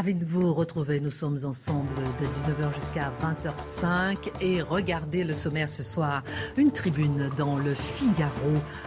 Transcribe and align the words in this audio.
Ravi 0.00 0.14
de 0.14 0.24
vous 0.24 0.54
retrouver. 0.54 0.98
Nous 0.98 1.10
sommes 1.10 1.36
ensemble 1.44 1.94
de 2.18 2.24
19h 2.24 2.74
jusqu'à 2.74 3.12
20h05 3.20 4.30
et 4.40 4.62
regardez 4.62 5.24
le 5.24 5.34
sommaire 5.34 5.68
ce 5.68 5.82
soir. 5.82 6.22
Une 6.56 6.70
tribune 6.70 7.28
dans 7.36 7.58
le 7.58 7.74
Figaro 7.74 8.30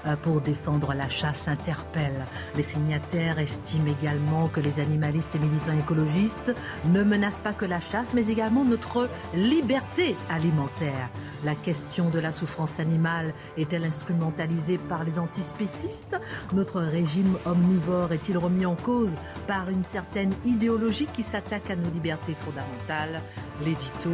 euh, 0.08 0.16
pour 0.16 0.42
défendre 0.42 0.96
la 0.96 1.10
chasse 1.10 1.48
interpelle. 1.48 2.26
Les 2.56 2.64
signataires 2.64 3.38
estiment 3.38 3.94
également 4.02 4.48
que 4.48 4.60
les 4.60 4.80
animalistes 4.80 5.36
et 5.36 5.38
militants 5.40 5.78
écologistes 5.78 6.56
ne 6.86 7.04
menacent 7.04 7.38
pas 7.38 7.54
que 7.54 7.66
la 7.66 7.80
chasse, 7.80 8.16
mais 8.16 8.30
également 8.30 8.66
notre 8.66 9.08
liberté 9.36 10.16
alimentaire. 10.32 11.12
La 11.46 11.54
question 11.54 12.10
de 12.10 12.18
la 12.18 12.32
souffrance 12.32 12.80
animale 12.80 13.36
est-elle 13.56 13.84
instrumentalisée 13.84 14.80
par 14.80 15.04
les 15.04 15.20
antispécistes? 15.20 16.20
Notre 16.54 16.82
régime 16.82 17.38
omnivore 17.46 18.14
est-il 18.14 18.36
remis 18.40 18.66
en 18.66 18.76
cause 18.76 19.16
par 19.46 19.70
une 19.70 19.84
certaine 19.84 20.34
idéologie 20.44 21.03
qui 21.14 21.24
s'attaque 21.24 21.70
à 21.70 21.76
nos 21.76 21.90
libertés 21.90 22.36
fondamentales 22.36 23.22
L'édito 23.64 24.12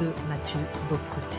de 0.00 0.12
Mathieu 0.28 0.60
Bocoté. 0.88 1.36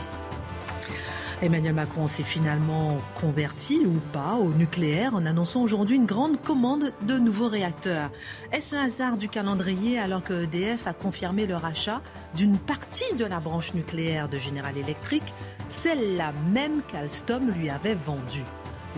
Emmanuel 1.42 1.74
Macron 1.74 2.06
s'est 2.06 2.22
finalement 2.22 2.98
converti 3.20 3.80
ou 3.84 3.98
pas 4.12 4.34
au 4.34 4.52
nucléaire 4.52 5.16
en 5.16 5.26
annonçant 5.26 5.62
aujourd'hui 5.62 5.96
une 5.96 6.06
grande 6.06 6.40
commande 6.40 6.92
de 7.02 7.18
nouveaux 7.18 7.48
réacteurs. 7.48 8.10
Est-ce 8.52 8.76
un 8.76 8.84
hasard 8.84 9.16
du 9.16 9.28
calendrier 9.28 9.98
alors 9.98 10.22
que 10.22 10.44
EDF 10.44 10.86
a 10.86 10.92
confirmé 10.92 11.48
le 11.48 11.56
rachat 11.56 12.00
d'une 12.36 12.58
partie 12.58 13.12
de 13.16 13.24
la 13.24 13.40
branche 13.40 13.74
nucléaire 13.74 14.28
de 14.28 14.38
General 14.38 14.76
Electric, 14.78 15.24
celle-là 15.68 16.32
même 16.52 16.80
qu'Alstom 16.86 17.50
lui 17.50 17.70
avait 17.70 17.96
vendue? 17.96 18.46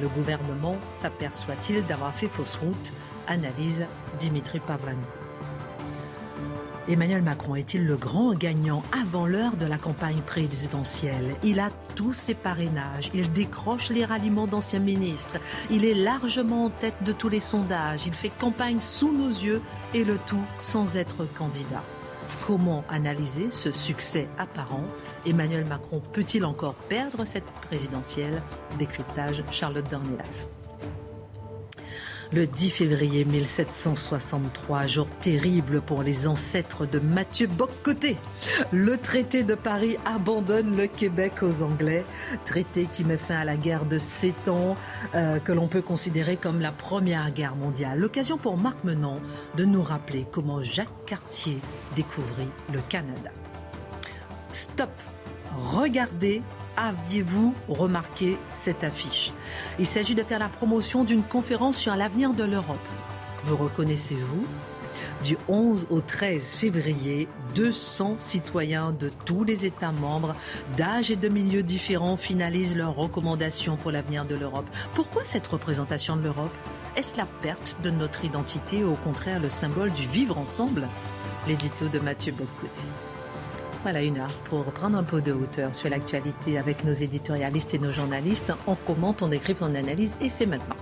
Le 0.02 0.08
gouvernement 0.08 0.76
s'aperçoit-il 0.92 1.86
d'avoir 1.86 2.12
fait 2.12 2.28
fausse 2.28 2.56
route? 2.56 2.92
Analyse 3.26 3.86
Dimitri 4.18 4.60
Pavlenko. 4.60 5.23
Emmanuel 6.86 7.22
Macron 7.22 7.54
est-il 7.54 7.86
le 7.86 7.96
grand 7.96 8.34
gagnant 8.34 8.82
avant 8.92 9.26
l'heure 9.26 9.56
de 9.56 9.64
la 9.64 9.78
campagne 9.78 10.20
présidentielle? 10.20 11.34
Il 11.42 11.58
a 11.58 11.70
tous 11.94 12.12
ses 12.12 12.34
parrainages, 12.34 13.10
il 13.14 13.32
décroche 13.32 13.88
les 13.88 14.04
ralliements 14.04 14.46
d'anciens 14.46 14.80
ministres, 14.80 15.38
il 15.70 15.86
est 15.86 15.94
largement 15.94 16.66
en 16.66 16.70
tête 16.70 17.02
de 17.02 17.12
tous 17.12 17.30
les 17.30 17.40
sondages, 17.40 18.06
il 18.06 18.12
fait 18.12 18.28
campagne 18.38 18.82
sous 18.82 19.10
nos 19.10 19.30
yeux 19.30 19.62
et 19.94 20.04
le 20.04 20.18
tout 20.26 20.44
sans 20.62 20.96
être 20.96 21.24
candidat. 21.38 21.82
Comment 22.46 22.84
analyser 22.90 23.46
ce 23.50 23.72
succès 23.72 24.28
apparent? 24.36 24.84
Emmanuel 25.24 25.64
Macron 25.64 26.02
peut-il 26.12 26.44
encore 26.44 26.74
perdre 26.74 27.24
cette 27.24 27.50
présidentielle? 27.66 28.42
Décryptage 28.78 29.42
Charlotte 29.50 29.90
Dornelas. 29.90 30.48
Le 32.34 32.48
10 32.48 32.70
février 32.70 33.24
1763, 33.24 34.88
jour 34.88 35.06
terrible 35.20 35.80
pour 35.80 36.02
les 36.02 36.26
ancêtres 36.26 36.84
de 36.84 36.98
Mathieu 36.98 37.46
Boccoté. 37.46 38.16
Le 38.72 38.96
traité 38.98 39.44
de 39.44 39.54
Paris 39.54 39.98
abandonne 40.04 40.76
le 40.76 40.88
Québec 40.88 41.44
aux 41.44 41.62
Anglais, 41.62 42.04
traité 42.44 42.88
qui 42.90 43.04
met 43.04 43.18
fin 43.18 43.36
à 43.36 43.44
la 43.44 43.56
guerre 43.56 43.84
de 43.84 44.00
Sept 44.00 44.48
ans, 44.48 44.74
euh, 45.14 45.38
que 45.38 45.52
l'on 45.52 45.68
peut 45.68 45.80
considérer 45.80 46.36
comme 46.36 46.60
la 46.60 46.72
première 46.72 47.30
guerre 47.30 47.54
mondiale. 47.54 48.00
L'occasion 48.00 48.36
pour 48.36 48.56
Marc 48.56 48.82
Menon 48.82 49.20
de 49.56 49.64
nous 49.64 49.84
rappeler 49.84 50.26
comment 50.32 50.60
Jacques 50.60 51.06
Cartier 51.06 51.58
découvrit 51.94 52.48
le 52.72 52.80
Canada. 52.88 53.30
Stop 54.52 54.90
Regardez 55.56 56.42
aviez-vous 56.76 57.54
remarqué 57.68 58.38
cette 58.52 58.84
affiche? 58.84 59.32
Il 59.78 59.86
s'agit 59.86 60.14
de 60.14 60.22
faire 60.22 60.38
la 60.38 60.48
promotion 60.48 61.04
d'une 61.04 61.22
conférence 61.22 61.76
sur 61.76 61.94
l'avenir 61.96 62.32
de 62.32 62.44
l'Europe. 62.44 62.78
Vous 63.44 63.56
reconnaissez-vous? 63.56 64.46
Du 65.22 65.38
11 65.48 65.86
au 65.90 66.00
13 66.00 66.42
février, 66.42 67.28
200 67.54 68.16
citoyens 68.18 68.92
de 68.92 69.10
tous 69.24 69.44
les 69.44 69.64
États 69.64 69.92
membres, 69.92 70.34
d'âge 70.76 71.10
et 71.10 71.16
de 71.16 71.28
milieux 71.28 71.62
différents, 71.62 72.16
finalisent 72.16 72.76
leurs 72.76 72.94
recommandations 72.94 73.76
pour 73.76 73.90
l'avenir 73.90 74.24
de 74.24 74.34
l'Europe. 74.34 74.68
Pourquoi 74.94 75.22
cette 75.24 75.46
représentation 75.46 76.16
de 76.16 76.24
l'Europe? 76.24 76.52
Est-ce 76.96 77.16
la 77.16 77.26
perte 77.26 77.76
de 77.82 77.90
notre 77.90 78.24
identité 78.24 78.84
ou 78.84 78.92
au 78.92 78.96
contraire 78.96 79.40
le 79.40 79.48
symbole 79.48 79.92
du 79.92 80.06
vivre 80.06 80.38
ensemble? 80.38 80.88
L'édito 81.48 81.88
de 81.88 81.98
Mathieu 81.98 82.32
Bocoté. 83.84 83.92
Voilà 83.92 84.02
une 84.02 84.18
heure 84.18 84.32
pour 84.48 84.64
prendre 84.64 84.96
un 84.96 85.02
peu 85.02 85.20
de 85.20 85.32
hauteur 85.32 85.74
sur 85.74 85.90
l'actualité 85.90 86.58
avec 86.58 86.84
nos 86.84 86.92
éditorialistes 86.92 87.74
et 87.74 87.78
nos 87.78 87.92
journalistes. 87.92 88.52
On 88.66 88.74
commente, 88.74 89.22
on 89.22 89.28
décrypte, 89.28 89.60
on 89.62 89.74
analyse 89.74 90.14
et 90.20 90.28
c'est 90.28 90.46
maintenant. 90.46 90.76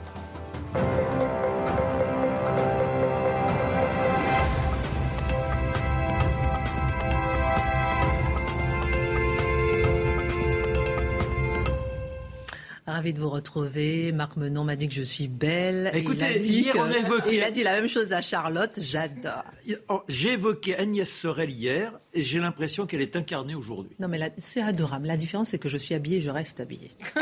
Ravi 13.02 13.14
de 13.14 13.18
vous 13.18 13.30
retrouver. 13.30 14.12
Marc 14.12 14.36
Menon 14.36 14.62
m'a 14.62 14.76
dit 14.76 14.86
que 14.88 14.94
je 14.94 15.02
suis 15.02 15.26
belle. 15.26 15.90
Écoutez, 15.92 16.24
il 16.30 16.36
a 16.36 16.38
dit 16.38 16.52
hier, 16.60 16.74
on 16.78 16.84
a 16.84 16.96
évoqué- 16.98 17.34
Il 17.34 17.42
a 17.42 17.50
dit 17.50 17.64
la 17.64 17.72
même 17.72 17.88
chose 17.88 18.12
à 18.12 18.22
Charlotte. 18.22 18.78
J'adore. 18.80 19.42
Oh, 19.88 20.02
J'ai 20.06 20.34
évoqué 20.34 20.76
Agnès 20.78 21.10
Sorel 21.10 21.50
hier 21.50 21.90
et 22.14 22.22
j'ai 22.22 22.38
l'impression 22.38 22.86
qu'elle 22.86 23.00
est 23.00 23.16
incarnée 23.16 23.56
aujourd'hui. 23.56 23.96
Non, 23.98 24.06
mais 24.06 24.18
là, 24.18 24.28
c'est 24.38 24.60
adorable. 24.62 25.08
La 25.08 25.16
différence, 25.16 25.48
c'est 25.48 25.58
que 25.58 25.68
je 25.68 25.78
suis 25.78 25.96
habillée 25.96 26.18
et 26.18 26.20
je 26.20 26.30
reste 26.30 26.60
habillée. 26.60 26.92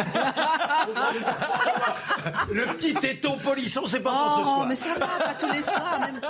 Le 2.52 2.76
petit 2.76 2.92
téton 2.92 3.38
polisson, 3.38 3.86
c'est 3.86 4.00
pas 4.00 4.10
pour 4.10 4.36
ce 4.36 4.40
Oh, 4.40 4.44
soir. 4.56 4.66
mais 4.68 4.76
ça 4.76 4.92
va, 4.98 5.06
pas 5.06 5.34
tous 5.40 5.50
les 5.50 5.62
soirs. 5.62 5.98
même. 6.00 6.20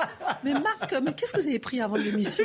Mais 0.45 0.53
Marc, 0.53 0.95
mais 1.05 1.13
qu'est-ce 1.15 1.33
que 1.33 1.41
vous 1.41 1.49
avez 1.49 1.59
pris 1.59 1.81
avant 1.81 1.97
l'émission? 1.97 2.45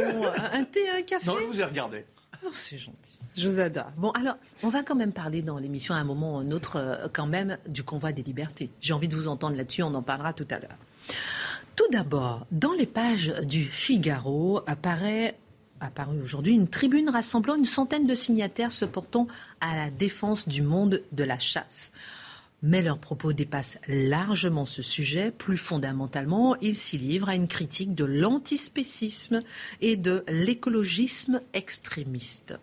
Un 0.53 0.63
thé, 0.63 0.89
un 0.89 1.03
café? 1.03 1.27
Non, 1.27 1.35
je 1.39 1.45
vous 1.45 1.61
ai 1.61 1.65
regardé. 1.65 2.03
C'est 2.53 2.77
gentil. 2.77 3.19
Je 3.35 3.47
vous 3.47 3.59
adore. 3.59 3.91
Bon, 3.97 4.11
alors, 4.11 4.35
on 4.63 4.69
va 4.69 4.83
quand 4.83 4.95
même 4.95 5.11
parler 5.11 5.41
dans 5.41 5.57
l'émission 5.57 5.93
à 5.95 5.97
un 5.97 6.03
moment 6.03 6.35
ou 6.35 6.39
un 6.39 6.51
autre, 6.51 6.77
euh, 6.77 7.07
quand 7.11 7.27
même, 7.27 7.57
du 7.67 7.83
convoi 7.83 8.11
des 8.11 8.23
libertés. 8.23 8.69
J'ai 8.81 8.93
envie 8.93 9.07
de 9.07 9.15
vous 9.15 9.27
entendre 9.27 9.57
là-dessus, 9.57 9.83
on 9.83 9.93
en 9.93 10.01
parlera 10.01 10.33
tout 10.33 10.47
à 10.49 10.59
l'heure. 10.59 10.77
Tout 11.75 11.87
d'abord, 11.91 12.47
dans 12.51 12.73
les 12.73 12.85
pages 12.85 13.33
du 13.43 13.65
Figaro 13.65 14.61
apparaît 14.65 15.37
apparu 15.81 16.21
aujourd'hui 16.21 16.53
une 16.53 16.69
tribune 16.69 17.09
rassemblant 17.09 17.55
une 17.55 17.65
centaine 17.65 18.07
de 18.07 18.15
signataires 18.15 18.71
se 18.71 18.85
portant 18.85 19.27
à 19.59 19.75
la 19.75 19.89
défense 19.89 20.47
du 20.47 20.61
monde 20.61 21.03
de 21.11 21.23
la 21.23 21.37
chasse. 21.37 21.91
Mais 22.67 22.81
leurs 22.81 22.97
propos 22.97 23.31
dépassent 23.31 23.77
largement 23.87 24.65
ce 24.65 24.81
sujet. 24.81 25.29
Plus 25.29 25.55
fondamentalement, 25.55 26.55
ils 26.61 26.75
s'y 26.75 26.97
livrent 26.97 27.29
à 27.29 27.35
une 27.35 27.47
critique 27.47 27.93
de 27.93 28.05
l'antispécisme 28.05 29.41
et 29.81 29.97
de 29.97 30.23
l'écologisme 30.27 31.41
extrémiste. 31.53 32.55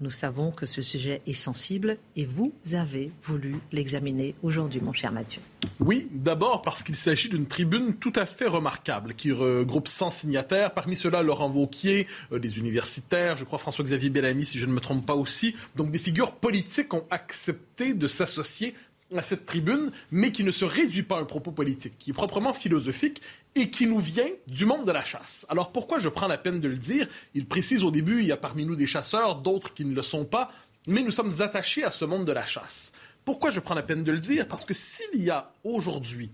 Nous 0.00 0.10
savons 0.10 0.50
que 0.50 0.64
ce 0.64 0.80
sujet 0.80 1.20
est 1.26 1.34
sensible 1.34 1.98
et 2.16 2.24
vous 2.24 2.54
avez 2.72 3.12
voulu 3.22 3.56
l'examiner 3.70 4.34
aujourd'hui, 4.42 4.80
mon 4.80 4.94
cher 4.94 5.12
Mathieu. 5.12 5.42
Oui, 5.78 6.08
d'abord 6.10 6.62
parce 6.62 6.82
qu'il 6.82 6.96
s'agit 6.96 7.28
d'une 7.28 7.46
tribune 7.46 7.96
tout 7.96 8.12
à 8.16 8.24
fait 8.24 8.48
remarquable 8.48 9.12
qui 9.12 9.30
regroupe 9.30 9.88
100 9.88 10.10
signataires. 10.10 10.72
Parmi 10.72 10.96
ceux-là, 10.96 11.22
Laurent 11.22 11.50
Vauquier, 11.50 12.06
euh, 12.32 12.38
des 12.38 12.58
universitaires, 12.58 13.36
je 13.36 13.44
crois 13.44 13.58
François-Xavier 13.58 14.08
Bellamy, 14.08 14.46
si 14.46 14.58
je 14.58 14.66
ne 14.66 14.72
me 14.72 14.80
trompe 14.80 15.04
pas 15.04 15.14
aussi. 15.14 15.54
Donc 15.76 15.90
des 15.90 15.98
figures 15.98 16.32
politiques 16.32 16.92
ont 16.94 17.04
accepté 17.10 17.94
de 17.94 18.08
s'associer 18.08 18.74
à 19.18 19.22
cette 19.22 19.46
tribune, 19.46 19.90
mais 20.10 20.32
qui 20.32 20.44
ne 20.44 20.50
se 20.50 20.64
réduit 20.64 21.02
pas 21.02 21.16
à 21.16 21.20
un 21.20 21.24
propos 21.24 21.52
politique, 21.52 21.94
qui 21.98 22.10
est 22.10 22.14
proprement 22.14 22.52
philosophique 22.52 23.22
et 23.54 23.70
qui 23.70 23.86
nous 23.86 24.00
vient 24.00 24.28
du 24.48 24.64
monde 24.64 24.86
de 24.86 24.92
la 24.92 25.04
chasse. 25.04 25.46
Alors 25.48 25.72
pourquoi 25.72 25.98
je 25.98 26.08
prends 26.08 26.26
la 26.26 26.38
peine 26.38 26.60
de 26.60 26.68
le 26.68 26.76
dire? 26.76 27.06
Il 27.34 27.46
précise 27.46 27.82
au 27.82 27.90
début, 27.90 28.20
il 28.20 28.26
y 28.26 28.32
a 28.32 28.36
parmi 28.36 28.64
nous 28.64 28.76
des 28.76 28.86
chasseurs, 28.86 29.36
d'autres 29.36 29.72
qui 29.72 29.84
ne 29.84 29.94
le 29.94 30.02
sont 30.02 30.24
pas, 30.24 30.50
mais 30.86 31.02
nous 31.02 31.10
sommes 31.10 31.32
attachés 31.40 31.84
à 31.84 31.90
ce 31.90 32.04
monde 32.04 32.24
de 32.24 32.32
la 32.32 32.44
chasse. 32.44 32.92
Pourquoi 33.24 33.50
je 33.50 33.60
prends 33.60 33.74
la 33.74 33.82
peine 33.82 34.04
de 34.04 34.12
le 34.12 34.18
dire? 34.18 34.46
Parce 34.48 34.64
que 34.64 34.74
s'il 34.74 35.22
y 35.22 35.30
a 35.30 35.52
aujourd'hui 35.64 36.30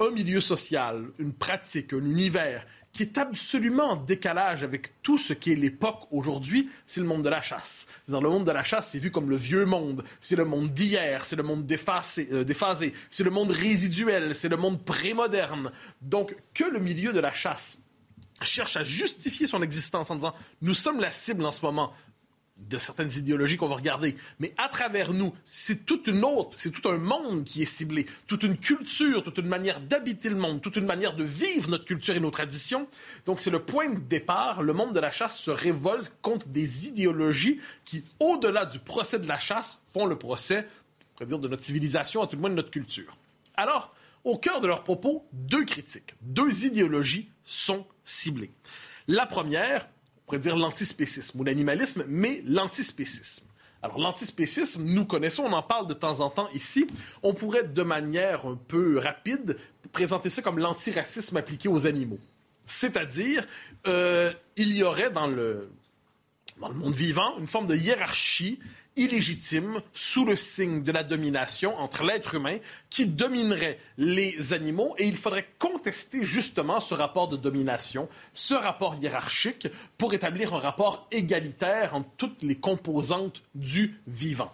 un 0.00 0.10
milieu 0.10 0.40
social, 0.40 1.04
une 1.18 1.32
pratique, 1.32 1.92
un 1.92 2.04
univers 2.04 2.66
qui 2.92 3.02
est 3.02 3.18
absolument 3.18 3.92
en 3.92 3.96
décalage 3.96 4.64
avec 4.64 5.02
tout 5.02 5.16
ce 5.16 5.32
qui 5.32 5.52
est 5.52 5.56
l'époque 5.56 6.06
aujourd'hui, 6.10 6.68
c'est 6.86 7.00
le 7.00 7.06
monde 7.06 7.22
de 7.22 7.30
la 7.30 7.40
chasse. 7.40 7.86
Dans 8.06 8.20
le 8.20 8.28
monde 8.28 8.44
de 8.44 8.50
la 8.50 8.64
chasse, 8.64 8.90
c'est 8.90 8.98
vu 8.98 9.10
comme 9.10 9.30
le 9.30 9.36
vieux 9.36 9.64
monde, 9.64 10.04
c'est 10.20 10.36
le 10.36 10.44
monde 10.44 10.68
d'hier, 10.68 11.24
c'est 11.24 11.36
le 11.36 11.42
monde 11.42 11.60
euh, 11.70 12.44
déphasé 12.44 12.92
c'est 13.10 13.24
le 13.24 13.30
monde 13.30 13.50
résiduel, 13.50 14.34
c'est 14.34 14.50
le 14.50 14.58
monde 14.58 14.84
prémoderne. 14.84 15.72
Donc, 16.02 16.36
que 16.52 16.64
le 16.64 16.80
milieu 16.80 17.12
de 17.12 17.20
la 17.20 17.32
chasse 17.32 17.78
cherche 18.42 18.76
à 18.76 18.84
justifier 18.84 19.46
son 19.46 19.62
existence 19.62 20.10
en 20.10 20.16
disant 20.16 20.34
nous 20.60 20.74
sommes 20.74 21.00
la 21.00 21.12
cible 21.12 21.44
en 21.44 21.52
ce 21.52 21.64
moment 21.64 21.92
de 22.68 22.78
certaines 22.78 23.10
idéologies 23.12 23.56
qu'on 23.56 23.68
va 23.68 23.76
regarder. 23.76 24.16
Mais 24.38 24.54
à 24.56 24.68
travers 24.68 25.12
nous, 25.12 25.32
c'est 25.44 25.84
toute 25.84 26.06
une 26.06 26.24
autre, 26.24 26.50
c'est 26.56 26.70
tout 26.70 26.88
un 26.88 26.98
monde 26.98 27.44
qui 27.44 27.62
est 27.62 27.66
ciblé, 27.66 28.06
toute 28.26 28.42
une 28.42 28.56
culture, 28.56 29.22
toute 29.22 29.38
une 29.38 29.48
manière 29.48 29.80
d'habiter 29.80 30.28
le 30.28 30.36
monde, 30.36 30.60
toute 30.60 30.76
une 30.76 30.86
manière 30.86 31.14
de 31.14 31.24
vivre 31.24 31.70
notre 31.70 31.84
culture 31.84 32.14
et 32.16 32.20
nos 32.20 32.30
traditions. 32.30 32.88
Donc 33.26 33.40
c'est 33.40 33.50
le 33.50 33.60
point 33.60 33.90
de 33.90 34.00
départ. 34.00 34.62
Le 34.62 34.72
monde 34.72 34.94
de 34.94 35.00
la 35.00 35.10
chasse 35.10 35.38
se 35.38 35.50
révolte 35.50 36.12
contre 36.22 36.48
des 36.48 36.88
idéologies 36.88 37.60
qui, 37.84 38.04
au-delà 38.20 38.64
du 38.64 38.78
procès 38.78 39.18
de 39.18 39.28
la 39.28 39.38
chasse, 39.38 39.80
font 39.88 40.06
le 40.06 40.16
procès, 40.16 40.66
on 41.20 41.38
de 41.38 41.48
notre 41.48 41.62
civilisation, 41.62 42.22
à 42.22 42.26
tout 42.26 42.36
le 42.36 42.40
moins 42.40 42.50
de 42.50 42.56
notre 42.56 42.70
culture. 42.70 43.16
Alors, 43.54 43.94
au 44.24 44.38
cœur 44.38 44.60
de 44.60 44.66
leurs 44.66 44.84
propos, 44.84 45.26
deux 45.32 45.64
critiques, 45.64 46.14
deux 46.20 46.64
idéologies 46.64 47.28
sont 47.44 47.86
ciblées. 48.04 48.50
La 49.08 49.26
première, 49.26 49.88
pourrait 50.32 50.40
dire 50.40 50.56
l'antispécisme 50.56 51.40
ou 51.40 51.44
l'animalisme, 51.44 52.04
mais 52.08 52.42
l'antispécisme. 52.46 53.44
Alors, 53.82 53.98
l'antispécisme, 53.98 54.82
nous 54.82 55.04
connaissons, 55.04 55.42
on 55.42 55.52
en 55.52 55.62
parle 55.62 55.86
de 55.86 55.92
temps 55.92 56.20
en 56.20 56.30
temps 56.30 56.48
ici. 56.54 56.86
On 57.22 57.34
pourrait, 57.34 57.64
de 57.64 57.82
manière 57.82 58.46
un 58.46 58.56
peu 58.56 58.98
rapide, 58.98 59.58
présenter 59.92 60.30
ça 60.30 60.40
comme 60.40 60.58
l'antiracisme 60.58 61.36
appliqué 61.36 61.68
aux 61.68 61.86
animaux. 61.86 62.18
C'est-à-dire, 62.64 63.46
euh, 63.86 64.32
il 64.56 64.74
y 64.74 64.82
aurait 64.82 65.10
dans 65.10 65.26
le, 65.26 65.68
dans 66.58 66.68
le 66.68 66.76
monde 66.76 66.94
vivant 66.94 67.36
une 67.38 67.46
forme 67.46 67.66
de 67.66 67.76
hiérarchie 67.76 68.58
illégitime 68.96 69.80
sous 69.92 70.24
le 70.24 70.36
signe 70.36 70.82
de 70.82 70.92
la 70.92 71.02
domination 71.02 71.76
entre 71.78 72.04
l'être 72.04 72.34
humain 72.34 72.58
qui 72.90 73.06
dominerait 73.06 73.78
les 73.98 74.52
animaux 74.52 74.94
et 74.98 75.06
il 75.06 75.16
faudrait 75.16 75.48
contester 75.58 76.24
justement 76.24 76.80
ce 76.80 76.94
rapport 76.94 77.28
de 77.28 77.36
domination, 77.36 78.08
ce 78.34 78.54
rapport 78.54 78.96
hiérarchique 79.00 79.68
pour 79.96 80.14
établir 80.14 80.54
un 80.54 80.58
rapport 80.58 81.06
égalitaire 81.10 81.94
entre 81.94 82.08
toutes 82.16 82.42
les 82.42 82.56
composantes 82.56 83.42
du 83.54 84.00
vivant. 84.06 84.52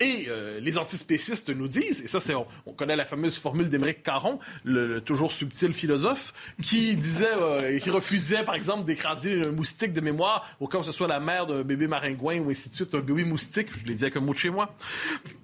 Et 0.00 0.26
euh, 0.28 0.60
les 0.60 0.78
antispécistes 0.78 1.48
nous 1.48 1.66
disent, 1.66 2.02
et 2.02 2.06
ça, 2.06 2.20
c'est, 2.20 2.32
on, 2.34 2.72
connaît 2.72 2.94
la 2.94 3.04
fameuse 3.04 3.36
formule 3.36 3.68
d'Émeric 3.68 4.04
Caron, 4.04 4.38
le, 4.62 5.00
toujours 5.00 5.32
subtil 5.32 5.72
philosophe, 5.72 6.54
qui 6.62 6.94
disait, 6.94 7.26
euh, 7.36 7.76
qui 7.80 7.90
refusait, 7.90 8.44
par 8.44 8.54
exemple, 8.54 8.84
d'écraser 8.84 9.42
un 9.42 9.50
moustique 9.50 9.92
de 9.92 10.00
mémoire 10.00 10.48
au 10.60 10.68
cas 10.68 10.78
où 10.78 10.84
ce 10.84 10.92
soit 10.92 11.08
la 11.08 11.18
mère 11.18 11.46
d'un 11.46 11.62
bébé 11.62 11.88
maringouin 11.88 12.38
ou 12.38 12.50
ainsi 12.50 12.68
de 12.68 12.74
suite, 12.74 12.94
un 12.94 13.00
bébé 13.00 13.24
moustique. 13.24 13.68
Je 13.76 13.88
l'ai 13.88 13.94
dit 13.94 14.04
avec 14.04 14.16
un 14.16 14.20
mot 14.20 14.32
de 14.32 14.38
chez 14.38 14.50
moi. 14.50 14.72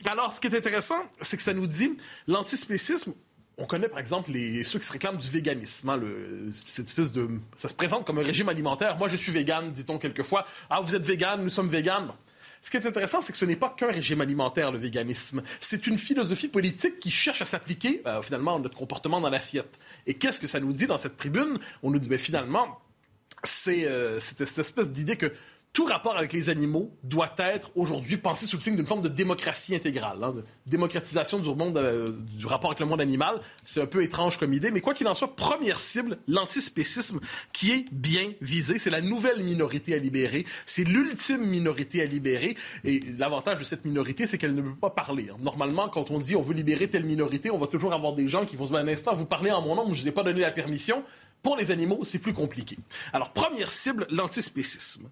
Alors, 0.07 0.33
ce 0.33 0.41
qui 0.41 0.47
est 0.47 0.57
intéressant, 0.57 1.03
c'est 1.21 1.37
que 1.37 1.43
ça 1.43 1.53
nous 1.53 1.67
dit, 1.67 1.91
l'antispécisme, 2.29 3.13
on 3.59 3.67
connaît 3.67 3.89
par 3.89 3.99
exemple 3.99 4.31
les, 4.33 4.65
ceux 4.65 4.79
qui 4.79 4.87
se 4.87 4.93
réclament 4.93 5.19
du 5.19 5.29
véganisme. 5.29 5.89
Hein, 5.89 6.01
espèce 6.49 7.13
de, 7.13 7.29
ça 7.57 7.69
se 7.69 7.75
présente 7.75 8.07
comme 8.07 8.19
un 8.19 8.25
régime 8.25 8.49
alimentaire. 8.49 8.97
Moi, 8.99 9.09
je 9.09 9.17
suis 9.17 9.33
végane, 9.33 9.73
dit-on 9.73 9.99
quelquefois. 9.99 10.45
Ah, 10.71 10.81
vous 10.81 10.95
êtes 10.95 11.05
végane, 11.05 11.43
nous 11.43 11.51
sommes 11.51 11.69
véganes. 11.69 12.13
Ce 12.65 12.71
qui 12.71 12.79
est 12.79 12.87
intéressant, 12.87 13.21
c'est 13.21 13.31
que 13.31 13.37
ce 13.37 13.45
n'est 13.45 13.57
pas 13.57 13.69
qu'un 13.69 13.93
régime 13.93 14.23
alimentaire, 14.23 14.73
le 14.73 14.79
véganisme. 14.79 15.43
C'est 15.61 15.87
une 15.87 15.99
philosophie 15.99 16.49
politique 16.49 16.99
qui 16.99 17.11
cherche 17.11 17.43
à 17.43 17.45
s'appliquer, 17.45 18.01
euh, 18.07 18.23
finalement, 18.23 18.57
à 18.57 18.59
notre 18.59 18.75
comportement 18.75 19.21
dans 19.21 19.29
l'assiette. 19.29 19.79
Et 20.07 20.15
qu'est-ce 20.15 20.41
que 20.41 20.47
ça 20.47 20.61
nous 20.61 20.73
dit 20.73 20.87
dans 20.87 20.97
cette 20.97 21.19
tribune? 21.19 21.59
On 21.83 21.91
nous 21.91 21.99
dit, 21.99 22.09
ben, 22.09 22.19
finalement, 22.19 22.81
c'est 23.43 23.87
euh, 23.87 24.19
cette 24.19 24.41
espèce 24.41 24.89
d'idée 24.89 25.17
que 25.17 25.31
tout 25.75 25.85
rapport 25.85 26.17
avec 26.17 26.33
les 26.33 26.51
animaux 26.51 26.97
doit 27.03 27.35
être 27.37 27.73
aujourd'hui 27.75 28.17
pensé 28.17 28.47
sous 28.47 28.57
le 28.57 28.63
signe 28.63 28.77
d'une 28.77 28.87
forme 28.87 29.03
de 29.03 29.09
démocratie 29.09 29.75
intégrale, 29.75 30.23
hein, 30.23 30.31
de 30.31 30.45
démocratisation 30.67 31.41
du, 31.41 31.49
monde, 31.53 31.77
euh, 31.77 32.07
du 32.39 32.47
rapport 32.47 32.71
avec 32.71 32.79
le 32.79 32.87
monde 32.87 33.01
animal. 33.01 33.41
C'est 33.65 33.83
un 33.83 33.87
peu 33.87 34.05
étrange 34.05 34.39
comme 34.39 34.55
idée, 34.55 34.71
mais 34.71 34.81
quoi 34.81 34.95
qu'il 34.95 35.09
en 35.09 35.15
soit, 35.15 35.35
première 35.35 35.81
cible, 35.81 36.19
l'antispécisme 36.29 37.19
qui 37.53 37.73
est 37.73 37.87
bien 37.91 38.33
visé. 38.41 38.79
C'est 38.79 38.89
la 38.89 39.01
nouvelle 39.01 39.43
minorité 39.43 39.95
à 39.95 39.99
libérer. 39.99 40.47
C'est 40.65 40.85
l'ultime 40.85 41.45
minorité 41.45 42.03
à 42.03 42.07
libérer. 42.07 42.57
Et 42.85 43.03
l'avantage 43.19 43.59
de 43.59 43.65
cette 43.65 43.85
minorité, 43.85 44.29
c'est 44.29 44.39
qu'elle 44.39 44.55
ne 44.55 44.63
peut 44.63 44.77
pas 44.81 44.91
parler. 44.91 45.27
Hein. 45.33 45.37
Normalement, 45.41 45.89
quand 45.89 46.13
on 46.13 46.21
dit 46.21 46.37
on 46.37 46.43
veut 46.43 46.55
libérer 46.55 46.87
telle 46.87 47.05
minorité, 47.05 47.51
on 47.51 47.59
va 47.59 47.67
toujours 47.67 47.95
avoir 47.95 48.13
des 48.13 48.29
gens 48.29 48.45
qui 48.45 48.55
vont 48.55 48.67
se 48.67 48.71
dire 48.71 48.81
un 48.81 48.87
instant, 48.87 49.13
vous 49.17 49.27
parlez 49.27 49.51
en 49.51 49.61
mon 49.61 49.75
nom, 49.75 49.87
je 49.87 49.91
ne 49.91 49.95
vous 49.97 50.09
ai 50.09 50.13
pas 50.13 50.23
donné 50.23 50.41
la 50.41 50.53
permission. 50.53 51.03
Pour 51.43 51.57
les 51.57 51.73
animaux, 51.73 52.05
c'est 52.05 52.21
plus 52.21 52.33
compliqué. 52.33 52.79
Alors, 53.13 53.33
première 53.33 53.73
cible, 53.73 54.07
l'antispécisme. 54.09 55.11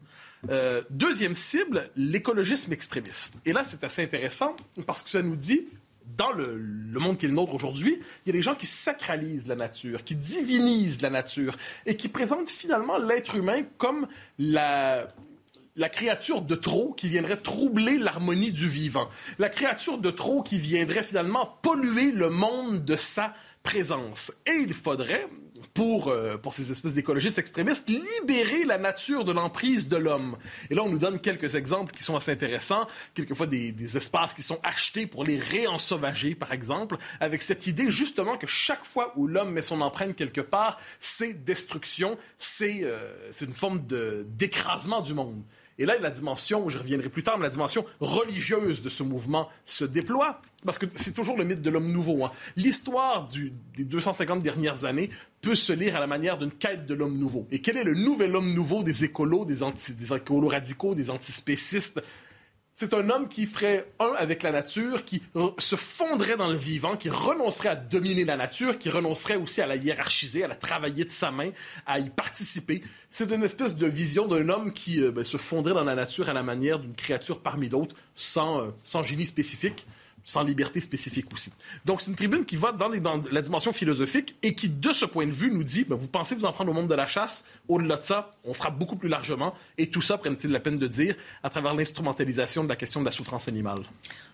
Euh, 0.51 0.83
deuxième 0.91 1.35
cible, 1.35 1.91
l'écologisme 1.97 2.73
extrémiste. 2.73 3.35
Et 3.47 3.53
là, 3.53 3.63
c'est 3.65 3.85
assez 3.85 4.03
intéressant 4.03 4.57
parce 4.87 5.03
que 5.03 5.11
ça 5.11 5.23
nous 5.23 5.37
dit, 5.37 5.69
dans 6.17 6.33
le, 6.33 6.59
monde 6.99 7.17
qui 7.17 7.27
est 7.27 7.29
le 7.29 7.35
nôtre 7.35 7.55
aujourd'hui, 7.55 8.01
il 8.25 8.29
y 8.29 8.31
a 8.31 8.33
des 8.33 8.43
gens 8.43 8.55
qui 8.55 8.67
sacralisent 8.67 9.47
la 9.47 9.55
nature, 9.55 10.03
qui 10.05 10.15
divinisent 10.15 11.01
la 11.01 11.11
nature 11.11 11.57
et 11.87 11.97
qui 11.97 12.09
présentent 12.09 12.51
finalement 12.51 12.99
l'être 12.99 13.37
humain 13.37 13.63
comme 13.79 14.09
la, 14.39 15.07
la 15.77 15.89
créature 15.89 16.43
de 16.43 16.55
trop 16.55 16.93
qui 16.93 17.09
viendrait 17.09 17.37
troubler 17.37 17.99
l'harmonie 17.99 18.53
du 18.53 18.69
vivant. 18.69 19.09
La 19.39 19.49
créature 19.49 19.99
de 19.99 20.11
trop 20.11 20.43
qui 20.43 20.59
viendrait 20.59 21.05
finalement 21.05 21.59
polluer 21.63 22.11
le 22.13 22.31
monde 22.31 22.85
de 22.85 22.97
sa 22.97 23.35
présence. 23.63 24.33
Et 24.47 24.57
il 24.57 24.75
faudrait, 24.75 25.29
pour, 25.69 26.09
euh, 26.09 26.37
pour 26.37 26.53
ces 26.53 26.71
espèces 26.71 26.95
d'écologistes 26.95 27.39
extrémistes, 27.39 27.89
libérer 27.89 28.65
la 28.65 28.79
nature 28.79 29.25
de 29.25 29.33
l'emprise 29.33 29.89
de 29.89 29.97
l'homme. 29.97 30.37
Et 30.71 30.75
là, 30.75 30.83
on 30.83 30.89
nous 30.89 30.99
donne 30.99 31.19
quelques 31.21 31.55
exemples 31.55 31.93
qui 31.93 32.03
sont 32.03 32.17
assez 32.17 32.33
intéressants, 32.33 32.87
quelquefois 33.15 33.47
des, 33.47 33.73
des 33.73 33.97
espaces 33.97 34.35
qui 34.35 34.43
sont 34.43 34.59
achetés 34.63 35.07
pour 35.07 35.25
les 35.25 35.39
réensauvager, 35.39 36.35
par 36.35 36.53
exemple, 36.53 36.97
avec 37.21 37.43
cette 37.43 37.67
idée 37.67 37.91
justement 37.91 38.37
que 38.37 38.47
chaque 38.47 38.85
fois 38.85 39.13
où 39.17 39.27
l'homme 39.27 39.53
met 39.53 39.63
son 39.63 39.81
empreinte 39.81 40.17
quelque 40.17 40.41
part, 40.41 40.79
c'est 41.01 41.45
destruction, 41.45 42.19
c'est 42.39 42.81
euh, 42.83 43.13
une 43.41 43.55
forme 43.55 43.83
d'écrasement 44.27 45.01
du 45.01 45.15
monde. 45.15 45.43
Et 45.79 45.87
là, 45.87 45.99
la 45.99 46.11
dimension, 46.11 46.69
je 46.69 46.79
reviendrai 46.79 47.09
plus 47.09 47.23
tard, 47.23 47.39
mais 47.39 47.45
la 47.45 47.51
dimension 47.51 47.85
religieuse 48.01 48.83
de 48.83 48.89
ce 48.89 49.03
mouvement 49.03 49.49
se 49.65 49.85
déploie. 49.85 50.41
Parce 50.65 50.79
que 50.79 50.87
c'est 50.95 51.13
toujours 51.13 51.37
le 51.37 51.45
mythe 51.45 51.61
de 51.61 51.71
l'homme 51.71 51.91
nouveau. 51.91 52.25
Hein. 52.25 52.31
L'histoire 52.57 53.27
des 53.77 53.85
250 53.85 54.43
dernières 54.43 54.85
années 54.85 55.11
peut 55.41 55.57
se 55.57 55.73
lire 55.73 55.97
à 55.97 56.01
la 56.01 56.07
manière 56.07 56.39
d'une 56.39 56.53
quête 56.53 56.87
de 56.87 56.95
l'homme 56.95 57.19
nouveau. 57.19 57.49
Et 57.51 57.61
quel 57.61 57.77
est 57.77 57.85
le 57.85 57.95
nouvel 57.95 58.37
homme 58.37 58.53
nouveau 58.53 58.85
des 58.85 59.05
écolos, 59.05 59.45
des, 59.45 59.63
anti, 59.63 59.93
écolos 60.15 60.49
radicaux, 60.49 60.95
des 60.95 61.11
antispécistes? 61.11 62.01
C'est 62.75 62.95
un 62.95 63.11
homme 63.11 63.29
qui 63.29 63.47
ferait 63.47 63.87
un 64.01 64.13
avec 64.17 64.43
la 64.43 64.51
nature, 64.51 65.05
qui 65.05 65.23
se 65.59 65.77
fondrait 65.77 66.37
dans 66.37 66.51
le 66.51 66.57
vivant, 66.57 66.97
qui 66.97 67.11
renoncerait 67.11 67.69
à 67.69 67.77
dominer 67.77 68.25
la 68.25 68.37
nature, 68.37 68.79
qui 68.79 68.89
renoncerait 68.89 69.37
aussi 69.37 69.61
à 69.61 69.67
la 69.67 69.77
hiérarchiser, 69.77 70.45
à 70.45 70.49
la 70.49 70.55
travailler 70.55 71.05
de 71.05 71.11
sa 71.11 71.31
main, 71.31 71.51
à 71.87 71.99
y 71.99 72.09
participer. 72.11 72.83
C'est 73.11 73.31
une 73.31 73.43
espèce 73.45 73.77
de 73.77 73.87
vision 73.87 74.27
d'un 74.27 74.49
homme 74.49 74.73
qui 74.73 75.03
euh, 75.03 75.13
ben, 75.13 75.25
se 75.25 75.37
fondrait 75.37 75.75
dans 75.75 75.85
la 75.85 75.95
nature 75.95 76.29
à 76.29 76.33
la 76.33 76.43
manière 76.43 76.79
d'une 76.79 76.95
créature 76.95 77.41
parmi 77.41 77.69
d'autres, 77.69 77.95
sans, 78.15 78.61
euh, 78.61 78.71
sans 78.85 79.03
génie 79.03 79.27
spécifique 79.27 79.87
sans 80.25 80.43
liberté 80.43 80.81
spécifique 80.81 81.27
aussi. 81.33 81.51
Donc, 81.85 82.01
c'est 82.01 82.11
une 82.11 82.17
tribune 82.17 82.45
qui 82.45 82.57
va 82.57 82.73
dans, 82.73 82.89
la 83.31 83.43
dimension 83.43 83.73
philosophique 83.73 84.37
et 84.43 84.55
qui, 84.55 84.69
de 84.69 84.93
ce 84.93 85.05
point 85.05 85.27
de 85.27 85.33
vue, 85.33 85.51
nous 85.51 85.65
dit, 85.65 85.85
ben, 85.85 85.97
vous 85.97 86.09
pensez 86.09 86.35
vous 86.35 86.45
en 86.45 86.53
prendre 86.53 86.71
au 86.71 86.75
monde 86.75 86.89
de 86.89 86.95
la 86.95 87.07
chasse, 87.07 87.45
au-delà 87.69 87.97
de 87.97 88.03
ça, 88.03 88.31
on 88.45 88.55
frappe 88.55 88.79
beaucoup 88.79 88.97
plus 88.97 89.09
largement, 89.09 89.55
et 89.79 89.89
tout 89.89 90.03
ça, 90.03 90.19
prennent-ils 90.19 90.51
la 90.51 90.61
peine 90.61 90.79
de 90.79 90.87
dire, 90.87 91.15
à 91.43 91.51
travers 91.51 91.75
l'instrumentalisation 91.75 92.65
de 92.65 92.69
la 92.69 92.77
question 92.77 93.01
de 93.01 93.05
la 93.05 93.11
souffrance 93.11 93.49
animale? 93.49 93.83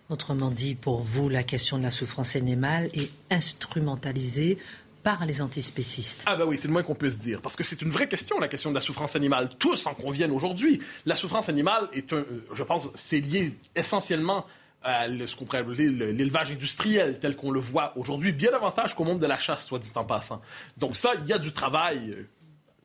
Autrement 0.09 0.51
dit, 0.51 0.75
pour 0.75 1.01
vous, 1.01 1.29
la 1.29 1.43
question 1.43 1.77
de 1.77 1.83
la 1.83 1.91
souffrance 1.91 2.35
animale 2.35 2.89
est 2.93 3.11
instrumentalisée 3.29 4.57
par 5.03 5.25
les 5.25 5.41
antispécistes. 5.41 6.23
Ah 6.25 6.35
ben 6.35 6.45
oui, 6.45 6.57
c'est 6.57 6.67
le 6.67 6.73
moins 6.73 6.83
qu'on 6.83 6.95
puisse 6.95 7.19
dire. 7.19 7.41
Parce 7.41 7.55
que 7.55 7.63
c'est 7.63 7.81
une 7.81 7.89
vraie 7.89 8.07
question, 8.07 8.39
la 8.39 8.47
question 8.47 8.69
de 8.69 8.75
la 8.75 8.81
souffrance 8.81 9.15
animale. 9.15 9.49
Tous 9.57 9.87
en 9.87 9.93
conviennent 9.93 10.31
aujourd'hui. 10.31 10.81
La 11.05 11.15
souffrance 11.15 11.47
animale 11.49 11.87
est 11.93 12.11
un, 12.11 12.17
euh, 12.17 12.45
je 12.53 12.63
pense, 12.63 12.89
c'est 12.95 13.21
lié 13.21 13.55
essentiellement 13.75 14.45
ce 14.83 15.35
qu'on 15.35 15.45
pourrait 15.45 15.59
appeler 15.59 15.89
l'élevage 15.89 16.51
industriel 16.51 17.19
tel 17.19 17.35
qu'on 17.35 17.51
le 17.51 17.59
voit 17.59 17.93
aujourd'hui, 17.97 18.31
bien 18.31 18.51
davantage 18.51 18.95
qu'au 18.95 19.03
monde 19.03 19.19
de 19.19 19.25
la 19.25 19.37
chasse, 19.37 19.65
soit 19.65 19.79
dit 19.79 19.91
en 19.95 20.05
passant. 20.05 20.41
Donc 20.77 20.95
ça, 20.95 21.11
il 21.21 21.27
y 21.27 21.33
a 21.33 21.37
du 21.37 21.51
travail, 21.51 22.25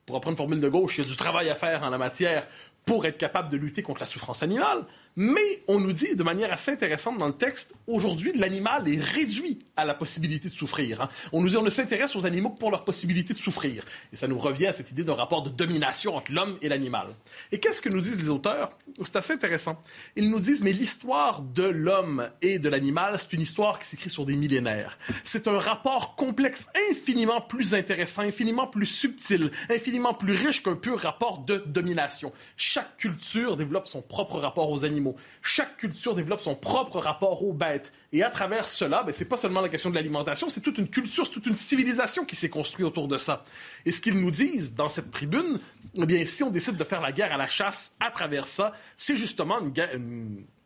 pour 0.05 0.15
reprendre 0.15 0.33
une 0.33 0.37
formule 0.37 0.59
de 0.59 0.69
gauche, 0.69 0.97
il 0.97 1.03
y 1.03 1.07
a 1.07 1.09
du 1.09 1.15
travail 1.15 1.49
à 1.49 1.55
faire 1.55 1.83
en 1.83 1.89
la 1.89 1.97
matière 1.97 2.47
pour 2.85 3.05
être 3.05 3.17
capable 3.17 3.49
de 3.49 3.57
lutter 3.57 3.81
contre 3.81 4.01
la 4.01 4.05
souffrance 4.05 4.43
animale. 4.43 4.85
Mais 5.17 5.63
on 5.67 5.79
nous 5.79 5.93
dit 5.93 6.15
de 6.15 6.23
manière 6.23 6.51
assez 6.51 6.71
intéressante 6.71 7.17
dans 7.17 7.27
le 7.27 7.33
texte, 7.33 7.73
aujourd'hui, 7.87 8.33
l'animal 8.35 8.87
est 8.89 9.01
réduit 9.01 9.59
à 9.77 9.85
la 9.85 9.93
possibilité 9.93 10.49
de 10.49 10.53
souffrir. 10.53 11.01
Hein. 11.01 11.09
On 11.31 11.41
nous 11.41 11.49
dit 11.49 11.57
on 11.57 11.61
ne 11.61 11.69
s'intéresse 11.69 12.15
aux 12.17 12.25
animaux 12.25 12.49
que 12.49 12.59
pour 12.59 12.69
leur 12.69 12.83
possibilité 12.83 13.33
de 13.33 13.39
souffrir. 13.39 13.85
Et 14.11 14.17
ça 14.17 14.27
nous 14.27 14.37
revient 14.37 14.67
à 14.67 14.73
cette 14.73 14.91
idée 14.91 15.05
d'un 15.05 15.13
rapport 15.13 15.41
de 15.41 15.49
domination 15.49 16.15
entre 16.17 16.33
l'homme 16.33 16.57
et 16.61 16.67
l'animal. 16.67 17.07
Et 17.53 17.59
qu'est-ce 17.59 17.81
que 17.81 17.87
nous 17.87 18.01
disent 18.01 18.17
les 18.17 18.29
auteurs? 18.29 18.77
C'est 19.01 19.15
assez 19.15 19.33
intéressant. 19.33 19.81
Ils 20.17 20.29
nous 20.29 20.39
disent, 20.39 20.61
mais 20.61 20.73
l'histoire 20.73 21.41
de 21.41 21.63
l'homme 21.63 22.29
et 22.41 22.59
de 22.59 22.67
l'animal, 22.67 23.15
c'est 23.17 23.31
une 23.33 23.41
histoire 23.41 23.79
qui 23.79 23.87
s'écrit 23.87 24.09
sur 24.09 24.25
des 24.25 24.35
millénaires. 24.35 24.97
C'est 25.23 25.47
un 25.47 25.57
rapport 25.57 26.15
complexe, 26.15 26.67
infiniment 26.91 27.39
plus 27.39 27.73
intéressant, 27.73 28.23
infiniment 28.23 28.67
plus 28.67 28.85
subtil, 28.85 29.51
infiniment 29.69 30.13
plus 30.13 30.33
riche 30.33 30.61
qu'un 30.61 30.75
pur 30.75 30.99
rapport 30.99 31.39
de 31.39 31.63
domination. 31.65 32.33
Chaque 32.57 32.97
culture 32.97 33.55
développe 33.55 33.87
son 33.87 34.01
propre 34.01 34.39
rapport 34.39 34.69
aux 34.69 34.83
animaux 34.83 35.04
chaque 35.41 35.77
culture 35.77 36.15
développe 36.15 36.41
son 36.41 36.55
propre 36.55 36.99
rapport 36.99 37.43
aux 37.43 37.53
bêtes. 37.53 37.91
Et 38.13 38.23
à 38.23 38.29
travers 38.29 38.67
cela, 38.67 39.03
ben, 39.03 39.13
ce 39.13 39.23
n'est 39.23 39.29
pas 39.29 39.37
seulement 39.37 39.61
la 39.61 39.69
question 39.69 39.89
de 39.89 39.95
l'alimentation, 39.95 40.49
c'est 40.49 40.61
toute 40.61 40.77
une 40.77 40.89
culture, 40.89 41.25
c'est 41.25 41.31
toute 41.31 41.45
une 41.45 41.55
civilisation 41.55 42.25
qui 42.25 42.35
s'est 42.35 42.49
construite 42.49 42.85
autour 42.85 43.07
de 43.07 43.17
ça. 43.17 43.43
Et 43.85 43.91
ce 43.91 44.01
qu'ils 44.01 44.19
nous 44.19 44.31
disent 44.31 44.73
dans 44.73 44.89
cette 44.89 45.11
tribune, 45.11 45.59
eh 45.97 46.05
bien, 46.05 46.25
si 46.25 46.43
on 46.43 46.49
décide 46.49 46.77
de 46.77 46.83
faire 46.83 47.01
la 47.01 47.11
guerre 47.11 47.33
à 47.33 47.37
la 47.37 47.47
chasse 47.47 47.91
à 47.99 48.11
travers 48.11 48.47
ça, 48.47 48.73
c'est 48.97 49.17
justement 49.17 49.59
une 49.59 49.71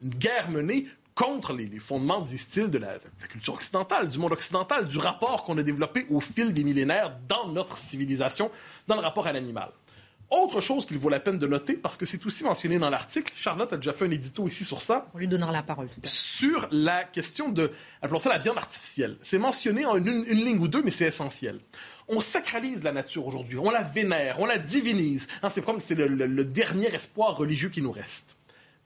guerre, 0.03 0.49
menée 0.49 0.87
contre 1.15 1.53
les, 1.53 1.67
fondements, 1.79 2.21
disent-ils, 2.21 2.69
de 2.69 2.77
la, 2.77 2.97
culture 3.29 3.55
occidentale, 3.55 4.07
du 4.07 4.17
monde 4.19 4.31
occidental, 4.31 4.85
du 4.85 4.97
rapport 4.97 5.43
qu'on 5.43 5.57
a 5.57 5.63
développé 5.63 6.05
au 6.09 6.19
fil 6.19 6.53
des 6.53 6.63
millénaires 6.63 7.17
dans 7.27 7.47
notre 7.49 7.77
civilisation, 7.77 8.49
dans 8.87 8.95
le 8.95 9.01
rapport 9.01 9.27
à 9.27 9.33
l'animal. 9.33 9.69
Autre 10.29 10.61
chose 10.61 10.85
qu'il 10.85 10.99
vaut 10.99 11.09
la 11.09 11.19
peine 11.19 11.39
de 11.39 11.47
noter, 11.47 11.73
parce 11.73 11.97
que 11.97 12.05
c'est 12.05 12.23
aussi 12.23 12.43
mentionné 12.43 12.77
dans 12.77 12.91
l'article, 12.91 13.33
Charlotte 13.35 13.73
a 13.73 13.77
déjà 13.77 13.93
fait 13.93 14.05
un 14.05 14.11
édito 14.11 14.47
ici 14.47 14.63
sur 14.63 14.83
ça. 14.83 15.07
On 15.15 15.17
lui 15.17 15.27
donnera 15.27 15.51
la 15.51 15.63
parole. 15.63 15.87
Sur 16.03 16.67
la 16.71 17.03
question 17.03 17.49
de, 17.49 17.71
appelons 18.03 18.19
ça 18.19 18.29
la 18.29 18.37
viande 18.37 18.57
artificielle. 18.57 19.17
C'est 19.23 19.39
mentionné 19.39 19.85
en 19.85 19.97
une, 19.97 20.23
ligne 20.25 20.59
ou 20.59 20.67
deux, 20.67 20.83
mais 20.83 20.91
c'est 20.91 21.07
essentiel. 21.07 21.59
On 22.07 22.19
sacralise 22.19 22.83
la 22.83 22.91
nature 22.91 23.25
aujourd'hui, 23.25 23.57
on 23.57 23.71
la 23.71 23.81
vénère, 23.81 24.39
on 24.39 24.45
la 24.45 24.59
divinise. 24.59 25.27
Hein, 25.41 25.49
c'est 25.49 25.65
comme 25.65 25.79
c'est 25.79 25.95
le, 25.95 26.45
dernier 26.45 26.93
espoir 26.93 27.35
religieux 27.35 27.69
qui 27.69 27.81
nous 27.81 27.91
reste. 27.91 28.37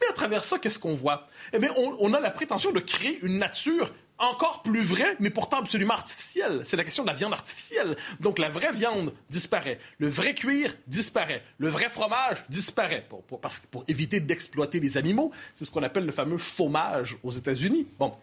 Mais 0.02 0.08
à 0.08 0.14
travers 0.14 0.46
ça, 0.46 0.60
qu'est-ce 0.60 0.80
qu'on 0.80 0.96
voit? 0.96 1.28
Eh 1.52 1.60
bien, 1.60 1.74
on, 1.76 2.14
a 2.14 2.22
la 2.22 2.32
prétention 2.32 2.72
de 2.72 2.80
créer 2.80 3.20
une 3.22 3.38
nature 3.38 3.92
encore 4.25 4.62
plus 4.62 4.84
vrai, 4.84 5.15
mais 5.20 5.30
pourtant 5.30 5.60
absolument 5.60 5.94
artificiel. 5.94 6.62
C'est 6.65 6.77
la 6.77 6.84
question 6.84 7.03
de 7.03 7.10
la 7.10 7.15
viande 7.15 7.34
artificielle. 7.34 7.96
Donc 8.20 8.39
la 8.39 8.50
vraie 8.50 8.74
viande 8.74 9.13
disparaît, 9.30 9.80
le 9.98 10.08
vrai 10.08 10.34
cuir 10.34 10.74
disparaît, 10.88 11.44
le 11.58 11.70
vrai 11.70 11.89
fromage 11.89 12.46
disparaît, 12.50 13.06
pour, 13.08 13.39
parce 13.39 13.60
pour 13.60 13.84
éviter 13.88 14.20
d'exploiter 14.20 14.80
les 14.80 14.98
animaux. 14.98 15.32
C'est 15.56 15.65
ce 15.65 15.72
qu'on 15.72 15.84
appelle 15.84 16.06
le 16.06 16.12
fameux 16.12 16.38
fromage 16.38 17.18
aux 17.24 17.32
États-Unis. 17.32 17.88
Bon, 18.00 18.13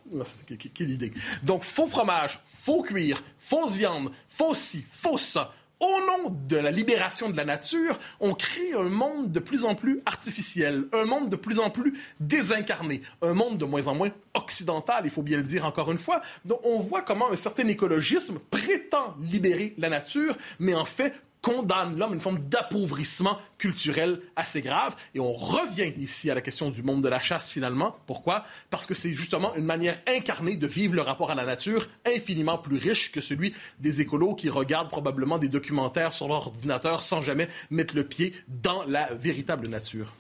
quelle 0.75 0.91
idée. 0.91 1.13
Donc 1.43 1.65
faux 1.65 1.87
fromage, 1.87 2.41
faux 2.47 2.83
cuir, 2.83 3.23
fausse 3.39 3.75
viande, 3.75 4.11
faux 4.29 4.55
ci, 4.55 4.85
faux 4.91 5.19
ça 5.19 5.53
au 5.81 5.99
nom 6.07 6.37
de 6.47 6.57
la 6.57 6.71
libération 6.71 7.31
de 7.31 7.37
la 7.37 7.45
nature, 7.45 7.99
on 8.21 8.35
crée 8.35 8.73
un 8.75 8.89
monde 8.89 9.33
de 9.33 9.41
plus 9.41 9.65
en 9.65 9.75
plus 9.75 10.01
artificiel, 10.07 10.85
un 10.93 11.05
monde 11.07 11.31
de 11.31 11.37
plus 11.37 11.59
en 11.59 11.71
plus 11.71 11.99
désincarné, 12.21 13.01
un 13.23 13.33
monde 13.33 13.59
de 13.59 13.65
moins 13.65 13.87
en 13.87 13.95
moins 13.95 14.11
occidental, 14.35 15.03
il 15.05 15.11
faut 15.11 15.23
bien 15.23 15.39
le 15.39 15.43
dire 15.43 15.65
encore 15.65 15.91
une 15.91 15.99
fois. 15.99 16.21
Donc 16.45 16.61
on 16.65 16.79
voit 16.79 17.03
comment 17.03 17.31
un 17.33 17.37
certain 17.37 17.67
écologisme 17.67 18.39
prétend 18.51 19.17
libérer 19.21 19.75
la 19.79 19.89
nature, 19.89 20.37
mais 20.59 20.75
en 20.75 20.85
fait 20.85 21.15
condamne 21.43 21.99
l'homme 21.99 22.13
à 22.13 22.15
une 22.15 22.21
forme 22.21 22.39
d'appauvrissement 22.39 23.39
culturel 23.59 24.21
assez 24.37 24.63
grave. 24.63 24.97
Et 25.15 25.21
on 25.21 25.33
revient 25.33 25.93
ici 25.99 26.31
à 26.31 26.35
la 26.35 26.41
question 26.41 26.71
du 26.71 26.83
monde 26.83 27.03
de 27.03 27.09
la 27.09 27.21
chasse 27.21 27.51
finalement. 27.51 27.97
Pourquoi? 28.07 28.45
Parce 28.71 28.87
que 28.87 28.95
c'est 28.95 29.15
justement 29.15 29.55
une 29.55 29.65
manière 29.65 29.99
incarnée 30.07 30.57
de 30.57 30.67
vivre 30.67 30.95
le 30.95 31.03
rapport 31.03 31.31
à 31.31 31.35
la 31.35 31.45
nature 31.45 31.87
infiniment 32.07 32.59
plus 32.59 32.77
riche 32.77 33.13
que 33.13 33.21
celui 33.21 33.55
des 33.79 34.01
écolos 34.01 34.35
qui 34.35 34.49
regardent 34.49 34.91
probablement 34.91 35.39
des 35.39 35.49
documentaires 35.49 36.13
sur 36.13 36.29
leur 36.29 36.47
ordinateur 36.49 37.03
sans 37.03 37.23
jamais 37.23 37.49
mettre 37.71 37.95
le 37.95 38.05
pied 38.05 38.35
dans 38.49 38.85
la 38.85 39.15
véritable 39.15 39.69
nature. 39.69 40.13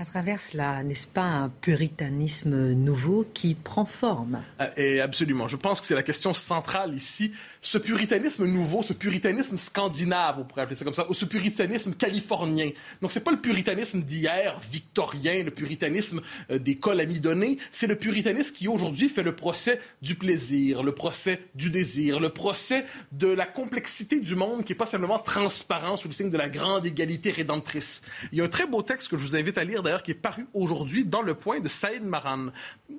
À 0.00 0.04
travers 0.04 0.40
cela, 0.40 0.82
n'est-ce 0.82 1.06
pas 1.06 1.22
un 1.22 1.48
puritanisme 1.48 2.72
nouveau 2.72 3.24
qui 3.32 3.54
prend 3.54 3.84
forme? 3.84 4.42
Euh, 4.60 4.68
et 4.76 5.00
Absolument. 5.00 5.46
Je 5.46 5.56
pense 5.56 5.80
que 5.80 5.86
c'est 5.86 5.94
la 5.94 6.02
question 6.02 6.34
centrale 6.34 6.94
ici. 6.94 7.32
Ce 7.62 7.78
puritanisme 7.78 8.46
nouveau, 8.46 8.82
ce 8.82 8.92
puritanisme 8.92 9.56
scandinave, 9.56 10.40
on 10.40 10.44
pourrait 10.44 10.62
appeler 10.62 10.76
ça 10.76 10.84
comme 10.84 10.94
ça, 10.94 11.08
ou 11.08 11.14
ce 11.14 11.24
puritanisme 11.24 11.94
californien. 11.94 12.70
Donc, 13.00 13.12
c'est 13.12 13.20
pas 13.20 13.30
le 13.30 13.40
puritanisme 13.40 14.02
d'hier, 14.02 14.60
victorien, 14.72 15.44
le 15.44 15.52
puritanisme 15.52 16.20
euh, 16.50 16.58
des 16.58 16.74
cols 16.76 17.00
amidonnés. 17.00 17.58
C'est 17.70 17.86
le 17.86 17.96
puritanisme 17.96 18.54
qui 18.54 18.66
aujourd'hui 18.66 19.08
fait 19.08 19.22
le 19.22 19.36
procès 19.36 19.80
du 20.02 20.16
plaisir, 20.16 20.82
le 20.82 20.92
procès 20.92 21.40
du 21.54 21.70
désir, 21.70 22.18
le 22.18 22.30
procès 22.30 22.86
de 23.12 23.28
la 23.28 23.46
complexité 23.46 24.18
du 24.18 24.34
monde 24.34 24.64
qui 24.64 24.72
est 24.72 24.76
pas 24.76 24.86
simplement 24.86 25.20
transparent 25.20 25.96
sous 25.96 26.08
le 26.08 26.14
signe 26.14 26.30
de 26.30 26.38
la 26.38 26.48
grande 26.48 26.84
égalité 26.84 27.30
rédemptrice. 27.30 28.02
Il 28.32 28.38
y 28.38 28.40
a 28.40 28.44
un 28.44 28.48
très 28.48 28.66
beau 28.66 28.82
texte 28.82 29.08
que 29.08 29.16
je 29.16 29.24
vous 29.24 29.36
invite 29.36 29.58
à 29.58 29.64
lire 29.64 29.75
d'ailleurs 29.82 30.02
qui 30.02 30.12
est 30.12 30.14
paru 30.14 30.46
aujourd'hui 30.54 31.04
dans 31.04 31.22
le 31.22 31.34
point 31.34 31.60
de 31.60 31.68
Saïd 31.68 32.02
Maran 32.02 32.46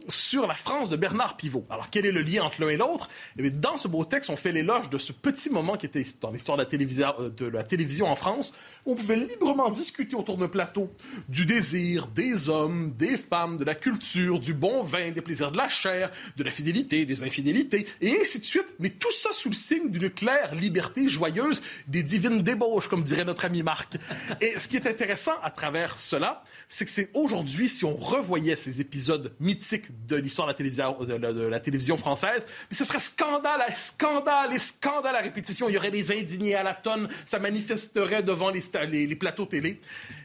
sur 0.07 0.47
la 0.47 0.53
France 0.53 0.89
de 0.89 0.95
Bernard 0.95 1.37
Pivot. 1.37 1.65
Alors 1.69 1.89
quel 1.89 2.05
est 2.05 2.11
le 2.11 2.21
lien 2.21 2.43
entre 2.43 2.61
l'un 2.61 2.69
et 2.69 2.77
l'autre? 2.77 3.09
Eh 3.37 3.49
Dans 3.49 3.77
ce 3.77 3.87
beau 3.87 4.05
texte, 4.05 4.29
on 4.29 4.35
fait 4.35 4.51
l'éloge 4.51 4.89
de 4.89 4.97
ce 4.97 5.11
petit 5.11 5.49
moment 5.49 5.77
qui 5.77 5.85
était 5.85 6.03
dans 6.21 6.31
l'histoire 6.31 6.57
de, 6.57 6.63
euh, 6.63 7.29
de 7.29 7.45
la 7.45 7.63
télévision 7.63 8.07
en 8.07 8.15
France, 8.15 8.53
où 8.85 8.93
on 8.93 8.95
pouvait 8.95 9.15
librement 9.15 9.69
discuter 9.71 10.15
autour 10.15 10.37
d'un 10.37 10.47
plateau 10.47 10.91
du 11.29 11.45
désir, 11.45 12.07
des 12.07 12.49
hommes, 12.49 12.93
des 12.97 13.17
femmes, 13.17 13.57
de 13.57 13.63
la 13.63 13.75
culture, 13.75 14.39
du 14.39 14.53
bon 14.53 14.83
vin, 14.83 15.11
des 15.11 15.21
plaisirs 15.21 15.51
de 15.51 15.57
la 15.57 15.69
chair, 15.69 16.11
de 16.35 16.43
la 16.43 16.51
fidélité, 16.51 17.05
des 17.05 17.23
infidélités, 17.23 17.87
et 18.01 18.19
ainsi 18.21 18.39
de 18.39 18.45
suite. 18.45 18.67
Mais 18.79 18.89
tout 18.89 19.11
ça 19.11 19.29
sous 19.33 19.49
le 19.49 19.55
signe 19.55 19.89
d'une 19.89 20.09
claire 20.09 20.55
liberté 20.55 21.09
joyeuse, 21.09 21.61
des 21.87 22.03
divines 22.03 22.41
débauches, 22.41 22.87
comme 22.87 23.03
dirait 23.03 23.25
notre 23.25 23.45
ami 23.45 23.63
Marc. 23.63 23.97
Et 24.41 24.57
ce 24.59 24.67
qui 24.67 24.75
est 24.75 24.87
intéressant 24.87 25.33
à 25.43 25.51
travers 25.51 25.97
cela, 25.97 26.43
c'est 26.69 26.85
que 26.85 26.91
c'est 26.91 27.09
aujourd'hui, 27.13 27.69
si 27.69 27.85
on 27.85 27.95
revoyait 27.95 28.57
ces 28.57 28.81
épisodes 28.81 29.33
mythiques 29.39 30.05
de 30.05 30.17
l'histoire 30.17 30.53
de 30.53 31.13
la 31.13 31.31
la, 31.49 31.59
télévision 31.59 31.95
française, 31.95 32.45
mais 32.69 32.75
ce 32.75 32.83
serait 32.83 32.99
scandale, 32.99 33.61
scandale 33.75 34.53
et 34.53 34.59
scandale 34.59 35.15
à 35.15 35.19
répétition. 35.19 35.69
Il 35.69 35.75
y 35.75 35.77
aurait 35.77 35.91
des 35.91 36.11
indignés 36.11 36.55
à 36.55 36.63
la 36.63 36.73
tonne, 36.73 37.07
ça 37.25 37.39
manifesterait 37.39 38.21
devant 38.21 38.51
les, 38.51 38.61
les, 39.07 39.15
plateaux 39.15 39.45
télé. 39.45 39.79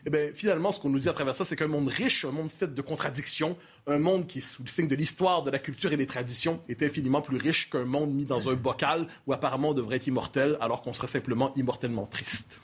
Et 0.06 0.10
eh 0.12 0.32
finalement, 0.34 0.72
ce 0.72 0.80
qu'on 0.80 0.90
nous 0.90 0.98
dit 0.98 1.08
à 1.08 1.12
travers 1.12 1.34
ça, 1.34 1.44
c'est 1.44 1.56
qu'un 1.56 1.68
monde 1.68 1.88
riche, 1.88 2.24
un 2.24 2.32
monde 2.32 2.50
fait 2.50 2.74
de 2.74 2.82
contradictions, 2.82 3.56
un 3.86 3.98
monde 3.98 4.26
qui, 4.26 4.40
sous 4.40 4.62
le 4.62 4.68
signe 4.68 4.88
de 4.88 4.96
l'histoire, 4.96 5.42
de 5.42 5.50
la 5.50 5.58
culture 5.58 5.92
et 5.92 5.96
des 5.96 6.06
traditions, 6.06 6.60
est 6.68 6.82
infiniment 6.82 7.22
plus 7.22 7.36
riche 7.36 7.70
qu'un 7.70 7.84
monde 7.84 8.12
mis 8.12 8.24
dans 8.24 8.48
un 8.48 8.54
bocal 8.54 9.06
où 9.26 9.32
apparemment 9.32 9.70
on 9.70 9.74
devrait 9.74 9.96
être 9.96 10.08
immortel, 10.08 10.58
alors 10.60 10.82
qu'on 10.82 10.92
serait 10.92 11.06
simplement 11.06 11.52
immortellement 11.54 12.06
triste. 12.06 12.60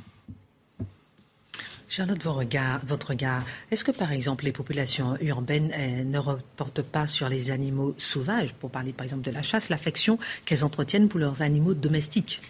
Charlotte, 1.90 2.22
votre 2.22 3.08
regard, 3.08 3.44
est-ce 3.70 3.82
que 3.82 3.92
par 3.92 4.12
exemple 4.12 4.44
les 4.44 4.52
populations 4.52 5.16
urbaines 5.22 5.72
ne 6.04 6.18
reportent 6.18 6.82
pas 6.82 7.06
sur 7.06 7.30
les 7.30 7.50
animaux 7.50 7.94
sauvages, 7.96 8.52
pour 8.52 8.70
parler 8.70 8.92
par 8.92 9.04
exemple 9.04 9.24
de 9.24 9.30
la 9.30 9.42
chasse, 9.42 9.70
l'affection 9.70 10.18
qu'elles 10.44 10.64
entretiennent 10.64 11.08
pour 11.08 11.18
leurs 11.18 11.40
animaux 11.40 11.72
domestiques? 11.72 12.42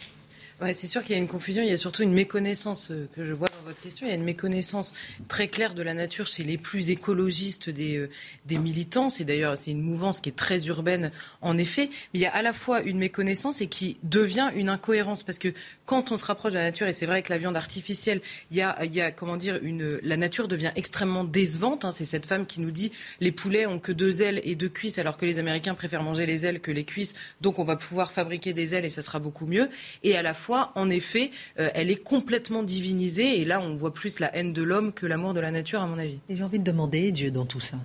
C'est 0.60 0.88
sûr 0.88 1.04
qu'il 1.04 1.14
y 1.14 1.18
a 1.18 1.22
une 1.22 1.28
confusion, 1.28 1.62
il 1.62 1.68
y 1.68 1.72
a 1.72 1.76
surtout 1.76 2.02
une 2.02 2.12
méconnaissance 2.12 2.90
euh, 2.90 3.08
que 3.14 3.24
je 3.24 3.32
vois 3.32 3.46
dans 3.46 3.68
votre 3.68 3.80
question. 3.80 4.08
Il 4.08 4.10
y 4.10 4.12
a 4.12 4.16
une 4.16 4.24
méconnaissance 4.24 4.92
très 5.28 5.46
claire 5.46 5.72
de 5.72 5.82
la 5.82 5.94
nature 5.94 6.26
chez 6.26 6.42
les 6.42 6.58
plus 6.58 6.90
écologistes 6.90 7.70
des, 7.70 7.96
euh, 7.96 8.10
des 8.44 8.58
militants. 8.58 9.08
C'est 9.08 9.24
d'ailleurs 9.24 9.56
c'est 9.56 9.70
une 9.70 9.82
mouvance 9.82 10.20
qui 10.20 10.30
est 10.30 10.36
très 10.36 10.66
urbaine 10.66 11.12
en 11.42 11.56
effet. 11.56 11.90
Mais 12.12 12.18
il 12.18 12.22
y 12.22 12.26
a 12.26 12.34
à 12.34 12.42
la 12.42 12.52
fois 12.52 12.82
une 12.82 12.98
méconnaissance 12.98 13.60
et 13.60 13.68
qui 13.68 13.98
devient 14.02 14.50
une 14.52 14.68
incohérence 14.68 15.22
parce 15.22 15.38
que 15.38 15.54
quand 15.86 16.10
on 16.10 16.16
se 16.16 16.24
rapproche 16.24 16.52
de 16.52 16.58
la 16.58 16.64
nature, 16.64 16.88
et 16.88 16.92
c'est 16.92 17.06
vrai 17.06 17.22
que 17.22 17.32
la 17.32 17.38
viande 17.38 17.56
artificielle, 17.56 18.20
il 18.50 18.56
y 18.56 18.60
a, 18.60 19.10
comment 19.12 19.36
dire, 19.36 19.60
une, 19.62 20.00
la 20.02 20.16
nature 20.16 20.48
devient 20.48 20.72
extrêmement 20.74 21.22
décevante. 21.22 21.84
Hein. 21.84 21.92
C'est 21.92 22.04
cette 22.04 22.26
femme 22.26 22.46
qui 22.46 22.60
nous 22.60 22.72
dit 22.72 22.90
les 23.20 23.30
poulets 23.30 23.66
ont 23.66 23.78
que 23.78 23.92
deux 23.92 24.22
ailes 24.22 24.40
et 24.42 24.56
deux 24.56 24.68
cuisses 24.68 24.98
alors 24.98 25.18
que 25.18 25.24
les 25.24 25.38
Américains 25.38 25.74
préfèrent 25.74 26.02
manger 26.02 26.26
les 26.26 26.46
ailes 26.46 26.58
que 26.58 26.72
les 26.72 26.84
cuisses. 26.84 27.14
Donc 27.40 27.60
on 27.60 27.64
va 27.64 27.76
pouvoir 27.76 28.10
fabriquer 28.10 28.52
des 28.54 28.74
ailes 28.74 28.84
et 28.84 28.90
ça 28.90 29.02
sera 29.02 29.20
beaucoup 29.20 29.46
mieux. 29.46 29.68
Et 30.02 30.16
à 30.16 30.22
la 30.22 30.34
en 30.50 30.90
effet, 30.90 31.30
euh, 31.58 31.70
elle 31.74 31.90
est 31.90 32.02
complètement 32.02 32.62
divinisée. 32.62 33.40
Et 33.40 33.44
là, 33.44 33.60
on 33.60 33.74
voit 33.76 33.92
plus 33.92 34.18
la 34.18 34.34
haine 34.36 34.52
de 34.52 34.62
l'homme 34.62 34.92
que 34.92 35.06
l'amour 35.06 35.34
de 35.34 35.40
la 35.40 35.50
nature, 35.50 35.80
à 35.80 35.86
mon 35.86 35.98
avis. 35.98 36.18
Et 36.28 36.36
j'ai 36.36 36.42
envie 36.42 36.58
de 36.58 36.64
demander 36.64 37.12
Dieu 37.12 37.30
dans 37.30 37.46
tout 37.46 37.60
ça. 37.60 37.76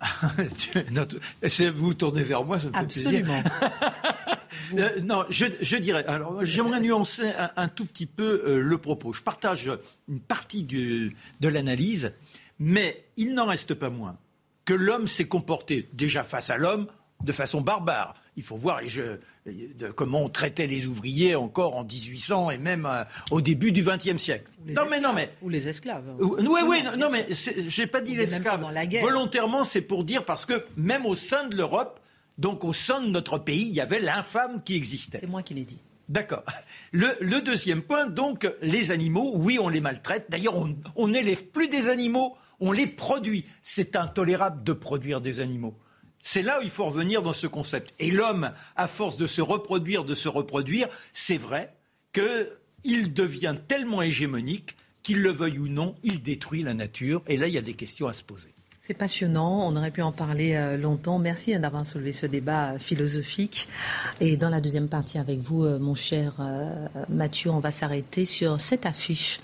vous 1.74 1.94
tournez 1.94 2.22
vers 2.22 2.44
moi, 2.44 2.58
ça 2.58 2.66
me 2.68 2.72
fait 2.72 2.78
Absolument. 2.78 3.42
Euh, 4.76 5.00
non, 5.02 5.24
je, 5.28 5.76
dirais. 5.76 6.04
Alors, 6.06 6.44
j'aimerais 6.44 6.80
nuancer 6.80 7.30
un, 7.56 7.68
tout 7.68 7.84
petit 7.84 8.06
peu 8.06 8.42
euh, 8.44 8.60
le 8.60 8.78
propos. 8.78 9.12
Je 9.12 9.22
partage 9.22 9.70
une 10.08 10.20
partie 10.20 10.62
de 10.62 11.48
l'analyse, 11.48 12.12
mais 12.58 13.04
il 13.16 13.34
n'en 13.34 13.46
reste 13.46 13.74
pas 13.74 13.90
moins 13.90 14.16
que 14.64 14.74
l'homme 14.74 15.08
s'est 15.08 15.26
comporté 15.26 15.88
déjà 15.92 16.22
face 16.22 16.50
à 16.50 16.56
l'homme 16.56 16.86
de 17.24 17.32
façon 17.32 17.60
barbare. 17.60 18.14
Il 18.36 18.42
faut 18.42 18.56
voir 18.56 18.80
comment 19.96 20.24
on 20.24 20.28
traitait 20.28 20.66
les 20.66 20.86
ouvriers 20.86 21.34
encore 21.34 21.76
en 21.76 21.84
1800 21.84 22.50
et 22.50 22.58
même 22.58 22.86
euh, 22.86 23.04
au 23.30 23.40
début 23.40 23.72
du 23.72 23.82
XXe 23.82 24.16
siècle. 24.16 24.50
Non 24.66 24.82
mais 24.90 25.00
non 25.00 25.12
mais 25.12 25.32
ou 25.42 25.48
les 25.48 25.68
esclaves. 25.68 26.04
Oui 26.18 26.60
oui 26.66 26.82
non, 26.96 27.08
mais 27.10 27.26
j'ai 27.68 27.86
pas 27.86 28.00
dit 28.00 28.16
les 28.16 28.32
esclaves. 28.34 28.64
Volontairement 29.00 29.64
c'est 29.64 29.82
pour 29.82 30.04
dire 30.04 30.24
parce 30.24 30.44
que 30.46 30.64
même 30.76 31.06
au 31.06 31.14
sein 31.14 31.46
de 31.48 31.56
l'Europe, 31.56 32.00
donc 32.38 32.64
au 32.64 32.72
sein 32.72 33.00
de 33.00 33.08
notre 33.08 33.38
pays, 33.38 33.62
il 33.62 33.74
y 33.74 33.80
avait 33.80 34.00
l'infâme 34.00 34.62
qui 34.62 34.74
existait. 34.74 35.18
C'est 35.18 35.26
moi 35.26 35.42
qui 35.42 35.54
l'ai 35.54 35.64
dit. 35.64 35.78
D'accord. 36.08 36.44
Le, 36.92 37.40
deuxième 37.40 37.82
point, 37.82 38.06
donc, 38.06 38.50
les 38.60 38.90
animaux, 38.90 39.32
oui, 39.36 39.58
on 39.58 39.68
les 39.68 39.80
maltraite. 39.80 40.26
D'ailleurs, 40.28 40.54
on 40.96 41.08
n'élève 41.08 41.44
plus 41.44 41.68
des 41.68 41.88
animaux, 41.88 42.36
on 42.60 42.72
les 42.72 42.86
produit. 42.86 43.46
C'est 43.62 43.96
intolérable 43.96 44.62
de 44.62 44.72
produire 44.72 45.20
des 45.20 45.40
animaux. 45.40 45.74
C'est 46.22 46.42
là 46.42 46.60
où 46.60 46.62
il 46.62 46.70
faut 46.70 46.86
revenir 46.86 47.20
dans 47.20 47.32
ce 47.32 47.46
concept. 47.46 47.92
Et 47.98 48.10
l'homme, 48.10 48.52
à 48.76 48.86
force 48.86 49.16
de 49.18 49.26
se 49.26 49.42
reproduire, 49.42 50.04
de 50.04 50.14
se 50.14 50.28
reproduire, 50.28 50.88
c'est 51.12 51.36
vrai 51.36 51.74
qu'il 52.12 53.12
devient 53.12 53.56
tellement 53.68 54.00
hégémonique 54.00 54.76
qu'il 55.02 55.20
le 55.20 55.30
veuille 55.30 55.58
ou 55.58 55.68
non, 55.68 55.96
il 56.04 56.22
détruit 56.22 56.62
la 56.62 56.74
nature. 56.74 57.22
Et 57.26 57.36
là, 57.36 57.48
il 57.48 57.54
y 57.54 57.58
a 57.58 57.62
des 57.62 57.74
questions 57.74 58.06
à 58.06 58.12
se 58.12 58.22
poser. 58.22 58.54
C'est 58.80 58.94
passionnant, 58.94 59.68
on 59.68 59.76
aurait 59.76 59.90
pu 59.90 60.02
en 60.02 60.12
parler 60.12 60.54
euh, 60.54 60.76
longtemps. 60.76 61.18
Merci 61.18 61.54
hein, 61.54 61.60
d'avoir 61.60 61.84
soulevé 61.84 62.12
ce 62.12 62.26
débat 62.26 62.72
euh, 62.72 62.78
philosophique. 62.78 63.68
Et 64.20 64.36
dans 64.36 64.48
la 64.48 64.60
deuxième 64.60 64.88
partie 64.88 65.18
avec 65.18 65.40
vous, 65.40 65.64
euh, 65.64 65.78
mon 65.78 65.94
cher 65.94 66.34
Mathieu, 67.08 67.50
on 67.50 67.60
va 67.60 67.70
s'arrêter 67.70 68.24
sur 68.24 68.60
cette 68.60 68.86
affiche 68.86 69.40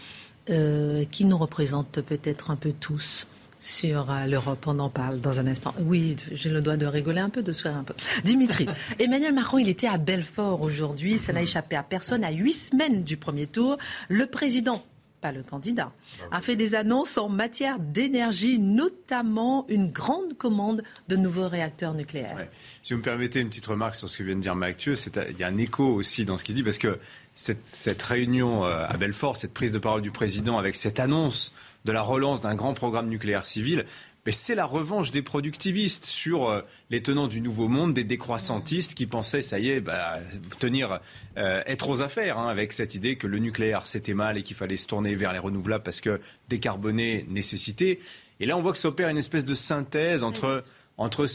qui 0.47 1.27
nous 1.27 1.37
représente 1.37 2.01
peut-être 2.01 2.51
un 2.51 2.57
peu 2.57 2.73
tous 2.73 3.27
sur 3.61 4.07
l'Europe. 4.27 4.65
On 4.67 4.79
en 4.79 4.91
parle 4.91 5.21
dans 5.21 5.41
un 5.41 5.47
instant. 5.47 5.75
Oui, 5.81 6.17
j'ai 6.33 6.51
le 6.51 6.61
droit 6.61 6.77
de 6.77 6.87
rigoler 6.87 7.21
un 7.21 7.31
peu, 7.31 7.43
de 7.43 7.53
sourire 7.53 7.77
un 7.77 7.85
peu. 7.85 7.95
Dimitri, 8.25 8.67
Emmanuel 8.99 9.35
Macron, 9.35 9.59
il 9.59 9.69
était 9.69 9.89
à 9.89 9.99
Belfort 9.99 10.63
aujourd'hui. 10.63 11.19
Ça 11.19 11.33
n'a 11.33 11.43
échappé 11.43 11.77
à 11.77 11.83
personne. 11.83 12.25
À 12.25 12.31
huit 12.31 12.55
semaines 12.55 13.03
du 13.03 13.17
premier 13.17 13.47
tour, 13.47 13.79
le 14.09 14.27
président 14.27 14.85
pas 15.21 15.33
le 15.33 15.43
candidat, 15.43 15.93
a 16.31 16.41
fait 16.41 16.57
des 16.57 16.75
annonces 16.75 17.19
en 17.19 17.29
matière 17.29 17.79
d'énergie, 17.79 18.59
notamment 18.59 19.67
une 19.69 19.91
grande 19.91 20.37
commande 20.37 20.83
de 21.09 21.17
nouveaux 21.17 21.49
réacteurs 21.49 21.95
nucléaires. 21.95 22.47
Si 22.83 22.93
vous 22.93 22.99
me 22.99 23.05
permettez 23.05 23.41
une 23.41 23.49
petite 23.49 23.67
remarque 23.67 23.97
sur 23.97 24.09
ce 24.09 24.19
que 24.19 24.23
vient 24.23 24.37
de 24.37 24.41
dire 24.41 24.55
Mathieu, 24.55 24.95
il 25.31 25.39
y 25.39 25.45
a 25.45 25.49
un 25.49 25.57
écho 25.57 25.85
aussi 25.85 26.25
dans 26.25 26.37
ce 26.37 26.45
qu'il 26.45 26.55
dit, 26.55 26.63
parce 26.63 26.79
que 26.79 26.99
cette, 27.35 27.67
cette, 27.67 28.03
réunion 28.03 28.65
euh, 28.65 28.87
à 28.89 28.97
Belfort, 28.97 29.37
cette 29.37 29.55
prise 29.55 29.73
de 29.73 29.79
parole 29.79 30.03
du 30.03 30.11
président 30.11 30.59
avec 30.59 30.77
cette 30.77 31.01
annonce 31.01 31.53
de 31.89 31.93
la 31.93 32.03
relance 32.03 32.43
d'un 32.43 32.55
grand 32.55 32.75
programme 32.75 33.09
nucléaire 33.09 33.47
civil, 33.47 33.87
mais 34.27 34.33
c'est 34.33 34.55
la 34.55 34.67
revanche 34.67 35.11
des 35.11 35.23
productivistes 35.23 36.05
sur 36.05 36.47
euh, 36.47 36.61
les 36.91 37.01
tenants 37.01 37.29
du 37.29 37.41
nouveau 37.41 37.67
monde, 37.67 37.95
des 37.95 38.05
décroissantistes 38.05 38.93
qui 38.93 39.07
pensaient, 39.07 39.41
ça 39.41 39.59
y 39.59 39.71
est, 39.71 39.81
bah, 39.81 40.17
tenir, 40.61 41.01
euh, 41.39 41.63
être 41.65 41.89
aux 41.89 42.03
affaires, 42.03 42.39
hein, 42.39 42.49
avec 42.49 42.75
cette 42.75 42.95
idée 42.95 43.17
que 43.17 43.27
le 43.27 43.39
nucléaire 43.39 43.87
c'était 43.87 44.13
mal 44.13 44.37
et 44.37 44.43
qu'il 44.43 44.55
fallait 44.55 44.77
se 44.77 44.87
tourner 44.87 45.15
vers 45.15 45.33
les 45.33 45.39
renouvelables 45.39 45.83
parce 45.83 46.03
que 46.03 46.21
décarboner 46.51 47.25
nécessité. 47.31 48.01
Et 48.39 48.45
là, 48.45 48.59
on 48.59 48.61
voit 48.61 48.73
que 48.73 48.79
s'opère 48.79 49.09
une 49.09 49.17
espèce 49.17 49.47
de 49.47 49.55
synthèse 49.55 50.23
entre 50.25 50.65
entre 50.99 51.27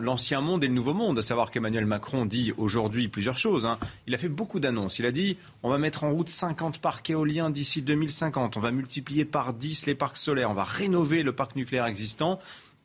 l'ancien 0.00 0.40
monde 0.40 0.64
et 0.64 0.68
le 0.68 0.74
nouveau 0.74 0.94
monde. 0.94 1.18
À 1.18 1.22
savoir 1.22 1.50
qu'Emmanuel 1.50 1.86
Macron 1.86 2.24
dit 2.24 2.52
aujourd'hui 2.56 3.08
plusieurs 3.08 3.36
choses. 3.36 3.66
Hein. 3.66 3.78
Il 4.06 4.14
a 4.14 4.18
fait 4.18 4.28
beaucoup 4.28 4.58
d'annonces. 4.58 4.98
Il 4.98 5.06
a 5.06 5.12
dit 5.12 5.36
on 5.62 5.70
va 5.70 5.78
mettre 5.78 6.04
en 6.04 6.10
route 6.10 6.28
50 6.28 6.78
parcs 6.78 7.08
éoliens 7.10 7.50
d'ici 7.50 7.82
2050. 7.82 8.56
On 8.56 8.60
va 8.60 8.72
multiplier 8.72 9.24
par 9.24 9.52
10 9.52 9.86
les 9.86 9.94
parcs 9.94 10.16
solaires. 10.16 10.50
On 10.50 10.54
va 10.54 10.64
rénover 10.64 11.22
le 11.22 11.32
parc 11.32 11.54
nucléaire 11.56 11.86
existant. 11.86 12.40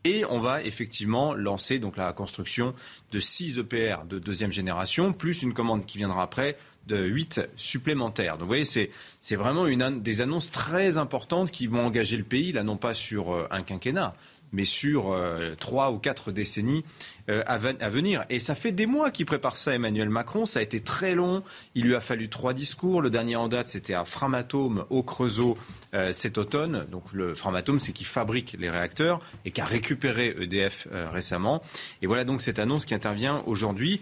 Et 0.06 0.24
on 0.30 0.40
va 0.40 0.62
effectivement 0.62 1.34
lancer 1.34 1.80
donc 1.80 1.98
la 1.98 2.14
construction 2.14 2.76
de 3.12 3.20
6 3.20 3.58
EPR 3.58 4.06
de 4.08 4.20
deuxième 4.20 4.52
génération, 4.52 5.14
plus 5.14 5.42
une 5.42 5.52
commande 5.52 5.88
qui 5.88 5.98
viendra 5.98 6.22
après 6.22 6.58
de 6.86 7.04
8 7.04 7.42
supplémentaires. 7.56 8.34
Donc 8.34 8.42
vous 8.42 8.48
voyez, 8.48 8.66
c'est, 8.66 8.92
c'est 9.20 9.36
vraiment 9.36 9.66
une, 9.66 10.04
des 10.04 10.22
annonces 10.22 10.52
très 10.52 10.98
importantes 10.98 11.50
qui 11.50 11.66
vont 11.66 11.84
engager 11.84 12.18
le 12.18 12.24
pays, 12.24 12.52
là 12.52 12.62
non 12.62 12.78
pas 12.78 12.94
sur 12.94 13.34
euh, 13.34 13.48
un 13.50 13.64
quinquennat, 13.64 14.16
mais 14.56 14.64
sur 14.64 15.12
euh, 15.12 15.54
trois 15.60 15.92
ou 15.92 16.00
quatre 16.00 16.32
décennies 16.32 16.84
euh, 17.30 17.44
à, 17.46 17.58
venir. 17.58 18.24
Et 18.30 18.40
ça 18.40 18.56
fait 18.56 18.72
des 18.72 18.86
mois 18.86 19.12
qu'il 19.12 19.26
prépare 19.26 19.58
ça, 19.58 19.74
Emmanuel 19.74 20.10
Macron. 20.10 20.46
Ça 20.46 20.60
a 20.60 20.62
été 20.62 20.80
très 20.80 21.14
long. 21.14 21.44
Il 21.76 21.86
lui 21.86 21.96
a 21.96 22.00
fallu 22.00 22.30
trois 22.30 22.54
discours. 22.54 23.02
Le 23.02 23.10
dernier 23.10 23.36
en 23.36 23.48
date, 23.48 23.68
c'était 23.68 23.94
à 23.94 24.06
Framatome, 24.06 24.86
au 24.90 25.04
Creusot, 25.04 25.58
euh, 25.94 26.14
cet 26.14 26.38
automne. 26.38 26.86
Donc 26.90 27.04
le 27.12 27.36
Framatome, 27.36 27.80
c'est 27.80 27.92
qui 27.92 28.06
fabrique 28.06 28.56
les 28.58 28.70
réacteurs 28.70 29.20
et 29.44 29.52
qui 29.52 29.60
a 29.60 29.66
récupéré 29.66 30.36
EDF 30.40 30.88
récemment. 31.12 31.62
Et 32.02 32.08
voilà 32.08 32.24
donc 32.24 32.42
cette 32.42 32.60
annonce 32.60 32.86
qui 32.86 32.96
intervient 32.96 33.44
aujourd'hui. 33.46 34.02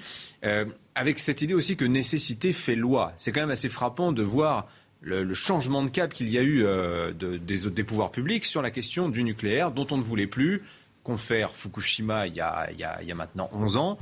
avec 0.95 1.17
cette 1.17 1.41
idée 1.41 1.55
aussi 1.55 1.75
que 1.75 1.86
nécessité 1.86 2.53
fait 2.53 2.75
loi. 2.75 3.13
C'est 3.17 3.31
quand 3.31 3.41
même 3.41 3.50
assez 3.50 3.69
frappant 3.69 4.12
de 4.12 4.22
voir 4.22 4.67
le, 5.03 5.33
changement 5.33 5.83
de 5.83 5.89
cap 5.89 6.13
qu'il 6.13 6.29
y 6.29 6.38
a 6.38 6.41
eu 6.41 6.63
euh, 6.65 7.12
des, 7.12 7.83
pouvoirs 7.83 8.12
publics 8.12 8.45
sur 8.45 8.62
la 8.62 8.72
question 8.72 9.10
du 9.10 9.24
nucléaire, 9.24 9.72
dont 9.72 9.88
on 9.91 9.98
ne 9.98 10.03
voulait 10.03 10.27
plus 10.27 10.63
confère 11.03 11.51
Fukushima 11.51 12.27
il 12.27 12.36
y, 12.36 12.39
a, 12.39 13.15
maintenant 13.15 13.50
11 13.51 13.77
ans. 13.77 13.98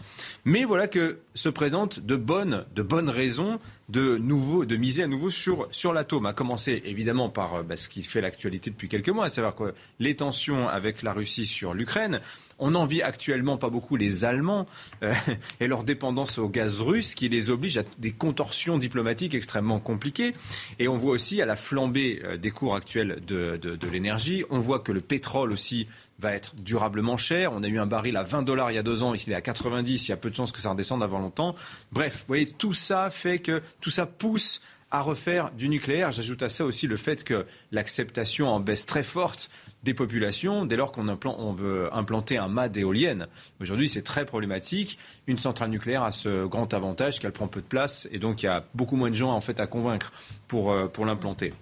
Mais 0.45 0.63
voilà 0.63 0.87
que 0.87 1.17
se 1.33 1.49
présentent 1.49 1.99
de 1.99 2.15
bonnes, 2.15 2.65
de 2.75 2.83
bonnes 2.83 3.09
raisons 3.09 3.59
de, 3.89 4.17
nouveau, 4.17 4.65
de 4.65 4.77
miser 4.77 5.03
à 5.03 5.07
nouveau 5.07 5.29
sur, 5.29 5.67
sur 5.71 5.93
l'atome. 5.93 6.27
À 6.27 6.33
commencer 6.33 6.81
évidemment 6.85 7.29
par 7.29 7.55
euh, 7.55 7.63
bah, 7.63 7.75
ce 7.75 7.89
qui 7.89 8.03
fait 8.03 8.21
l'actualité 8.21 8.69
depuis 8.69 8.87
quelques 8.87 9.09
mois, 9.09 9.25
à 9.25 9.29
savoir 9.29 9.55
les 9.99 10.15
tensions 10.15 10.69
avec 10.69 11.01
la 11.01 11.13
Russie 11.13 11.45
sur 11.45 11.73
l'Ukraine. 11.73 12.21
On 12.61 12.75
envie 12.75 13.01
actuellement 13.01 13.57
pas 13.57 13.69
beaucoup 13.69 13.95
les 13.95 14.23
Allemands 14.23 14.67
euh, 15.01 15.13
et 15.59 15.67
leur 15.67 15.83
dépendance 15.83 16.37
au 16.37 16.47
gaz 16.47 16.79
russe 16.79 17.15
qui 17.15 17.27
les 17.27 17.49
oblige 17.49 17.79
à 17.79 17.83
des 17.97 18.11
contorsions 18.11 18.77
diplomatiques 18.77 19.33
extrêmement 19.33 19.79
compliquées. 19.79 20.33
Et 20.77 20.87
on 20.87 20.97
voit 20.97 21.11
aussi 21.11 21.41
à 21.41 21.47
la 21.47 21.55
flambée 21.55 22.21
euh, 22.23 22.37
des 22.37 22.51
cours 22.51 22.75
actuels 22.75 23.19
de, 23.25 23.59
l'énergie, 23.91 24.45
on 24.49 24.59
voit 24.59 24.79
que 24.79 24.91
le 24.91 25.01
pétrole 25.01 25.51
aussi 25.51 25.87
va 26.19 26.33
être 26.33 26.55
durablement 26.55 27.17
cher. 27.17 27.51
On 27.51 27.63
a 27.63 27.67
eu 27.67 27.79
un 27.79 27.87
baril 27.87 28.15
à 28.15 28.23
20 28.23 28.43
dollars 28.43 28.71
il 28.71 28.75
y 28.75 28.77
a 28.77 28.83
deux 28.83 29.01
ans, 29.01 29.15
ici 29.15 29.25
il 29.27 29.33
est 29.33 29.35
à 29.35 29.41
90, 29.41 30.07
il 30.07 30.11
y 30.11 30.13
a 30.13 30.17
peu 30.17 30.29
de 30.29 30.35
chances 30.35 30.51
que 30.51 30.59
ça 30.59 30.69
redescende 30.69 31.01
avant 31.01 31.19
longtemps. 31.19 31.55
Bref, 31.91 32.19
vous 32.19 32.27
voyez, 32.27 32.45
tout 32.45 32.73
ça 32.73 33.09
fait 33.09 33.39
que 33.39 33.63
tout 33.81 33.89
ça 33.89 34.05
pousse 34.05 34.61
à 34.91 35.01
refaire 35.01 35.51
du 35.51 35.69
nucléaire. 35.69 36.11
J'ajoute 36.11 36.43
à 36.43 36.49
ça 36.49 36.65
aussi 36.65 36.87
le 36.87 36.97
fait 36.97 37.23
que 37.23 37.45
l'acceptation 37.71 38.47
en 38.47 38.59
baisse 38.59 38.85
très 38.85 39.03
forte 39.03 39.49
des 39.83 39.93
populations 39.93 40.65
dès 40.65 40.75
lors 40.75 40.91
qu'on 40.91 41.07
on 41.07 41.53
veut 41.53 41.89
implanter 41.93 42.37
un 42.37 42.47
mât 42.47 42.69
d'éolienne. 42.69 43.27
Aujourd'hui, 43.59 43.89
c'est 43.89 44.03
très 44.03 44.25
problématique. 44.25 44.99
Une 45.27 45.37
centrale 45.37 45.69
nucléaire 45.69 46.03
a 46.03 46.11
ce 46.11 46.45
grand 46.45 46.73
avantage 46.73 47.19
qu'elle 47.19 47.31
prend 47.31 47.47
peu 47.47 47.61
de 47.61 47.65
place 47.65 48.07
et 48.11 48.19
donc 48.19 48.43
il 48.43 48.47
y 48.47 48.49
a 48.49 48.65
beaucoup 48.75 48.95
moins 48.95 49.09
de 49.09 49.15
gens 49.15 49.31
en 49.31 49.41
fait 49.41 49.59
à 49.59 49.67
convaincre 49.67 50.11
pour, 50.47 50.71
euh, 50.71 50.87
pour 50.87 51.05
l'implanter. 51.05 51.53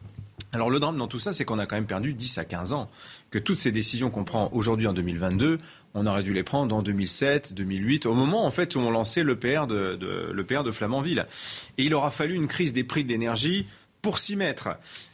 Alors 0.51 0.71
le 0.71 0.79
drame 0.79 0.97
dans 0.97 1.07
tout 1.07 1.19
ça, 1.19 1.31
c'est 1.31 1.45
qu'on 1.45 1.59
a 1.59 1.67
quand 1.67 1.75
même 1.75 1.85
perdu 1.85 2.13
10 2.13 2.39
à 2.39 2.45
15 2.45 2.73
ans. 2.73 2.89
Que 3.29 3.37
toutes 3.37 3.57
ces 3.57 3.71
décisions 3.71 4.09
qu'on 4.09 4.23
prend 4.23 4.49
aujourd'hui 4.51 4.87
en 4.87 4.93
2022, 4.93 5.59
on 5.93 6.05
aurait 6.05 6.23
dû 6.23 6.33
les 6.33 6.43
prendre 6.43 6.75
en 6.75 6.81
2007, 6.81 7.53
2008, 7.53 8.05
au 8.05 8.13
moment 8.13 8.45
en 8.45 8.51
fait 8.51 8.75
où 8.75 8.79
on 8.79 8.91
lançait 8.91 9.23
l'EPR 9.23 9.67
de, 9.67 9.95
de, 9.95 10.61
de 10.63 10.71
Flamanville. 10.71 11.25
Et 11.77 11.83
il 11.83 11.93
aura 11.93 12.11
fallu 12.11 12.35
une 12.35 12.47
crise 12.47 12.73
des 12.73 12.83
prix 12.83 13.03
de 13.03 13.09
l'énergie 13.09 13.65
pour 14.01 14.19
s'y 14.19 14.35
mettre. 14.35 14.69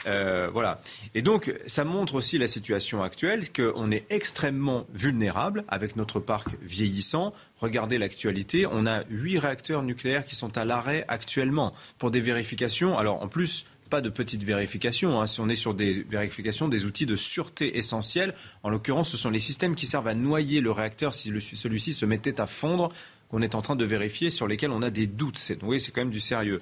Euh, 0.05 0.49
voilà. 0.51 0.79
Et 1.15 1.21
donc, 1.21 1.53
ça 1.65 1.83
montre 1.83 2.15
aussi 2.15 2.37
la 2.37 2.47
situation 2.47 3.01
actuelle, 3.01 3.51
qu'on 3.51 3.89
est 3.91 4.05
extrêmement 4.09 4.85
vulnérable 4.93 5.63
avec 5.67 5.95
notre 5.95 6.19
parc 6.19 6.49
vieillissant. 6.61 7.33
Regardez 7.57 7.97
l'actualité, 7.97 8.67
on 8.67 8.85
a 8.85 9.03
huit 9.09 9.39
réacteurs 9.39 9.81
nucléaires 9.81 10.25
qui 10.25 10.35
sont 10.35 10.57
à 10.57 10.65
l'arrêt 10.65 11.05
actuellement 11.07 11.73
pour 11.97 12.11
des 12.11 12.21
vérifications. 12.21 12.97
Alors, 12.97 13.21
en 13.23 13.27
plus, 13.27 13.65
pas 13.89 14.01
de 14.01 14.09
petites 14.09 14.43
vérifications. 14.43 15.21
Hein. 15.21 15.27
Si 15.27 15.39
on 15.41 15.49
est 15.49 15.55
sur 15.55 15.73
des 15.73 16.05
vérifications 16.09 16.67
des 16.67 16.85
outils 16.85 17.05
de 17.05 17.15
sûreté 17.15 17.77
essentiels, 17.77 18.33
en 18.63 18.69
l'occurrence, 18.69 19.09
ce 19.09 19.17
sont 19.17 19.29
les 19.29 19.39
systèmes 19.39 19.75
qui 19.75 19.85
servent 19.85 20.07
à 20.07 20.15
noyer 20.15 20.61
le 20.61 20.71
réacteur 20.71 21.13
si 21.13 21.31
celui-ci 21.39 21.93
se 21.93 22.05
mettait 22.05 22.39
à 22.39 22.47
fondre 22.47 22.91
qu'on 23.29 23.41
est 23.41 23.55
en 23.55 23.61
train 23.61 23.75
de 23.75 23.85
vérifier, 23.85 24.29
sur 24.29 24.47
lesquels 24.47 24.71
on 24.71 24.81
a 24.81 24.89
des 24.89 25.07
doutes. 25.07 25.37
C'est, 25.37 25.61
oui, 25.63 25.79
c'est 25.79 25.91
quand 25.91 26.01
même 26.01 26.11
du 26.11 26.19
sérieux. 26.19 26.61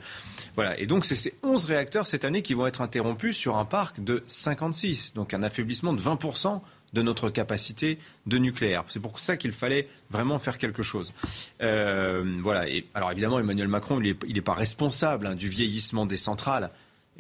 Voilà. 0.56 0.80
Et 0.80 0.86
donc, 0.86 1.06
c'est 1.06 1.16
ces 1.16 1.34
11 1.44 1.66
réacteurs 1.66 2.08
cette 2.08 2.24
année 2.24 2.42
qui 2.42 2.54
vont 2.54 2.68
être 2.68 2.82
interrompus 2.82 3.36
sur 3.36 3.58
un 3.58 3.66
parc 3.66 4.02
de 4.02 4.24
56. 4.28 5.14
Donc, 5.14 5.34
un 5.34 5.44
affaiblissement 5.44 5.94
de 5.94 6.02
20% 6.02 6.62
de 6.94 7.02
notre 7.02 7.30
capacité 7.30 7.98
de 8.28 8.38
nucléaire. 8.38 8.84
C'est 8.88 9.00
pour 9.00 9.20
ça 9.20 9.36
qu'il 9.36 9.52
fallait 9.52 9.88
vraiment 10.12 10.40
faire 10.40 10.58
quelque 10.58 10.84
chose. 10.84 11.14
Euh, 11.62 12.24
voilà. 12.42 12.70
Et 12.70 12.86
alors 12.94 13.12
évidemment, 13.12 13.40
Emmanuel 13.40 13.68
Macron, 13.68 14.00
il 14.02 14.34
n'est 14.34 14.42
pas 14.42 14.54
responsable 14.54 15.28
hein, 15.28 15.36
du 15.36 15.50
vieillissement 15.50 16.06
des 16.06 16.18
centrales. 16.18 16.70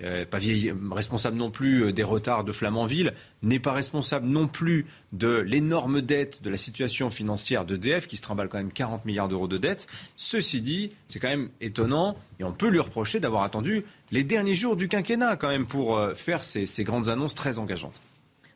Euh, 0.01 0.25
pas 0.25 0.39
vieille, 0.39 0.73
responsable 0.91 1.37
non 1.37 1.51
plus 1.51 1.83
euh, 1.83 1.93
des 1.93 2.01
retards 2.01 2.43
de 2.43 2.51
Flamanville, 2.51 3.13
n'est 3.43 3.59
pas 3.59 3.73
responsable 3.73 4.25
non 4.25 4.47
plus 4.47 4.87
de 5.11 5.37
l'énorme 5.37 6.01
dette, 6.01 6.41
de 6.41 6.49
la 6.49 6.57
situation 6.57 7.11
financière 7.11 7.63
d'EDF, 7.63 8.07
qui 8.07 8.17
se 8.17 8.23
trimballe 8.23 8.49
quand 8.49 8.57
même 8.57 8.71
40 8.71 9.05
milliards 9.05 9.27
d'euros 9.27 9.47
de 9.47 9.57
dette. 9.57 9.85
Ceci 10.15 10.61
dit, 10.61 10.91
c'est 11.07 11.19
quand 11.19 11.29
même 11.29 11.49
étonnant, 11.61 12.17
et 12.39 12.43
on 12.43 12.53
peut 12.53 12.69
lui 12.69 12.79
reprocher 12.79 13.19
d'avoir 13.19 13.43
attendu 13.43 13.85
les 14.11 14.23
derniers 14.23 14.55
jours 14.55 14.75
du 14.75 14.87
quinquennat 14.87 15.35
quand 15.35 15.49
même 15.49 15.67
pour 15.67 15.95
euh, 15.95 16.15
faire 16.15 16.43
ces, 16.43 16.65
ces 16.65 16.83
grandes 16.83 17.09
annonces 17.09 17.35
très 17.35 17.59
engageantes. 17.59 18.01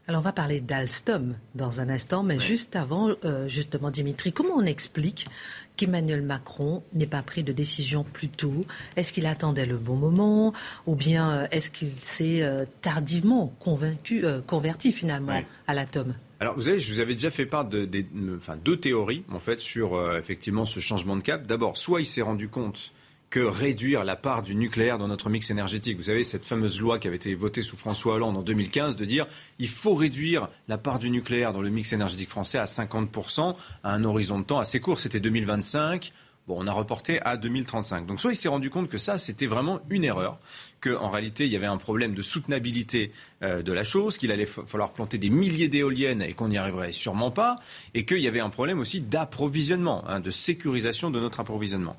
Alors 0.10 0.21
on 0.21 0.23
va 0.23 0.32
parler 0.32 0.62
d'Alstom 0.62 1.36
dans 1.54 1.82
un 1.82 1.89
instant, 1.89 2.23
mais 2.23 2.39
juste 2.39 2.78
avant, 2.78 3.10
euh, 3.26 3.50
justement, 3.50 3.91
Dimitri, 3.91 4.32
comment 4.32 4.54
on 4.56 4.65
explique 4.65 5.28
qu'Emmanuel 5.78 6.22
Macron 6.22 6.84
n'ait 6.94 7.06
pas 7.06 7.22
pris 7.22 7.44
de 7.44 7.54
décision 7.54 8.04
plus 8.04 8.30
tôt. 8.30 8.66
Est-ce 8.96 9.13
qu'il 9.13 9.26
attendait 9.26 9.66
le 9.66 9.78
bon 9.78 9.96
moment 9.96 10.54
ou 10.86 10.96
bien 10.96 11.32
euh, 11.32 11.48
est-ce 11.52 11.72
qu'il 11.72 11.94
s'est 11.98 12.42
euh, 12.42 12.66
tardivement 12.82 13.54
convaincu, 13.60 14.26
converti 14.46 14.92
finalement 14.92 15.42
à 15.68 15.74
l'atome? 15.74 16.16
Alors, 16.40 16.56
vous 16.56 16.63
savez, 16.63 16.80
je 16.80 16.92
vous 16.92 17.00
avais 17.00 17.13
déjà 17.13 17.32
fait 17.32 17.46
part 17.46 17.66
de, 17.66 17.90
enfin, 18.36 18.58
deux 18.58 18.78
théories, 18.78 19.24
en 19.32 19.40
fait, 19.40 19.60
sur 19.60 20.00
effectivement 20.16 20.66
ce 20.66 20.80
changement 20.80 21.16
de 21.16 21.24
cap. 21.24 21.48
D'abord, 21.48 21.78
soit 21.78 22.02
il 22.02 22.06
s'est 22.06 22.22
rendu 22.22 22.48
compte 22.48 22.92
que 23.30 23.40
réduire 23.40 24.04
la 24.04 24.16
part 24.16 24.42
du 24.42 24.56
nucléaire 24.56 24.98
dans 24.98 25.08
notre 25.08 25.30
mix 25.30 25.50
énergétique. 25.50 25.98
Vous 25.98 26.04
savez, 26.04 26.24
cette 26.24 26.46
fameuse 26.46 26.80
loi 26.80 26.98
qui 26.98 27.08
avait 27.08 27.18
été 27.18 27.36
votée 27.36 27.62
sous 27.62 27.78
François 27.78 28.16
Hollande 28.16 28.38
en 28.38 28.42
2015 28.42 28.96
de 28.96 29.06
dire 29.06 29.28
il 29.60 29.70
faut 29.70 29.96
réduire 29.96 30.48
la 30.68 30.78
part 30.78 31.00
du 31.00 31.10
nucléaire 31.10 31.54
dans 31.54 31.62
le 31.62 31.70
mix 31.70 31.92
énergétique 31.94 32.30
français 32.30 32.58
à 32.58 32.66
50% 32.66 33.56
à 33.84 33.94
un 33.94 34.04
horizon 34.04 34.40
de 34.40 34.46
temps 34.46 34.60
assez 34.60 34.80
court. 34.80 35.00
C'était 35.00 35.20
2025. 35.20 36.13
Bon, 36.48 36.56
on 36.60 36.68
a 36.68 36.72
reporté 36.72 37.22
à 37.24 37.36
2035. 37.36 38.06
Donc 38.06 38.22
soit 38.22 38.32
il 38.32 38.38
s'est 38.38 38.48
rendu 38.48 38.70
compte 38.70 38.88
que 38.88 38.98
ça, 38.98 39.18
c'était 39.18 39.48
vraiment 39.48 39.82
une 39.90 40.06
erreur, 40.06 40.40
qu'en 40.80 41.10
réalité, 41.10 41.46
il 41.46 41.52
y 41.52 41.58
avait 41.58 41.66
un 41.66 41.76
problème 41.76 42.16
de 42.16 42.22
soutenabilité 42.22 43.12
euh, 43.44 43.62
de 43.62 43.74
la 43.74 43.84
chose, 43.84 44.18
qu'il 44.18 44.32
allait 44.32 44.46
falloir 44.46 44.94
planter 44.94 45.18
des 45.18 45.30
milliers 45.30 45.68
d'éoliennes 45.68 46.22
et 46.22 46.32
qu'on 46.32 46.48
n'y 46.48 46.58
arriverait 46.58 46.94
sûrement 46.94 47.32
pas, 47.32 47.58
et 47.94 48.06
qu'il 48.06 48.20
y 48.20 48.30
avait 48.30 48.40
un 48.40 48.50
problème 48.50 48.80
aussi 48.80 49.02
d'approvisionnement, 49.02 50.08
hein, 50.08 50.22
de 50.22 50.32
sécurisation 50.32 51.12
de 51.12 51.20
notre 51.20 51.42
approvisionnement. 51.42 51.98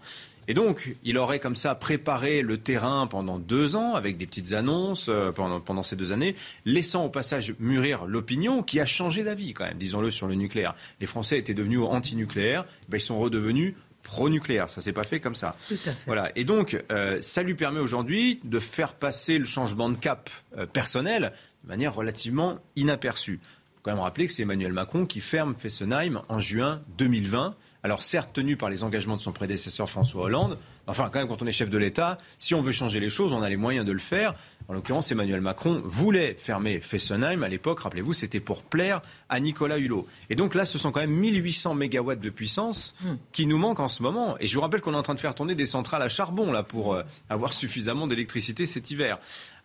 Et 0.48 0.54
donc, 0.54 0.96
il 1.04 1.18
aurait 1.18 1.40
comme 1.40 1.56
ça 1.56 1.74
préparé 1.74 2.40
le 2.40 2.56
terrain 2.56 3.06
pendant 3.06 3.38
deux 3.38 3.76
ans, 3.76 3.94
avec 3.94 4.16
des 4.16 4.26
petites 4.26 4.54
annonces 4.54 5.08
euh, 5.10 5.30
pendant, 5.30 5.60
pendant, 5.60 5.82
ces 5.82 5.94
deux 5.94 6.10
années, 6.10 6.34
laissant 6.64 7.04
au 7.04 7.10
passage 7.10 7.54
mûrir 7.60 8.06
l'opinion 8.06 8.62
qui 8.62 8.80
a 8.80 8.86
changé 8.86 9.22
d'avis 9.22 9.52
quand 9.52 9.64
même, 9.64 9.76
disons-le, 9.76 10.10
sur 10.10 10.26
le 10.26 10.34
nucléaire. 10.34 10.74
Les 11.00 11.06
Français 11.06 11.38
étaient 11.38 11.52
devenus 11.52 11.80
anti-nucléaires, 11.80 12.64
ben, 12.88 12.96
ils 12.96 13.02
sont 13.02 13.18
redevenus 13.18 13.74
pro-nucléaire. 14.02 14.70
Ça 14.70 14.80
s'est 14.80 14.94
pas 14.94 15.04
fait 15.04 15.20
comme 15.20 15.34
ça. 15.34 15.54
Tout 15.68 15.74
à 15.74 15.76
fait. 15.76 15.96
Voilà. 16.06 16.32
Et 16.34 16.44
donc, 16.44 16.82
euh, 16.90 17.18
ça 17.20 17.42
lui 17.42 17.54
permet 17.54 17.80
aujourd'hui 17.80 18.40
de 18.42 18.58
faire 18.58 18.94
passer 18.94 19.36
le 19.36 19.44
changement 19.44 19.90
de 19.90 19.96
cap 19.96 20.30
euh, 20.56 20.64
personnel 20.64 21.32
de 21.64 21.68
manière 21.68 21.94
relativement 21.94 22.58
inaperçue. 22.74 23.40
Il 23.42 23.76
faut 23.76 23.80
quand 23.82 23.90
même 23.90 24.00
rappeler 24.00 24.26
que 24.26 24.32
c'est 24.32 24.42
Emmanuel 24.42 24.72
Macron 24.72 25.04
qui 25.04 25.20
ferme 25.20 25.54
Fessenheim 25.54 26.22
en 26.30 26.40
juin 26.40 26.80
2020 26.96 27.54
alors 27.82 28.02
certes 28.02 28.32
tenu 28.32 28.56
par 28.56 28.70
les 28.70 28.84
engagements 28.84 29.16
de 29.16 29.20
son 29.20 29.32
prédécesseur 29.32 29.88
François 29.88 30.24
Hollande, 30.24 30.58
enfin 30.86 31.10
quand 31.12 31.18
même 31.18 31.28
quand 31.28 31.42
on 31.42 31.46
est 31.46 31.52
chef 31.52 31.70
de 31.70 31.78
l'État, 31.78 32.18
si 32.38 32.54
on 32.54 32.62
veut 32.62 32.72
changer 32.72 33.00
les 33.00 33.10
choses, 33.10 33.32
on 33.32 33.42
a 33.42 33.48
les 33.48 33.56
moyens 33.56 33.86
de 33.86 33.92
le 33.92 33.98
faire. 33.98 34.34
En 34.68 34.74
l'occurrence, 34.74 35.10
Emmanuel 35.10 35.40
Macron 35.40 35.80
voulait 35.84 36.34
fermer 36.38 36.80
Fessenheim. 36.80 37.42
À 37.42 37.48
l'époque, 37.48 37.80
rappelez-vous, 37.80 38.12
c'était 38.12 38.40
pour 38.40 38.62
plaire 38.62 39.00
à 39.30 39.40
Nicolas 39.40 39.78
Hulot. 39.78 40.06
Et 40.28 40.36
donc 40.36 40.54
là, 40.54 40.66
ce 40.66 40.76
sont 40.76 40.92
quand 40.92 41.00
même 41.00 41.10
1800 41.10 41.74
mégawatts 41.74 42.20
de 42.20 42.30
puissance 42.30 42.94
hmm. 43.02 43.14
qui 43.32 43.46
nous 43.46 43.56
manquent 43.56 43.80
en 43.80 43.88
ce 43.88 44.02
moment. 44.02 44.36
Et 44.40 44.46
je 44.46 44.54
vous 44.54 44.60
rappelle 44.60 44.82
qu'on 44.82 44.92
est 44.92 44.98
en 44.98 45.02
train 45.02 45.14
de 45.14 45.20
faire 45.20 45.34
tourner 45.34 45.54
des 45.54 45.64
centrales 45.64 46.02
à 46.02 46.08
charbon 46.08 46.52
là 46.52 46.62
pour 46.62 46.94
euh, 46.94 47.02
avoir 47.30 47.54
suffisamment 47.54 48.06
d'électricité 48.06 48.66
cet 48.66 48.90
hiver. 48.90 49.18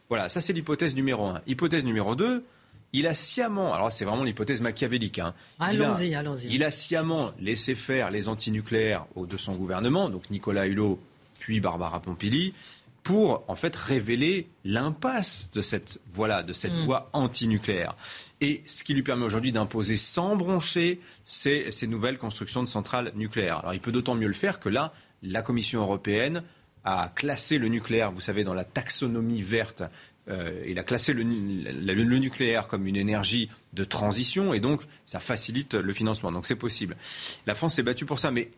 Voilà, 0.08 0.30
ça 0.30 0.39
c'est 0.39 0.54
l'hypothèse 0.54 0.95
numéro 0.95 1.26
un. 1.26 1.41
Hypothèse 1.47 1.84
numéro 1.84 2.15
deux, 2.15 2.45
il 2.93 3.08
a 3.08 3.15
sciemment, 3.15 3.73
alors 3.73 3.91
c'est 3.91 4.06
vraiment 4.06 4.23
l'hypothèse 4.23 4.62
machiavélique, 4.62 5.19
hein, 5.19 5.34
allons-y, 5.60 6.13
allons-y. 6.13 6.47
Il 6.53 6.63
a 6.63 6.71
sciemment 6.71 7.32
laissé 7.39 7.75
faire 7.75 8.12
les 8.12 8.29
antinucléaires 8.29 9.06
de 9.15 9.38
son 9.38 9.56
gouvernement, 9.56 10.10
donc 10.10 10.29
Nicolas 10.29 10.67
Hulot 10.67 10.99
puis 11.39 11.60
Barbara 11.60 11.99
Pompili, 12.01 12.53
pour 13.01 13.43
en 13.49 13.56
fait 13.56 13.75
révéler 13.75 14.47
l'impasse 14.63 15.49
de 15.51 15.60
cette 15.60 15.99
voilà 16.10 16.41
de 16.41 16.53
cette 16.53 16.73
mm. 16.73 16.86
voie 16.86 17.10
antinucléaire. 17.12 17.95
Et 18.39 18.62
ce 18.65 18.84
qui 18.84 18.93
lui 18.93 19.03
permet 19.03 19.25
aujourd'hui 19.25 19.51
d'imposer 19.51 19.97
sans 19.97 20.36
broncher 20.36 21.01
ces, 21.25 21.69
ces 21.71 21.88
nouvelles 21.88 22.17
constructions 22.17 22.63
de 22.63 22.67
centrales 22.67 23.12
nucléaires. 23.15 23.58
Alors 23.60 23.73
il 23.73 23.82
peut 23.82 23.91
d'autant 23.91 24.15
mieux 24.15 24.27
le 24.27 24.34
faire 24.34 24.60
que 24.60 24.69
là, 24.69 24.93
la 25.21 25.41
Commission 25.41 25.82
européenne 25.82 26.43
a 26.86 27.12
classé 27.15 27.58
le 27.58 27.67
nucléaire, 27.69 28.12
vous 28.12 28.21
savez, 28.21 28.43
dans 28.43 28.53
la 28.53 28.65
taxonomie 28.65 29.41
verte 29.41 29.84
euh, 30.29 30.63
il 30.67 30.79
a 30.79 30.83
classé 30.83 31.13
le, 31.13 31.23
nucléaire 31.23 32.67
comme 32.67 32.88
une 32.88 32.95
énergie 32.95 33.49
de 33.73 33.83
transition 33.83 34.53
et 34.53 34.59
donc 34.59 34.81
ça 35.05 35.19
facilite 35.19 35.73
le 35.73 35.93
financement. 35.93 36.31
Donc 36.31 36.45
c'est 36.45 36.55
possible. 36.55 36.95
La 37.45 37.55
France 37.55 37.75
s'est 37.75 37.83
battue 37.83 38.05
pour 38.05 38.19
ça, 38.19 38.31
mais 38.31 38.49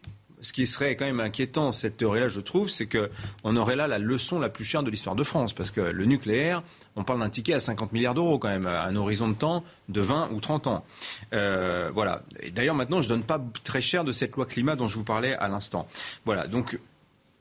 ce 0.41 0.53
qui 0.53 0.67
serait 0.67 0.95
quand 0.95 1.05
même 1.05 1.19
inquiétant, 1.19 1.71
cette 1.71 1.97
théorie-là, 1.97 2.27
je 2.27 2.39
trouve, 2.39 2.69
c'est 2.69 2.87
qu'on 2.87 3.55
aurait 3.55 3.75
là 3.75 3.87
la 3.87 3.97
leçon 3.97 4.39
la 4.39 4.49
plus 4.49 4.65
chère 4.65 4.83
de 4.83 4.91
l'histoire 4.91 5.15
de 5.15 5.23
France. 5.23 5.53
Parce 5.53 5.71
que 5.71 5.81
le 5.81 6.05
nucléaire, 6.05 6.61
on 6.95 7.03
parle 7.03 7.19
d'un 7.19 7.29
ticket 7.29 7.53
à 7.53 7.59
50 7.59 7.91
milliards 7.93 8.13
d'euros 8.13 8.37
quand 8.37 8.49
même, 8.49 8.67
à 8.67 8.85
un 8.85 8.95
horizon 8.95 9.27
de 9.27 9.33
temps 9.33 9.63
de 9.89 10.01
20 10.01 10.29
ou 10.31 10.39
30 10.39 10.67
ans. 10.67 10.85
Euh, 11.33 11.89
voilà. 11.93 12.21
D'ailleurs, 12.51 12.75
maintenant, 12.75 13.01
je 13.01 13.09
ne 13.09 13.15
donne 13.15 13.23
pas 13.23 13.41
très 13.63 13.81
cher 13.81 14.03
de 14.03 14.11
cette 14.11 14.35
loi 14.35 14.45
climat 14.45 14.75
dont 14.75 14.87
je 14.87 14.95
vous 14.95 15.03
parlais 15.03 15.35
à 15.35 15.47
l'instant. 15.47 15.87
Voilà. 16.25 16.47
Donc, 16.47 16.77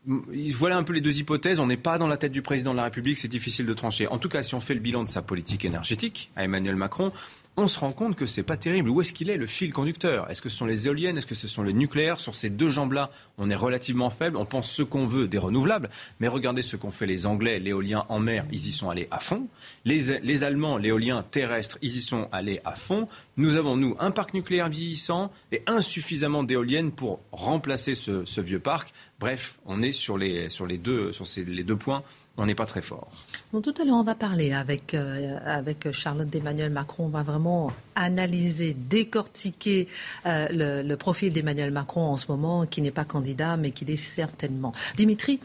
voilà 0.07 0.77
un 0.77 0.83
peu 0.83 0.93
les 0.93 1.01
deux 1.01 1.19
hypothèses. 1.19 1.61
On 1.61 1.67
n'est 1.67 1.77
pas 1.77 1.99
dans 1.99 2.07
la 2.07 2.17
tête 2.17 2.33
du 2.33 2.43
président 2.43 2.73
de 2.73 2.77
la 2.77 2.85
République, 2.85 3.19
c'est 3.19 3.29
difficile 3.29 3.67
de 3.67 3.75
trancher. 3.75 4.07
En 4.09 4.19
tout 4.19 4.29
cas, 4.29 4.43
si 4.43 4.55
on 4.55 4.61
fait 4.61 4.75
le 4.75 4.81
bilan 4.81 5.05
de 5.05 5.09
sa 5.09 5.23
politique 5.23 5.65
énergétique 5.65 6.31
à 6.37 6.45
Emmanuel 6.45 6.77
Macron, 6.77 7.13
on 7.57 7.69
se 7.69 7.79
rend 7.79 7.93
compte 7.93 8.17
que 8.17 8.27
c'est 8.27 8.43
pas 8.43 8.57
terrible. 8.57 8.91
Où 8.91 9.01
est-ce 9.01 9.13
qu'il 9.13 9.31
est 9.31 9.37
le 9.37 9.47
fil 9.47 9.73
conducteur? 9.73 10.29
Est-ce 10.31 10.43
que 10.43 10.49
ce 10.49 10.57
sont 10.57 10.67
les 10.67 10.87
éoliennes? 10.87 11.19
Est-ce 11.19 11.27
que 11.27 11.35
ce 11.35 11.47
sont 11.47 11.63
le 11.63 11.71
nucléaire 11.71 12.19
Sur 12.19 12.35
ces 12.35 12.51
deux 12.51 12.69
jambes-là, 12.69 13.11
on 13.39 13.49
est 13.49 13.55
relativement 13.55 14.11
faible. 14.11 14.37
On 14.37 14.45
pense 14.45 14.71
ce 14.71 14.83
qu'on 14.83 15.07
veut 15.07 15.29
des 15.29 15.39
renouvelables, 15.39 15.89
mais 16.19 16.29
regardez 16.29 16.63
ce 16.63 16.77
qu'ont 16.77 16.91
fait 16.91 17.07
les 17.07 17.27
Anglais, 17.27 17.61
l'éolien 17.61 18.05
en 18.09 18.19
mer, 18.19 18.45
ils 18.51 18.67
y 18.67 18.73
sont 18.73 18.91
allés 18.91 19.07
à 19.11 19.21
fond. 19.21 19.47
Les, 19.85 20.19
les 20.21 20.45
Allemands, 20.45 20.79
l'éolien 20.79 21.23
terrestre, 21.23 21.79
ils 21.81 21.97
y 21.97 22.03
sont 22.03 22.29
allés 22.33 22.61
à 22.65 22.73
fond. 22.73 23.07
Nous 23.37 23.57
avons, 23.57 23.77
nous, 23.77 23.97
un 24.01 24.11
parc 24.11 24.35
nucléaire 24.35 24.69
vieillissant 24.69 25.31
et 25.53 25.63
insuffisamment 25.67 26.43
d'éoliennes 26.43 26.91
pour 26.91 27.21
remplacer 27.31 27.95
ce, 27.95 28.41
vieux 28.41 28.59
parc. 28.59 28.93
Bref, 29.21 29.59
on 29.65 29.81
est 29.81 29.93
sur 29.93 30.19
les, 30.19 30.51
sur 30.51 30.67
les, 30.67 30.79
deux, 30.79 31.13
sur 31.13 31.25
les 31.37 31.65
deux 31.65 31.77
points 31.77 32.03
on 32.37 32.47
n'est 32.47 32.55
pas 32.55 32.67
très 32.67 32.83
fort. 32.83 33.09
tout 33.53 33.75
à 33.81 33.85
l'heure, 33.85 33.97
on 33.97 34.03
va 34.03 34.17
parler 34.17 34.53
avec, 34.53 34.95
euh, 34.95 35.39
avec 35.47 35.91
Charlotte 35.93 36.29
d'Emmanuel 36.29 36.71
Macron. 36.71 37.07
On 37.07 37.09
va 37.09 37.23
vraiment 37.23 37.73
analyser, 37.95 38.75
décortiquer 38.75 39.87
euh, 40.27 40.83
le, 40.83 40.97
profil 40.97 41.33
d'Emmanuel 41.33 41.71
Macron 41.71 42.03
en 42.03 42.17
ce 42.17 42.27
moment, 42.29 42.67
qui 42.67 42.83
n'est 42.83 42.91
pas 42.91 43.05
candidat, 43.05 43.57
mais 43.57 43.71
qui 43.71 43.85
l'est 43.85 43.97
certainement. 43.97 44.73
Dimitri, 44.97 45.39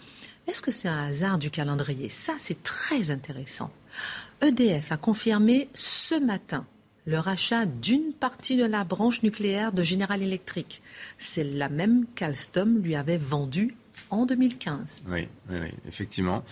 est-ce 0.48 0.64
que 0.64 0.72
c'est 0.72 0.88
un 0.88 1.06
hasard 1.06 1.38
du 1.38 1.52
calendrier? 1.52 2.10
Ça, 2.10 2.34
c'est 2.40 2.64
très 2.64 3.12
intéressant. 3.12 3.70
EDF 4.42 4.92
a 4.92 4.98
confirmé 4.98 5.70
ce 5.76 6.16
matin 6.16 6.66
le 7.06 7.20
rachat 7.20 7.66
d'une 7.66 8.14
partie 8.14 8.58
de 8.58 8.66
la 8.66 8.84
branche 8.84 9.24
nucléaire 9.24 9.72
de 9.72 9.84
General 9.84 10.22
Electric. 10.22 10.82
C'est 11.18 11.44
la 11.44 11.70
même 11.70 12.06
qu'Alstom 12.16 12.80
lui 12.82 12.96
avait 12.96 13.18
vendue 13.18 13.76
en 14.10 14.26
2015. 14.26 15.04
Oui, 15.10 15.28
effectivement. 15.88 16.44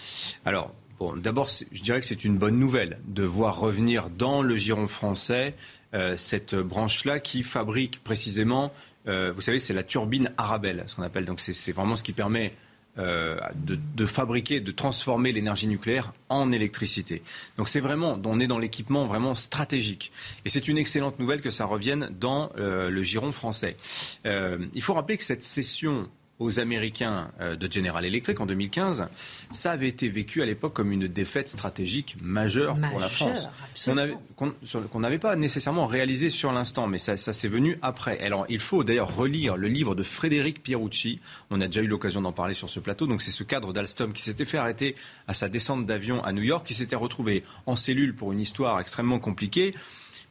Alors, 0.45 0.73
bon, 0.99 1.15
d'abord, 1.15 1.49
je 1.71 1.81
dirais 1.81 1.99
que 1.99 2.05
c'est 2.05 2.25
une 2.25 2.37
bonne 2.37 2.59
nouvelle 2.59 2.99
de 3.07 3.23
voir 3.23 3.59
revenir 3.59 4.09
dans 4.09 4.41
le 4.41 4.55
giron 4.55 4.87
français 4.87 5.55
euh, 5.93 6.17
cette 6.17 6.53
branche-là 6.53 7.19
qui 7.19 7.43
fabrique 7.43 8.03
précisément, 8.03 8.73
euh, 9.07 9.31
vous 9.33 9.41
savez, 9.41 9.59
c'est 9.59 9.73
la 9.73 9.83
turbine 9.83 10.31
Arabelle, 10.37 10.83
ce 10.85 10.95
qu'on 10.95 11.03
appelle. 11.03 11.25
Donc, 11.25 11.39
c'est 11.39 11.71
vraiment 11.71 11.95
ce 11.95 12.03
qui 12.03 12.11
permet 12.11 12.53
euh, 12.99 13.39
de, 13.55 14.05
fabriquer, 14.05 14.59
de 14.59 14.71
transformer 14.71 15.31
l'énergie 15.31 15.67
nucléaire 15.67 16.13
en 16.29 16.51
électricité. 16.51 17.21
Donc 17.55 17.69
c'est 17.69 17.79
vraiment, 17.79 18.19
on 18.25 18.39
est 18.39 18.47
dans 18.47 18.57
l'équipement 18.57 19.05
vraiment 19.05 19.35
stratégique. 19.35 20.11
Et 20.45 20.49
c'est 20.49 20.67
une 20.67 20.79
excellente 20.79 21.19
nouvelle 21.19 21.41
que 21.41 21.51
ça 21.51 21.65
revienne 21.65 22.09
dans 22.19 22.49
le 22.55 23.03
giron 23.03 23.31
français. 23.31 23.77
il 24.25 24.81
faut 24.81 24.93
rappeler 24.93 25.17
que 25.17 25.23
cette 25.23 25.43
cession 25.43 26.09
aux 26.39 26.59
Américains 26.59 27.31
euh, 27.41 27.55
de 27.55 27.71
General 27.71 28.05
Electric 28.05 28.39
en 28.39 28.45
2015, 28.45 29.07
ça 29.51 29.71
avait 29.71 29.87
été 29.87 30.07
vécu 30.07 30.41
à 30.41 30.45
l'époque 30.45 30.73
comme 30.73 30.91
une 30.91 31.07
défaite 31.07 31.49
stratégique 31.49 32.15
majeure, 32.21 32.77
pour 32.91 32.99
la 32.99 33.09
France. 33.09 33.49
Qu'on 34.35 34.99
n'avait 34.99 35.17
pas 35.17 35.35
nécessairement 35.35 35.85
réalisé 35.85 36.29
sur 36.29 36.51
l'instant, 36.51 36.87
mais 36.87 36.99
ça, 36.99 37.17
ça 37.17 37.33
s'est 37.33 37.47
venu 37.47 37.79
après. 37.81 38.19
Alors 38.19 38.45
il 38.49 38.59
faut 38.59 38.83
d'ailleurs 38.83 39.15
relire 39.15 39.57
le 39.57 39.67
livre 39.67 39.95
de 39.95 40.03
Frédéric 40.03 40.61
Pierucci. 40.61 41.19
On 41.49 41.59
a 41.61 41.65
déjà 41.67 41.81
eu 41.81 41.87
l'occasion 41.87 42.21
d'en 42.21 42.33
parler 42.33 42.53
sur 42.53 42.69
ce 42.69 42.79
plateau. 42.79 43.07
Donc 43.07 43.21
c'est 43.21 43.31
ce 43.31 43.43
cadre 43.43 43.73
d'Alstom 43.73 44.13
qui 44.13 44.21
s'était 44.21 44.45
fait 44.45 44.57
arrêter 44.57 44.95
à 45.27 45.33
sa 45.33 45.49
descente 45.49 45.85
d'avion 45.85 46.23
à 46.23 46.33
New 46.33 46.43
York, 46.43 46.65
qui 46.65 46.73
s'était 46.73 46.95
retrouvé 46.95 47.43
en 47.65 47.75
cellule 47.75 48.15
pour 48.15 48.31
une 48.31 48.39
histoire 48.39 48.79
extrêmement 48.79 49.19
compliquée. 49.19 49.73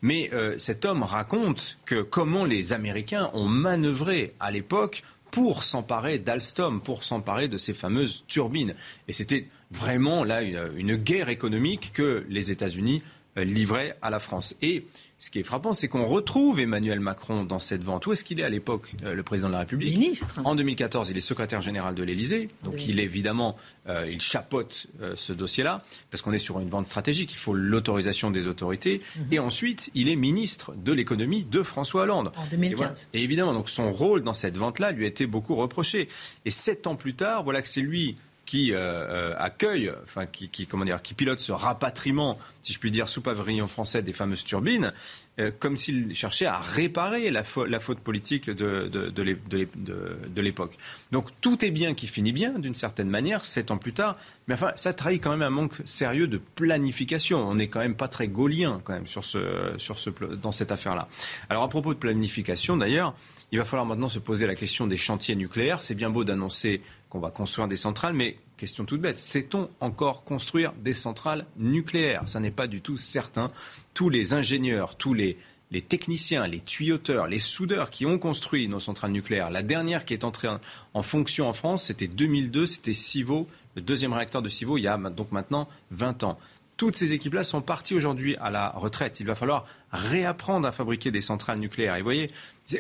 Mais 0.02 0.30
euh, 0.32 0.58
cet 0.58 0.84
homme 0.84 1.02
raconte 1.02 1.78
que 1.86 2.02
comment 2.02 2.44
les 2.44 2.72
Américains 2.72 3.30
ont 3.32 3.48
manœuvré 3.48 4.34
à 4.40 4.50
l'époque 4.50 5.02
pour 5.36 5.64
s'emparer 5.64 6.18
d'Alstom, 6.18 6.80
pour 6.80 7.04
s'emparer 7.04 7.46
de 7.46 7.58
ces 7.58 7.74
fameuses 7.74 8.24
turbines. 8.26 8.74
Et 9.06 9.12
c'était 9.12 9.48
vraiment 9.70 10.24
là 10.24 10.40
une, 10.40 10.96
guerre 10.96 11.28
économique 11.28 11.90
que 11.92 12.24
les 12.30 12.50
États-Unis 12.50 13.02
livrer 13.36 13.92
à 14.00 14.08
la 14.08 14.18
France. 14.18 14.56
Et 14.62 14.86
ce 15.18 15.30
qui 15.30 15.38
est 15.38 15.44
frappant, 15.44 15.72
c'est 15.72 15.88
qu'on 15.88 16.02
retrouve 16.02 16.60
Emmanuel 16.60 17.00
Macron 17.00 17.44
dans 17.44 17.58
cette 17.58 17.82
vente. 17.82 18.06
Où 18.06 18.12
est-ce 18.12 18.22
qu'il 18.22 18.38
est 18.38 18.42
à 18.42 18.50
l'époque, 18.50 18.94
euh, 19.02 19.14
le 19.14 19.22
président 19.22 19.48
de 19.48 19.54
la 19.54 19.60
République 19.60 19.96
Ministre. 19.96 20.40
En 20.44 20.54
2014, 20.54 21.08
il 21.08 21.16
est 21.16 21.22
secrétaire 21.22 21.62
général 21.62 21.94
de 21.94 22.02
l'Élysée. 22.02 22.50
Donc 22.64 22.86
il 22.86 23.00
est 23.00 23.04
évidemment, 23.04 23.56
euh, 23.88 24.06
il 24.10 24.20
chapeaute 24.20 24.88
euh, 25.00 25.14
ce 25.16 25.32
dossier-là, 25.32 25.82
parce 26.10 26.20
qu'on 26.20 26.32
est 26.32 26.38
sur 26.38 26.60
une 26.60 26.68
vente 26.68 26.84
stratégique. 26.84 27.32
Il 27.32 27.38
faut 27.38 27.54
l'autorisation 27.54 28.30
des 28.30 28.46
autorités. 28.46 29.00
Mhm. 29.16 29.24
Et 29.32 29.38
ensuite, 29.38 29.90
il 29.94 30.10
est 30.10 30.16
ministre 30.16 30.74
de 30.76 30.92
l'économie 30.92 31.44
de 31.44 31.62
François 31.62 32.02
Hollande. 32.02 32.32
En 32.36 32.44
2015. 32.50 33.08
Et, 33.14 33.20
et 33.20 33.22
évidemment, 33.22 33.54
donc 33.54 33.70
son 33.70 33.90
rôle 33.90 34.22
dans 34.22 34.34
cette 34.34 34.58
vente-là 34.58 34.92
lui 34.92 35.04
a 35.04 35.08
été 35.08 35.26
beaucoup 35.26 35.54
reproché. 35.54 36.08
Et 36.44 36.50
sept 36.50 36.86
ans 36.86 36.94
plus 36.94 37.14
tard, 37.14 37.42
voilà 37.42 37.62
que 37.62 37.68
c'est 37.68 37.80
lui 37.80 38.16
qui 38.46 38.72
euh, 38.72 38.78
euh, 38.78 39.34
accueille, 39.38 39.92
enfin 40.04 40.24
qui, 40.26 40.66
comment 40.66 40.84
dire, 40.84 41.02
qui 41.02 41.14
pilote 41.14 41.40
ce 41.40 41.52
rapatriement, 41.52 42.38
si 42.62 42.72
je 42.72 42.78
puis 42.78 42.90
dire, 42.90 43.08
sous 43.08 43.20
pavillon 43.20 43.66
français 43.66 44.02
des 44.02 44.12
fameuses 44.12 44.44
turbines, 44.44 44.92
euh, 45.38 45.50
comme 45.58 45.76
s'il 45.76 46.14
cherchait 46.14 46.46
à 46.46 46.56
réparer 46.56 47.30
la, 47.30 47.42
la 47.68 47.80
faute 47.80 47.98
politique 47.98 48.48
de, 48.48 48.88
de, 48.88 49.10
de 49.10 50.40
l'époque. 50.40 50.78
Donc 51.10 51.28
tout 51.40 51.64
est 51.64 51.72
bien 51.72 51.94
qui 51.94 52.06
finit 52.06 52.32
bien, 52.32 52.58
d'une 52.58 52.74
certaine 52.74 53.10
manière, 53.10 53.44
sept 53.44 53.70
ans 53.70 53.78
plus 53.78 53.92
tard. 53.92 54.16
Mais 54.46 54.54
enfin, 54.54 54.72
ça 54.76 54.94
trahit 54.94 55.22
quand 55.22 55.30
même 55.30 55.42
un 55.42 55.50
manque 55.50 55.74
sérieux 55.84 56.28
de 56.28 56.38
planification. 56.38 57.46
On 57.46 57.56
n'est 57.56 57.68
quand 57.68 57.80
même 57.80 57.96
pas 57.96 58.08
très 58.08 58.28
gaulien 58.28 58.80
quand 58.84 58.94
même 58.94 59.08
sur 59.08 59.24
ce, 59.24 59.74
sur 59.76 59.98
ce, 59.98 60.10
dans 60.10 60.52
cette 60.52 60.70
affaire-là. 60.70 61.08
Alors 61.50 61.64
à 61.64 61.68
propos 61.68 61.92
de 61.92 61.98
planification, 61.98 62.76
d'ailleurs, 62.76 63.14
il 63.52 63.58
va 63.58 63.64
falloir 63.64 63.86
maintenant 63.86 64.08
se 64.08 64.18
poser 64.18 64.46
la 64.46 64.54
question 64.54 64.86
des 64.86 64.96
chantiers 64.96 65.36
nucléaires. 65.36 65.80
C'est 65.80 65.94
bien 65.94 66.10
beau 66.10 66.24
d'annoncer 66.24 66.80
qu'on 67.16 67.22
va 67.22 67.30
construire 67.30 67.66
des 67.66 67.76
centrales, 67.76 68.12
mais 68.12 68.36
question 68.58 68.84
toute 68.84 69.00
bête, 69.00 69.18
sait-on 69.18 69.70
encore 69.80 70.22
construire 70.22 70.74
des 70.74 70.92
centrales 70.92 71.46
nucléaires? 71.56 72.22
Ça 72.26 72.40
n'est 72.40 72.50
pas 72.50 72.66
du 72.66 72.82
tout 72.82 72.98
certain. 72.98 73.50
Tous 73.94 74.10
les 74.10 74.34
ingénieurs, 74.34 74.96
tous 74.96 75.14
les, 75.14 75.38
les 75.70 75.80
techniciens, 75.80 76.46
les 76.46 76.60
tuyauteurs, 76.60 77.26
les 77.26 77.38
soudeurs 77.38 77.90
qui 77.90 78.04
ont 78.04 78.18
construit 78.18 78.68
nos 78.68 78.80
centrales 78.80 79.12
nucléaires, 79.12 79.50
la 79.50 79.62
dernière 79.62 80.04
qui 80.04 80.12
est 80.12 80.24
entrée 80.24 80.48
en 80.92 81.02
fonction 81.02 81.48
en 81.48 81.54
France, 81.54 81.84
c'était 81.84 82.06
2002, 82.06 82.66
c'était 82.66 82.92
Civaux, 82.92 83.48
le 83.76 83.80
deuxième 83.80 84.12
réacteur 84.12 84.42
de 84.42 84.50
Civaux, 84.50 84.76
il 84.76 84.82
y 84.82 84.88
a 84.88 84.98
donc 84.98 85.32
maintenant 85.32 85.68
20 85.92 86.22
ans. 86.22 86.38
Toutes 86.76 86.96
ces 86.96 87.14
équipes-là 87.14 87.42
sont 87.42 87.62
parties 87.62 87.94
aujourd'hui 87.94 88.36
à 88.36 88.50
la 88.50 88.68
retraite. 88.70 89.18
Il 89.20 89.26
va 89.26 89.34
falloir 89.34 89.66
réapprendre 89.92 90.68
à 90.68 90.72
fabriquer 90.72 91.10
des 91.10 91.22
centrales 91.22 91.58
nucléaires. 91.58 91.96
Et 91.96 92.00
vous 92.00 92.04
voyez, 92.04 92.30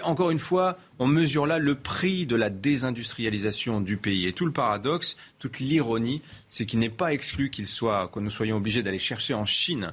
encore 0.02 0.30
une 0.30 0.38
fois, 0.38 0.76
on 0.98 1.06
mesure 1.06 1.46
là 1.46 1.58
le 1.58 1.74
prix 1.74 2.26
de 2.26 2.36
la 2.36 2.50
désindustrialisation 2.50 3.80
du 3.80 3.96
pays. 3.96 4.26
Et 4.26 4.32
tout 4.32 4.44
le 4.44 4.52
paradoxe, 4.52 5.16
toute 5.38 5.60
l'ironie, 5.60 6.20
c'est 6.50 6.66
qu'il 6.66 6.78
n'est 6.78 6.90
pas 6.90 7.14
exclu 7.14 7.48
qu'il 7.48 7.66
soit, 7.66 8.08
que 8.08 8.20
nous 8.20 8.28
soyons 8.28 8.58
obligés 8.58 8.82
d'aller 8.82 8.98
chercher 8.98 9.32
en 9.32 9.46
Chine 9.46 9.92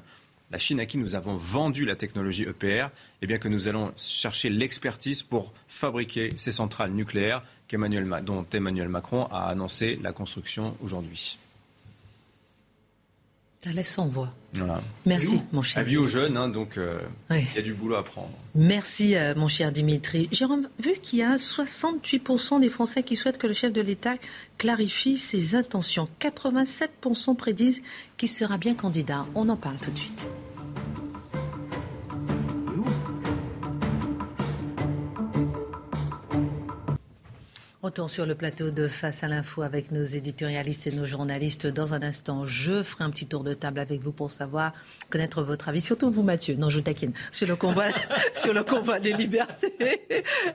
la 0.51 0.59
Chine 0.59 0.79
à 0.79 0.85
qui 0.85 0.99
nous 0.99 1.15
avons 1.15 1.35
vendu 1.35 1.83
la 1.83 1.95
technologie 1.95 2.43
EPR, 2.43 2.65
et 2.65 2.89
eh 3.23 3.27
bien 3.27 3.39
que 3.39 3.47
nous 3.47 3.67
allons 3.67 3.91
chercher 3.97 4.49
l'expertise 4.49 5.23
pour 5.23 5.51
fabriquer 5.67 6.29
ces 6.35 6.51
centrales 6.51 6.91
nucléaires 6.91 7.41
dont 8.21 8.45
Emmanuel 8.53 8.87
Macron 8.87 9.25
a 9.31 9.47
annoncé 9.47 9.99
la 10.03 10.13
construction 10.13 10.77
aujourd'hui. 10.83 11.39
Ça 13.63 13.71
laisse 13.71 13.93
sans 13.93 14.07
voix. 14.07 14.27
Merci, 15.05 15.41
mon 15.53 15.61
cher. 15.61 15.79
Avis 15.79 15.95
aux 15.95 16.05
jeunes, 16.05 16.35
hein, 16.35 16.49
donc 16.49 16.77
euh, 16.77 16.99
il 17.31 17.55
y 17.55 17.59
a 17.59 17.61
du 17.61 17.73
boulot 17.73 17.95
à 17.95 18.03
prendre. 18.03 18.33
Merci, 18.55 19.15
euh, 19.15 19.35
mon 19.37 19.47
cher 19.47 19.71
Dimitri. 19.71 20.27
Jérôme, 20.33 20.67
vu 20.79 20.91
qu'il 21.01 21.19
y 21.19 21.23
a 21.23 21.37
68% 21.37 22.59
des 22.59 22.69
Français 22.69 23.03
qui 23.03 23.15
souhaitent 23.15 23.37
que 23.37 23.47
le 23.47 23.53
chef 23.53 23.71
de 23.71 23.79
l'État 23.79 24.15
clarifie 24.57 25.17
ses 25.17 25.55
intentions, 25.55 26.09
87% 26.19 27.37
prédisent 27.37 27.81
qu'il 28.17 28.29
sera 28.29 28.57
bien 28.57 28.75
candidat. 28.75 29.25
On 29.33 29.47
en 29.47 29.55
parle 29.55 29.77
tout 29.77 29.91
de 29.91 29.97
suite. 29.97 30.29
Retour 37.83 38.09
sur 38.09 38.25
le 38.25 38.33
plateau 38.33 38.71
de 38.71 38.87
Face 38.87 39.25
à 39.25 39.27
l'info 39.27 39.61
avec 39.61 39.91
nos 39.91 40.05
éditorialistes 40.05 40.87
et 40.87 40.91
nos 40.93 41.03
journalistes. 41.03 41.67
Dans 41.67 41.93
un 41.93 42.01
instant, 42.01 42.45
je 42.45 42.81
ferai 42.81 43.03
un 43.03 43.09
petit 43.09 43.25
tour 43.25 43.43
de 43.43 43.53
table 43.53 43.77
avec 43.81 44.01
vous 44.01 44.13
pour 44.13 44.31
savoir, 44.31 44.71
connaître 45.09 45.43
votre 45.43 45.67
avis. 45.67 45.81
Surtout 45.81 46.09
vous, 46.09 46.23
Mathieu. 46.23 46.55
Non, 46.55 46.69
je 46.69 46.77
vous 46.77 46.81
taquine. 46.81 47.11
Sur 47.33 47.45
le 47.45 47.57
convoi, 47.57 47.87
sur 48.33 48.53
le 48.53 48.63
convoi 48.63 49.01
des 49.01 49.11
libertés. 49.11 50.01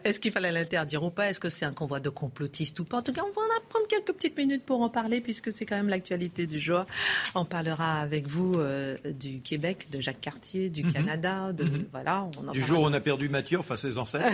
Est-ce 0.04 0.20
qu'il 0.20 0.32
fallait 0.32 0.50
l'interdire 0.50 1.02
ou 1.02 1.10
pas? 1.10 1.28
Est-ce 1.28 1.38
que 1.38 1.50
c'est 1.50 1.66
un 1.66 1.74
convoi 1.74 2.00
de 2.00 2.08
complotistes 2.08 2.80
ou 2.80 2.86
pas? 2.86 2.96
En 2.96 3.02
tout 3.02 3.12
cas, 3.12 3.20
on 3.20 3.30
va 3.38 3.42
en 3.42 3.68
prendre 3.68 3.86
quelques 3.88 4.12
petites 4.14 4.38
minutes 4.38 4.64
pour 4.64 4.80
en 4.80 4.88
parler 4.88 5.20
puisque 5.20 5.52
c'est 5.52 5.66
quand 5.66 5.76
même 5.76 5.90
l'actualité 5.90 6.46
du 6.46 6.58
jour. 6.58 6.86
On 7.34 7.44
parlera 7.44 8.00
avec 8.00 8.26
vous 8.26 8.54
euh, 8.58 8.96
du 9.04 9.40
Québec, 9.40 9.90
de 9.90 10.00
Jacques 10.00 10.22
Cartier, 10.22 10.70
du 10.70 10.82
mhm. 10.82 10.94
Canada, 10.94 11.52
de, 11.52 11.64
mhm. 11.64 11.84
voilà. 11.92 12.26
On 12.40 12.52
du 12.52 12.62
jour 12.62 12.80
où 12.80 12.86
on 12.86 12.92
a 12.94 13.00
perdu 13.00 13.28
Mathieu, 13.28 13.58
enfin 13.58 13.76
ses 13.76 13.98
ancêtres. 13.98 14.24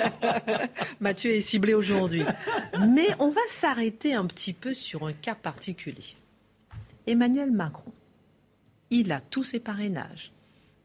Mathieu 1.00 1.32
est 1.32 1.42
ciblé 1.42 1.74
aujourd'hui 1.74 1.97
mais 2.88 3.08
on 3.18 3.30
va 3.30 3.40
s'arrêter 3.48 4.14
un 4.14 4.26
petit 4.26 4.52
peu 4.52 4.74
sur 4.74 5.06
un 5.06 5.12
cas 5.12 5.34
particulier. 5.34 6.16
Emmanuel 7.06 7.50
Macron, 7.50 7.92
il 8.90 9.12
a 9.12 9.20
tous 9.20 9.44
ses 9.44 9.60
parrainages. 9.60 10.32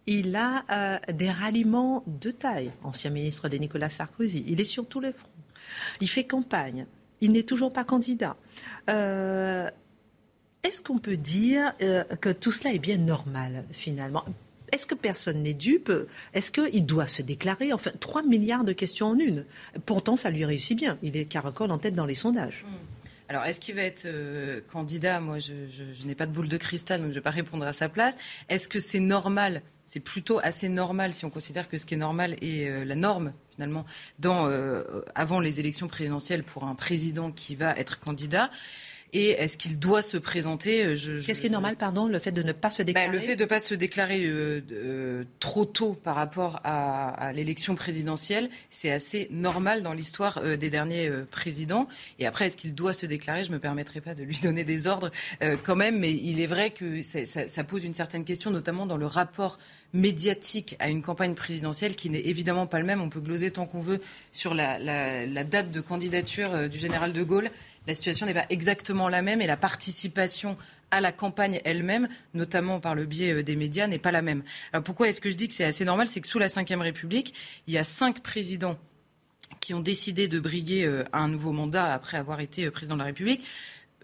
Il 0.05 0.35
a 0.35 0.65
euh, 0.69 1.13
des 1.13 1.29
ralliements 1.29 2.03
de 2.07 2.31
taille, 2.31 2.71
ancien 2.83 3.09
ministre 3.09 3.47
de 3.47 3.57
Nicolas 3.57 3.89
Sarkozy. 3.89 4.43
Il 4.47 4.59
est 4.59 4.65
sur 4.65 4.87
tous 4.87 4.99
les 4.99 5.13
fronts. 5.13 5.29
Il 6.01 6.09
fait 6.09 6.25
campagne. 6.25 6.85
Il 7.21 7.31
n'est 7.31 7.43
toujours 7.43 7.71
pas 7.71 7.85
candidat. 7.85 8.35
Euh, 8.89 9.69
est-ce 10.63 10.81
qu'on 10.81 10.97
peut 10.97 11.17
dire 11.17 11.73
euh, 11.81 12.03
que 12.03 12.29
tout 12.29 12.51
cela 12.51 12.73
est 12.73 12.79
bien 12.79 12.97
normal, 12.97 13.65
finalement? 13.71 14.25
Est-ce 14.73 14.87
que 14.87 14.95
personne 14.95 15.43
n'est 15.43 15.53
dupe? 15.53 15.91
Est-ce 16.33 16.51
qu'il 16.51 16.85
doit 16.85 17.07
se 17.07 17.21
déclarer? 17.21 17.73
Enfin, 17.73 17.91
3 17.99 18.23
milliards 18.23 18.63
de 18.63 18.73
questions 18.73 19.07
en 19.07 19.19
une. 19.19 19.45
Pourtant, 19.85 20.15
ça 20.15 20.31
lui 20.31 20.45
réussit 20.45 20.75
bien. 20.75 20.97
Il 21.03 21.15
est 21.15 21.25
caracole 21.25 21.69
en 21.69 21.77
tête 21.77 21.93
dans 21.93 22.07
les 22.07 22.15
sondages. 22.15 22.65
Hmm. 22.67 22.93
Alors, 23.29 23.45
est-ce 23.45 23.59
qu'il 23.59 23.75
va 23.75 23.83
être 23.83 24.05
euh, 24.05 24.61
candidat? 24.71 25.19
Moi, 25.19 25.37
je, 25.39 25.53
n'ai 26.05 26.15
pas 26.15 26.25
de 26.25 26.31
boule 26.31 26.49
de 26.49 26.57
cristal, 26.57 26.99
donc 27.01 27.09
je 27.09 27.11
ne 27.11 27.15
vais 27.15 27.21
pas 27.21 27.29
répondre 27.29 27.65
à 27.65 27.73
sa 27.73 27.87
place. 27.87 28.17
Est-ce 28.49 28.67
que 28.67 28.79
c'est 28.79 28.99
normal? 28.99 29.61
C'est 29.85 29.99
plutôt 29.99 30.39
assez 30.41 30.69
normal 30.69 31.13
si 31.13 31.23
on 31.23 31.29
considère 31.29 31.69
que 31.69 31.77
ce 31.77 31.85
qui 31.85 31.93
est 31.93 31.97
normal 31.97 32.35
est 32.41 32.67
euh, 32.67 32.83
la 32.83 32.95
norme, 32.95 33.33
finalement, 33.53 33.85
euh, 34.25 35.01
avant 35.13 35.39
les 35.39 35.59
élections 35.59 35.87
présidentielles 35.87 36.43
pour 36.43 36.63
un 36.63 36.73
président 36.73 37.31
qui 37.31 37.55
va 37.55 37.75
être 37.77 37.99
candidat. 37.99 38.49
Et 39.13 39.29
est-ce 39.29 39.57
qu'il 39.57 39.77
doit 39.77 40.01
se 40.01 40.17
présenter 40.17 40.83
euh, 40.83 41.21
Qu'est-ce 41.23 41.39
qui 41.39 41.45
est 41.45 41.51
normal, 41.51 41.75
pardon, 41.75 42.07
le 42.07 42.17
fait 42.17 42.31
de 42.31 42.41
ne 42.41 42.51
pas 42.51 42.71
se 42.71 42.81
bah, 42.81 42.85
déclarer 42.85 43.11
Le 43.11 43.19
fait 43.19 43.35
de 43.35 43.43
ne 43.43 43.47
pas 43.47 43.59
se 43.59 43.75
déclarer 43.75 44.25
euh, 44.25 44.61
euh, 44.71 45.23
trop 45.39 45.65
tôt 45.65 45.93
par 45.93 46.15
rapport 46.15 46.59
à, 46.63 47.31
l'élection 47.33 47.75
présidentielle, 47.75 48.49
c'est 48.71 48.91
assez 48.91 49.27
normal 49.31 49.83
dans 49.83 49.93
l'histoire 49.93 50.41
des 50.41 50.69
derniers 50.69 51.09
présidents. 51.29 51.87
Et 52.19 52.25
après, 52.25 52.47
est-ce 52.47 52.57
qu'il 52.57 52.73
doit 52.75 52.93
se 52.93 53.05
déclarer? 53.05 53.43
Je 53.43 53.49
ne 53.49 53.55
me 53.55 53.59
permettrai 53.59 54.01
pas 54.01 54.15
de 54.15 54.23
lui 54.23 54.39
donner 54.43 54.63
des 54.63 54.87
ordres 54.87 55.11
quand 55.63 55.75
même, 55.75 55.99
mais 55.99 56.11
il 56.11 56.39
est 56.39 56.47
vrai 56.47 56.71
que 56.71 57.01
ça, 57.03 57.25
ça 57.25 57.63
pose 57.63 57.83
une 57.83 57.93
certaine 57.93 58.23
question, 58.23 58.51
notamment 58.51 58.85
dans 58.85 58.97
le 58.97 59.05
rapport 59.05 59.59
médiatique 59.93 60.75
à 60.79 60.89
une 60.89 61.01
campagne 61.01 61.35
présidentielle 61.35 61.95
qui 61.95 62.09
n'est 62.09 62.21
évidemment 62.21 62.65
pas 62.65 62.79
le 62.79 62.85
même. 62.85 63.01
On 63.01 63.09
peut 63.09 63.21
gloser 63.21 63.51
tant 63.51 63.65
qu'on 63.65 63.81
veut 63.81 64.01
sur 64.31 64.53
la, 64.53 64.79
la, 64.79 65.43
date 65.43 65.71
de 65.71 65.81
candidature 65.81 66.69
du 66.69 66.79
général 66.79 67.13
de 67.13 67.23
Gaulle 67.23 67.49
la 67.87 67.93
situation 67.93 68.25
n'est 68.25 68.33
pas 68.33 68.45
exactement 68.49 69.09
la 69.09 69.21
même 69.21 69.41
et 69.41 69.47
la 69.47 69.57
participation 69.57 70.57
à 70.91 71.01
la 71.01 71.11
campagne 71.11 71.59
elle-même, 71.65 72.07
notamment 72.33 72.79
par 72.79 72.95
le 72.95 73.05
biais 73.05 73.33
euh, 73.33 73.43
des 73.43 73.55
médias, 73.55 73.87
n'est 73.87 73.97
pas 73.97 74.11
la 74.11 74.21
même. 74.21 74.43
Alors 74.71 74.83
pourquoi 74.83 75.09
est-ce 75.09 75.21
que 75.21 75.31
je 75.31 75.35
dis 75.35 75.47
que 75.47 75.53
c'est 75.53 75.63
assez 75.63 75.85
normal? 75.85 76.07
C'est 76.07 76.21
que 76.21 76.27
sous 76.27 76.39
la 76.39 76.47
Ve 76.47 76.79
République, 76.79 77.33
il 77.67 77.73
y 77.73 77.77
a 77.77 77.83
cinq 77.83 78.21
présidents 78.21 78.77
qui 79.59 79.73
ont 79.73 79.79
décidé 79.79 80.27
de 80.27 80.39
briguer 80.39 80.85
euh, 80.85 81.03
un 81.13 81.27
nouveau 81.27 81.51
mandat 81.51 81.93
après 81.93 82.17
avoir 82.17 82.39
été 82.39 82.65
euh, 82.65 82.71
président 82.71 82.95
de 82.95 82.99
la 82.99 83.05
République. 83.05 83.43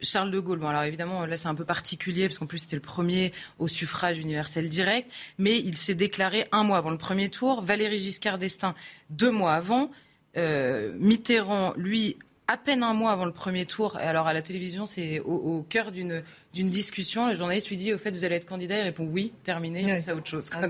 Charles 0.02 0.32
de 0.32 0.40
Gaulle, 0.40 0.60
bon 0.60 0.70
alors 0.70 0.84
évidemment 0.84 1.26
là 1.26 1.36
c'est 1.36 1.50
un 1.50 1.56
peu 1.56 1.66
particulier 1.66 2.30
parce 2.30 2.40
qu'en 2.40 2.46
plus 2.46 2.60
c'était 2.60 2.78
le 2.78 2.82
premier 2.82 3.34
au 3.58 3.68
suffrage 3.68 4.18
universel 4.18 4.70
direct, 4.70 5.12
mais 5.38 5.58
il 5.58 5.76
s'est 5.76 5.94
déclaré 5.94 6.48
un 6.54 6.64
mois 6.64 6.78
avant 6.78 6.90
le 6.90 6.98
premier 6.98 7.30
tour. 7.30 7.62
Valéry 7.62 7.98
Giscard 7.98 8.38
d'Estaing 8.38 8.76
deux 9.10 9.32
mois 9.32 9.56
avant. 9.56 9.92
Mitterrand, 10.38 11.74
lui, 11.76 12.16
à 12.50 12.58
peine 12.58 12.82
un 12.82 12.96
mois 12.96 13.12
avant 13.12 13.26
le 13.26 13.32
premier 13.32 13.68
tour. 13.68 14.00
Et 14.00 14.04
alors 14.04 14.26
à 14.26 14.34
la 14.34 14.42
télévision, 14.42 14.88
c'est 14.88 15.20
au, 15.20 15.64
cœur 15.70 15.92
d'une 15.92 16.24
d'une 16.54 16.70
discussion. 16.70 17.28
Le 17.28 17.36
journaliste 17.36 17.70
lui 17.70 17.78
dit 17.78 17.94
au 17.94 17.98
fait 17.98 18.12
vous 18.12 18.24
allez 18.24 18.36
être 18.36 18.48
candidat. 18.48 18.80
Il 18.80 18.84
répond 18.84 19.06
oui, 19.06 19.32
terminé. 19.44 20.02
C'est 20.02 20.12
autre 20.12 20.28
chose. 20.28 20.50
Ah, 20.54 20.68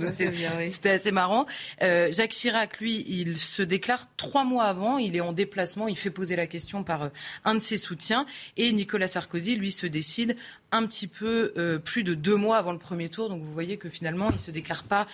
c'était 0.68 0.90
assez 0.90 1.12
marrant. 1.12 1.46
Euh, 1.82 2.12
Jacques 2.12 2.32
Chirac, 2.32 2.80
lui, 2.80 3.06
il 3.08 3.40
se 3.40 3.62
déclare 3.62 4.08
trois 4.18 4.44
mois 4.44 4.66
avant. 4.66 4.98
Il 4.98 5.16
est 5.16 5.22
en 5.22 5.34
déplacement. 5.34 5.88
Il 5.88 5.98
fait 5.98 6.10
poser 6.10 6.36
la 6.36 6.48
question 6.48 6.84
par 6.84 7.04
euh, 7.04 7.10
un 7.46 7.56
de 7.56 7.60
ses 7.60 7.78
soutiens. 7.78 8.26
Et 8.58 8.72
Nicolas 8.72 9.08
Sarkozy, 9.08 9.56
lui, 9.56 9.72
se 9.72 9.88
décide 9.88 10.36
un 10.72 10.86
petit 10.86 11.08
peu 11.08 11.54
euh, 11.58 11.80
plus 11.80 12.04
de 12.04 12.14
deux 12.14 12.36
mois 12.36 12.58
avant 12.58 12.74
le 12.74 12.78
premier 12.78 13.10
tour. 13.10 13.30
Donc 13.30 13.42
vous 13.42 13.54
voyez 13.54 13.78
que 13.78 13.90
finalement, 13.90 14.30
il 14.30 14.36
ne 14.36 14.40
se 14.40 14.52
déclare 14.52 14.84
pas 14.84 15.08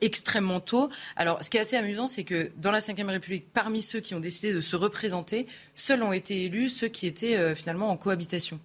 extrêmement 0.00 0.60
tôt. 0.60 0.90
Alors 1.16 1.42
ce 1.42 1.50
qui 1.50 1.56
est 1.56 1.60
assez 1.60 1.76
amusant, 1.76 2.06
c'est 2.06 2.24
que 2.24 2.50
dans 2.56 2.70
la 2.70 2.78
Ve 2.78 3.06
République, 3.06 3.46
parmi 3.52 3.82
ceux 3.82 4.00
qui 4.00 4.14
ont 4.14 4.20
décidé 4.20 4.52
de 4.52 4.60
se 4.60 4.76
représenter, 4.76 5.46
seuls 5.74 6.02
ont 6.02 6.12
été 6.12 6.44
élus 6.44 6.68
ceux 6.68 6.88
qui 6.88 7.06
étaient 7.06 7.54
finalement 7.54 7.90
en 7.90 7.96
cohabitation. 7.96 8.60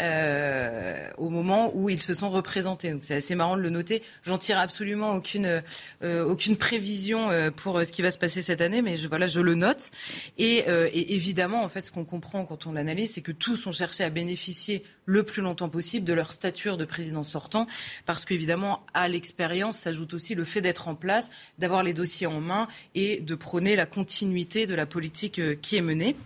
Euh, 0.00 1.08
au 1.18 1.28
moment 1.28 1.70
où 1.74 1.88
ils 1.88 2.02
se 2.02 2.14
sont 2.14 2.30
représentés. 2.30 2.90
Donc 2.90 3.04
c'est 3.04 3.14
assez 3.14 3.34
marrant 3.34 3.56
de 3.56 3.62
le 3.62 3.70
noter. 3.70 4.02
J'en 4.24 4.38
tire 4.38 4.58
absolument 4.58 5.14
aucune, 5.14 5.62
euh, 6.02 6.24
aucune 6.24 6.56
prévision 6.56 7.30
euh, 7.30 7.50
pour 7.50 7.80
ce 7.84 7.92
qui 7.92 8.02
va 8.02 8.10
se 8.10 8.18
passer 8.18 8.42
cette 8.42 8.60
année, 8.60 8.82
mais 8.82 8.96
je, 8.96 9.06
voilà, 9.06 9.26
je 9.26 9.40
le 9.40 9.54
note. 9.54 9.90
Et, 10.38 10.58
et 10.58 11.14
évidemment, 11.14 11.62
en 11.62 11.68
fait, 11.68 11.86
ce 11.86 11.92
qu'on 11.92 12.04
comprend 12.04 12.44
quand 12.44 12.66
on 12.66 12.72
l'analyse, 12.72 13.12
c'est 13.12 13.20
que 13.20 13.32
tous 13.32 13.66
ont 13.66 13.72
cherché 13.72 14.02
à 14.02 14.10
bénéficier 14.10 14.82
le 15.04 15.22
plus 15.22 15.42
longtemps 15.42 15.68
possible 15.68 16.06
de 16.06 16.14
leur 16.14 16.32
stature 16.32 16.76
de 16.76 16.84
président 16.84 17.22
sortant, 17.22 17.66
parce 18.06 18.24
qu'évidemment, 18.24 18.84
à 18.94 19.08
l'expérience 19.08 19.78
s'ajoute 19.78 20.14
aussi 20.14 20.34
le 20.34 20.44
fait 20.44 20.60
d'être 20.60 20.88
en 20.88 20.94
place, 20.94 21.30
d'avoir 21.58 21.82
les 21.82 21.92
dossiers 21.92 22.26
en 22.26 22.40
main 22.40 22.66
et 22.94 23.20
de 23.20 23.34
prôner 23.34 23.76
la 23.76 23.86
continuité 23.86 24.66
de 24.66 24.74
la 24.74 24.86
politique 24.86 25.40
qui 25.60 25.76
est 25.76 25.82
menée. 25.82 26.16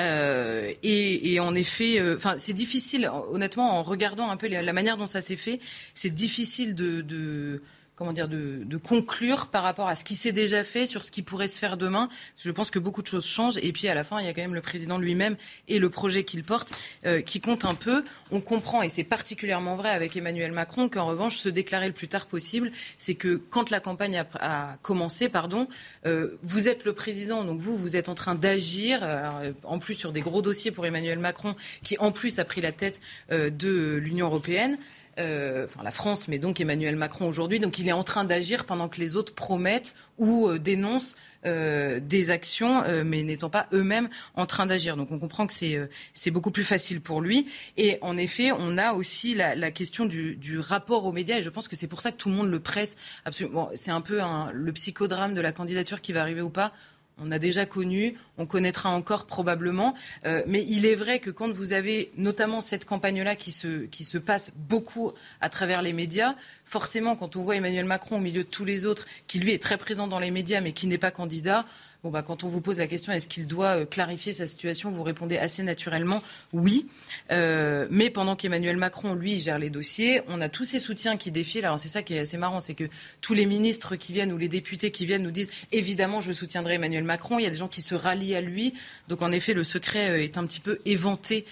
Euh, 0.00 0.72
et, 0.82 1.38
en 1.40 1.54
effet, 1.54 2.00
euh, 2.00 2.16
enfin, 2.16 2.34
c'est 2.36 2.52
difficile, 2.52 3.10
honnêtement, 3.30 3.78
en 3.78 3.82
regardant 3.82 4.30
un 4.30 4.36
peu 4.36 4.48
la 4.48 4.72
manière 4.72 4.96
dont 4.96 5.06
ça 5.06 5.20
s'est 5.20 5.36
fait, 5.36 5.60
c'est 5.94 6.10
difficile 6.10 6.74
de 6.74 7.62
comment 7.96 8.12
dire, 8.12 8.28
de, 8.28 8.76
conclure 8.76 9.46
par 9.46 9.62
rapport 9.62 9.88
à 9.88 9.94
ce 9.94 10.04
qui 10.04 10.16
s'est 10.16 10.32
déjà 10.32 10.64
fait 10.64 10.84
sur 10.84 11.04
ce 11.04 11.10
qui 11.10 11.22
pourrait 11.22 11.48
se 11.48 11.58
faire 11.58 11.76
demain. 11.76 12.08
Je 12.38 12.50
pense 12.50 12.70
que 12.70 12.78
beaucoup 12.78 13.02
de 13.02 13.06
choses 13.06 13.26
changent. 13.26 13.58
Et 13.62 13.72
puis 13.72 13.88
à 13.88 13.94
la 13.94 14.02
fin, 14.02 14.20
il 14.20 14.26
y 14.26 14.28
a 14.28 14.34
quand 14.34 14.42
même 14.42 14.54
le 14.54 14.60
président 14.60 14.98
lui-même 14.98 15.36
et 15.68 15.78
le 15.78 15.88
projet 15.90 16.24
qu'il 16.24 16.42
porte 16.42 16.72
euh, 17.06 17.22
qui 17.22 17.40
comptent 17.40 17.64
un 17.64 17.74
peu. 17.74 18.02
On 18.30 18.40
comprend, 18.40 18.82
et 18.82 18.88
c'est 18.88 19.04
particulièrement 19.04 19.76
vrai 19.76 19.90
avec 19.90 20.16
Emmanuel 20.16 20.52
Macron, 20.52 20.88
qu'en 20.88 21.06
revanche, 21.06 21.36
se 21.36 21.48
déclarer 21.48 21.86
le 21.86 21.92
plus 21.92 22.08
tard 22.08 22.26
possible, 22.26 22.72
c'est 22.98 23.14
que 23.14 23.36
quand 23.36 23.70
la 23.70 23.80
campagne 23.80 24.24
a, 24.34 24.76
commencé, 24.82 25.28
pardon, 25.28 25.68
euh, 26.04 26.36
vous 26.42 26.68
êtes 26.68 26.84
le 26.84 26.92
président, 26.92 27.44
donc 27.44 27.60
vous, 27.60 27.76
vous 27.76 27.96
êtes 27.96 28.08
en 28.08 28.14
train 28.14 28.34
d'agir, 28.34 29.00
euh, 29.02 29.52
en 29.62 29.78
plus 29.78 29.94
sur 29.94 30.12
des 30.12 30.20
gros 30.20 30.42
dossiers 30.42 30.72
pour 30.72 30.84
Emmanuel 30.84 31.18
Macron, 31.18 31.54
qui 31.82 31.96
en 31.98 32.10
plus 32.10 32.38
a 32.38 32.44
pris 32.44 32.60
la 32.60 32.72
tête 32.72 33.00
de 33.30 33.96
l'Union 34.02 34.26
européenne. 34.26 34.78
Euh, 35.18 35.66
enfin 35.66 35.82
la 35.84 35.92
France, 35.92 36.26
mais 36.26 36.38
donc 36.38 36.60
Emmanuel 36.60 36.96
Macron 36.96 37.28
aujourd'hui. 37.28 37.60
Donc 37.60 37.78
il 37.78 37.88
est 37.88 37.92
en 37.92 38.02
train 38.02 38.24
d'agir 38.24 38.64
pendant 38.64 38.88
que 38.88 39.00
les 39.00 39.16
autres 39.16 39.32
promettent 39.34 39.94
ou 40.18 40.48
euh, 40.48 40.58
dénoncent 40.58 41.14
euh, 41.46 42.00
des 42.00 42.30
actions, 42.30 42.82
mais 43.04 43.22
n'étant 43.22 43.50
pas 43.50 43.68
eux-mêmes 43.72 44.08
en 44.34 44.46
train 44.46 44.66
d'agir. 44.66 44.96
Donc 44.96 45.12
on 45.12 45.18
comprend 45.18 45.46
que 45.46 45.52
c'est 45.52 46.30
beaucoup 46.30 46.50
plus 46.50 46.64
facile 46.64 47.00
pour 47.00 47.20
lui. 47.20 47.46
Et 47.76 47.98
en 48.00 48.16
effet, 48.16 48.50
on 48.52 48.76
a 48.78 48.92
aussi 48.92 49.34
la, 49.34 49.70
question 49.70 50.06
du, 50.06 50.58
rapport 50.58 51.04
aux 51.04 51.12
médias, 51.12 51.38
et 51.38 51.42
je 51.42 51.50
pense 51.50 51.68
que 51.68 51.76
c'est 51.76 51.86
pour 51.86 52.00
ça 52.00 52.10
que 52.10 52.16
tout 52.16 52.28
le 52.28 52.34
monde 52.34 52.50
le 52.50 52.60
presse. 52.60 52.96
Absolument. 53.24 53.70
c'est 53.74 53.90
un 53.90 54.00
peu 54.00 54.20
le 54.52 54.72
psychodrame 54.72 55.34
de 55.34 55.40
la 55.40 55.52
candidature 55.52 56.00
qui 56.00 56.12
va 56.12 56.22
arriver 56.22 56.40
ou 56.40 56.50
pas 56.50 56.72
on 57.18 57.30
a 57.30 57.38
déjà 57.38 57.64
connu, 57.66 58.16
on 58.38 58.46
connaîtra 58.46 58.90
encore 58.90 59.26
probablement. 59.26 59.94
Euh, 60.24 60.42
mais 60.46 60.64
il 60.68 60.84
est 60.86 60.94
vrai 60.94 61.20
que 61.20 61.30
quand 61.30 61.52
vous 61.52 61.72
avez 61.72 62.10
notamment 62.16 62.60
cette 62.60 62.84
campagne-là 62.84 63.36
qui 63.36 63.52
se, 63.52 63.84
qui 63.86 64.04
se 64.04 64.18
passe 64.18 64.52
beaucoup 64.56 65.12
à 65.40 65.48
travers 65.48 65.82
les 65.82 65.92
médias, 65.92 66.34
forcément, 66.64 67.16
quand 67.16 67.36
on 67.36 67.42
voit 67.42 67.56
Emmanuel 67.56 67.84
Macron 67.84 68.16
au 68.16 68.20
milieu 68.20 68.42
de 68.42 68.48
tous 68.48 68.64
les 68.64 68.86
autres, 68.86 69.06
qui 69.26 69.38
lui 69.38 69.52
est 69.52 69.62
très 69.62 69.78
présent 69.78 70.06
dans 70.06 70.18
les 70.18 70.30
médias 70.30 70.60
mais 70.60 70.72
qui 70.72 70.86
n'est 70.86 70.98
pas 70.98 71.10
candidat, 71.10 71.64
Bah, 72.10 72.22
quand 72.22 72.44
on 72.44 72.48
vous 72.48 72.60
pose 72.60 72.78
la 72.78 72.86
question 72.86 73.12
est-ce 73.12 73.28
qu'il 73.28 73.46
doit 73.46 73.78
euh, 73.80 73.86
clarifier 73.86 74.32
sa 74.32 74.46
situation, 74.46 74.90
vous 74.90 75.02
répondez 75.02 75.36
assez 75.36 75.62
naturellement 75.62 76.22
oui. 76.52 76.86
Euh, 77.32 77.86
mais 77.90 78.10
pendant 78.10 78.36
qu'Emmanuel 78.36 78.76
Macron, 78.76 79.14
lui, 79.14 79.40
gère 79.40 79.58
les 79.58 79.70
dossiers, 79.70 80.22
on 80.28 80.40
a 80.40 80.48
tous 80.48 80.64
ces 80.64 80.78
soutiens 80.78 81.16
qui 81.16 81.30
défilent. 81.30 81.64
Alors 81.64 81.80
c'est 81.80 81.88
ça 81.88 82.02
qui 82.02 82.14
est 82.14 82.18
assez 82.18 82.36
marrant, 82.36 82.60
c'est 82.60 82.74
que 82.74 82.84
tous 83.20 83.34
les 83.34 83.46
ministres 83.46 83.96
qui 83.96 84.12
viennent 84.12 84.32
ou 84.32 84.38
les 84.38 84.48
députés 84.48 84.90
qui 84.90 85.06
viennent 85.06 85.22
nous 85.22 85.30
disent 85.30 85.50
évidemment 85.72 86.20
je 86.20 86.32
soutiendrai 86.32 86.74
Emmanuel 86.74 87.04
Macron. 87.04 87.38
Il 87.38 87.44
y 87.44 87.46
a 87.46 87.50
des 87.50 87.56
gens 87.56 87.68
qui 87.68 87.82
se 87.82 87.94
rallient 87.94 88.34
à 88.34 88.40
lui. 88.40 88.74
Donc 89.08 89.22
en 89.22 89.32
effet, 89.32 89.54
le 89.54 89.64
secret 89.64 90.10
euh, 90.10 90.22
est 90.22 90.38
un 90.38 90.46
petit 90.46 90.60
peu 90.60 90.78
éventé 90.84 91.46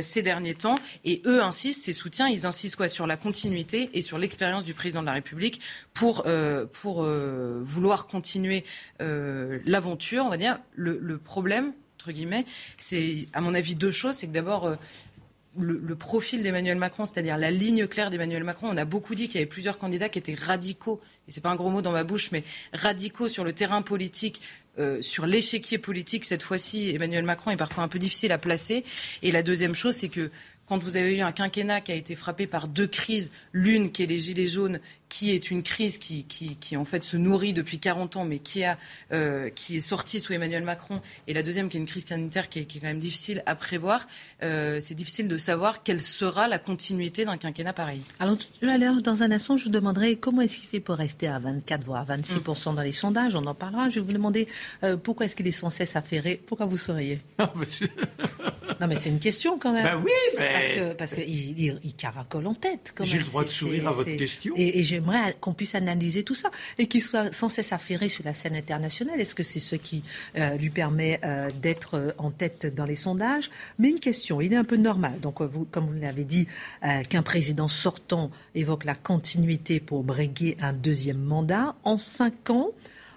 ces 0.00 0.22
derniers 0.22 0.56
temps. 0.56 0.74
Et 1.04 1.22
eux 1.26 1.44
insistent, 1.44 1.84
ces 1.84 1.92
soutiens, 1.92 2.26
ils 2.26 2.44
insistent 2.44 2.74
quoi? 2.74 2.88
Sur 2.88 3.06
la 3.06 3.16
continuité 3.16 3.88
et 3.94 4.02
sur 4.02 4.18
l'expérience 4.18 4.64
du 4.64 4.74
président 4.74 5.00
de 5.00 5.06
la 5.06 5.12
République 5.12 5.60
pour, 6.00 6.24
pour 6.72 7.02
vouloir 7.04 8.06
continuer 8.06 8.64
la 8.98 9.80
aventure, 9.80 10.24
on 10.24 10.30
va 10.30 10.38
dire, 10.38 10.58
le, 10.74 11.18
problème, 11.18 11.72
entre 11.98 12.12
guillemets, 12.12 12.46
c'est, 12.78 13.26
à 13.34 13.42
mon 13.42 13.54
avis, 13.54 13.74
deux 13.74 13.90
choses. 13.90 14.14
C'est 14.14 14.26
que 14.26 14.32
d'abord, 14.32 14.64
euh, 14.64 14.76
le, 15.58 15.94
profil 15.96 16.42
d'Emmanuel 16.42 16.78
Macron, 16.78 17.04
c'est-à-dire 17.04 17.36
la 17.36 17.50
ligne 17.50 17.86
claire 17.86 18.08
d'Emmanuel 18.08 18.44
Macron. 18.44 18.68
On 18.70 18.76
a 18.78 18.86
beaucoup 18.86 19.14
dit 19.14 19.26
qu'il 19.26 19.34
y 19.34 19.38
avait 19.42 19.46
plusieurs 19.46 19.76
candidats 19.76 20.08
qui 20.08 20.18
étaient 20.18 20.34
radicaux, 20.34 21.02
et 21.28 21.32
c'est 21.32 21.42
pas 21.42 21.50
un 21.50 21.56
gros 21.56 21.68
mot 21.68 21.82
dans 21.82 21.92
ma 21.92 22.04
bouche, 22.04 22.30
mais 22.32 22.44
radicaux 22.72 23.28
sur 23.28 23.44
le 23.44 23.52
terrain 23.52 23.82
politique, 23.82 24.40
euh, 24.78 25.02
sur 25.02 25.26
l'échiquier 25.26 25.76
politique. 25.76 26.24
Cette 26.24 26.42
fois-ci, 26.42 26.88
Emmanuel 26.90 27.24
Macron 27.24 27.50
est 27.50 27.58
parfois 27.58 27.84
un 27.84 27.88
peu 27.88 27.98
difficile 27.98 28.32
à 28.32 28.38
placer. 28.38 28.84
Et 29.22 29.32
la 29.32 29.42
deuxième 29.42 29.74
chose, 29.74 29.96
c'est 29.96 30.08
que 30.08 30.30
quand 30.66 30.78
vous 30.78 30.96
avez 30.96 31.16
eu 31.16 31.20
un 31.20 31.32
quinquennat 31.32 31.80
qui 31.80 31.90
a 31.90 31.96
été 31.96 32.14
frappé 32.14 32.46
par 32.46 32.68
deux 32.68 32.86
crises, 32.86 33.32
l'une 33.52 33.90
qui 33.90 34.04
est 34.04 34.06
les 34.06 34.20
gilets 34.20 34.46
jaunes 34.46 34.78
qui 35.10 35.32
est 35.32 35.50
une 35.50 35.62
crise 35.62 35.98
qui, 35.98 36.24
qui, 36.24 36.76
en 36.76 36.86
fait 36.86 37.04
se 37.04 37.18
nourrit 37.18 37.52
depuis 37.52 37.78
40 37.78 38.16
ans, 38.16 38.24
mais 38.24 38.38
qui, 38.38 38.64
a, 38.64 38.78
euh, 39.12 39.50
qui 39.50 39.76
est 39.76 39.80
sortie 39.80 40.20
sous 40.20 40.32
Emmanuel 40.32 40.62
Macron, 40.62 41.02
et 41.26 41.34
la 41.34 41.42
deuxième 41.42 41.68
qui 41.68 41.76
est 41.76 41.80
une 41.80 41.86
crise 41.86 42.06
sanitaire 42.06 42.48
qui 42.48 42.60
est, 42.60 42.64
qui 42.64 42.78
est 42.78 42.80
quand 42.80 42.86
même 42.86 42.98
difficile 42.98 43.42
à 43.44 43.56
prévoir, 43.56 44.06
euh, 44.42 44.78
c'est 44.80 44.94
difficile 44.94 45.28
de 45.28 45.36
savoir 45.36 45.82
quelle 45.82 46.00
sera 46.00 46.48
la 46.48 46.58
continuité 46.58 47.24
d'un 47.24 47.36
quinquennat 47.36 47.72
pareil. 47.72 48.02
Alors 48.20 48.38
tout 48.38 48.46
à 48.66 48.78
l'heure, 48.78 49.02
dans 49.02 49.22
un 49.22 49.30
instant, 49.32 49.56
je 49.56 49.64
vous 49.64 49.70
demanderai 49.70 50.16
comment 50.16 50.42
est-ce 50.42 50.56
qu'il 50.56 50.68
fait 50.68 50.80
pour 50.80 50.94
rester 50.94 51.26
à 51.26 51.38
24 51.38 51.84
voire 51.84 52.04
26 52.04 52.36
mm. 52.36 52.74
dans 52.74 52.82
les 52.82 52.92
sondages. 52.92 53.34
On 53.34 53.44
en 53.44 53.54
parlera. 53.54 53.88
Je 53.88 53.96
vais 53.96 54.06
vous 54.06 54.12
demander 54.12 54.46
euh, 54.84 54.96
pourquoi 54.96 55.26
est-ce 55.26 55.34
qu'il 55.34 55.46
est 55.48 55.52
sans 55.52 55.70
cesse 55.70 55.96
affairé. 55.96 56.40
Pourquoi 56.46 56.66
vous 56.66 56.76
seriez 56.76 57.20
Non, 58.80 58.86
mais 58.86 58.96
c'est 58.96 59.10
une 59.10 59.18
question 59.18 59.58
quand 59.58 59.72
même. 59.72 59.84
Ben 59.84 60.02
oui, 60.02 60.10
mais 60.38 60.94
parce 60.96 61.12
qu'il 61.12 61.60
il, 61.60 61.94
caracole 61.94 62.46
en 62.46 62.54
tête. 62.54 62.94
J'ai 63.02 63.18
le 63.18 63.24
droit 63.24 63.44
de 63.44 63.50
sourire 63.50 63.88
à 63.88 63.92
votre 63.92 64.16
question. 64.16 64.54
Et, 64.56 64.78
et 64.78 64.99
j'aimerais 65.00 65.36
qu'on 65.40 65.54
puisse 65.54 65.74
analyser 65.74 66.22
tout 66.24 66.34
ça 66.34 66.50
et 66.78 66.86
qu'il 66.86 67.02
soit 67.02 67.32
sans 67.32 67.48
cesse 67.48 67.72
affairé 67.72 68.08
sur 68.08 68.24
la 68.24 68.34
scène 68.34 68.56
internationale. 68.56 69.20
Est-ce 69.20 69.34
que 69.34 69.42
c'est 69.42 69.60
ce 69.60 69.76
qui 69.76 70.02
euh, 70.36 70.56
lui 70.56 70.70
permet 70.70 71.20
euh, 71.24 71.48
d'être 71.62 71.94
euh, 71.94 72.10
en 72.18 72.30
tête 72.30 72.72
dans 72.74 72.84
les 72.84 72.94
sondages? 72.94 73.50
Mais 73.78 73.88
une 73.88 74.00
question, 74.00 74.40
il 74.40 74.52
est 74.52 74.56
un 74.56 74.64
peu 74.64 74.76
normal, 74.76 75.20
donc 75.20 75.38
comme 75.70 75.86
vous 75.86 76.00
l'avez 76.00 76.24
dit, 76.24 76.46
qu'un 77.08 77.22
président 77.22 77.68
sortant 77.68 78.30
évoque 78.54 78.84
la 78.84 78.94
continuité 78.94 79.80
pour 79.80 80.02
briguer 80.02 80.56
un 80.60 80.72
deuxième 80.72 81.20
mandat. 81.20 81.74
En 81.84 81.98
cinq 81.98 82.50
ans, 82.50 82.70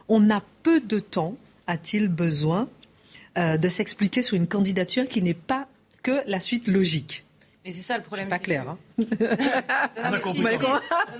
on 0.07 0.29
a 0.29 0.41
peu 0.63 0.79
de 0.79 0.99
temps, 0.99 1.35
a-t-il 1.67 2.07
besoin, 2.07 2.69
de 3.35 3.69
s'expliquer 3.69 4.21
sur 4.21 4.37
une 4.37 4.47
candidature 4.47 5.07
qui 5.07 5.21
n'est 5.21 5.33
pas 5.33 5.67
que 6.01 6.21
la 6.27 6.39
suite 6.39 6.67
logique? 6.67 7.25
Mais 7.65 7.71
c'est 7.71 7.81
ça 7.81 7.97
le 7.97 8.03
problème. 8.03 8.29
Pas 8.29 8.39
clair. 8.39 8.67
Hein. 8.69 8.77
non, 8.97 9.05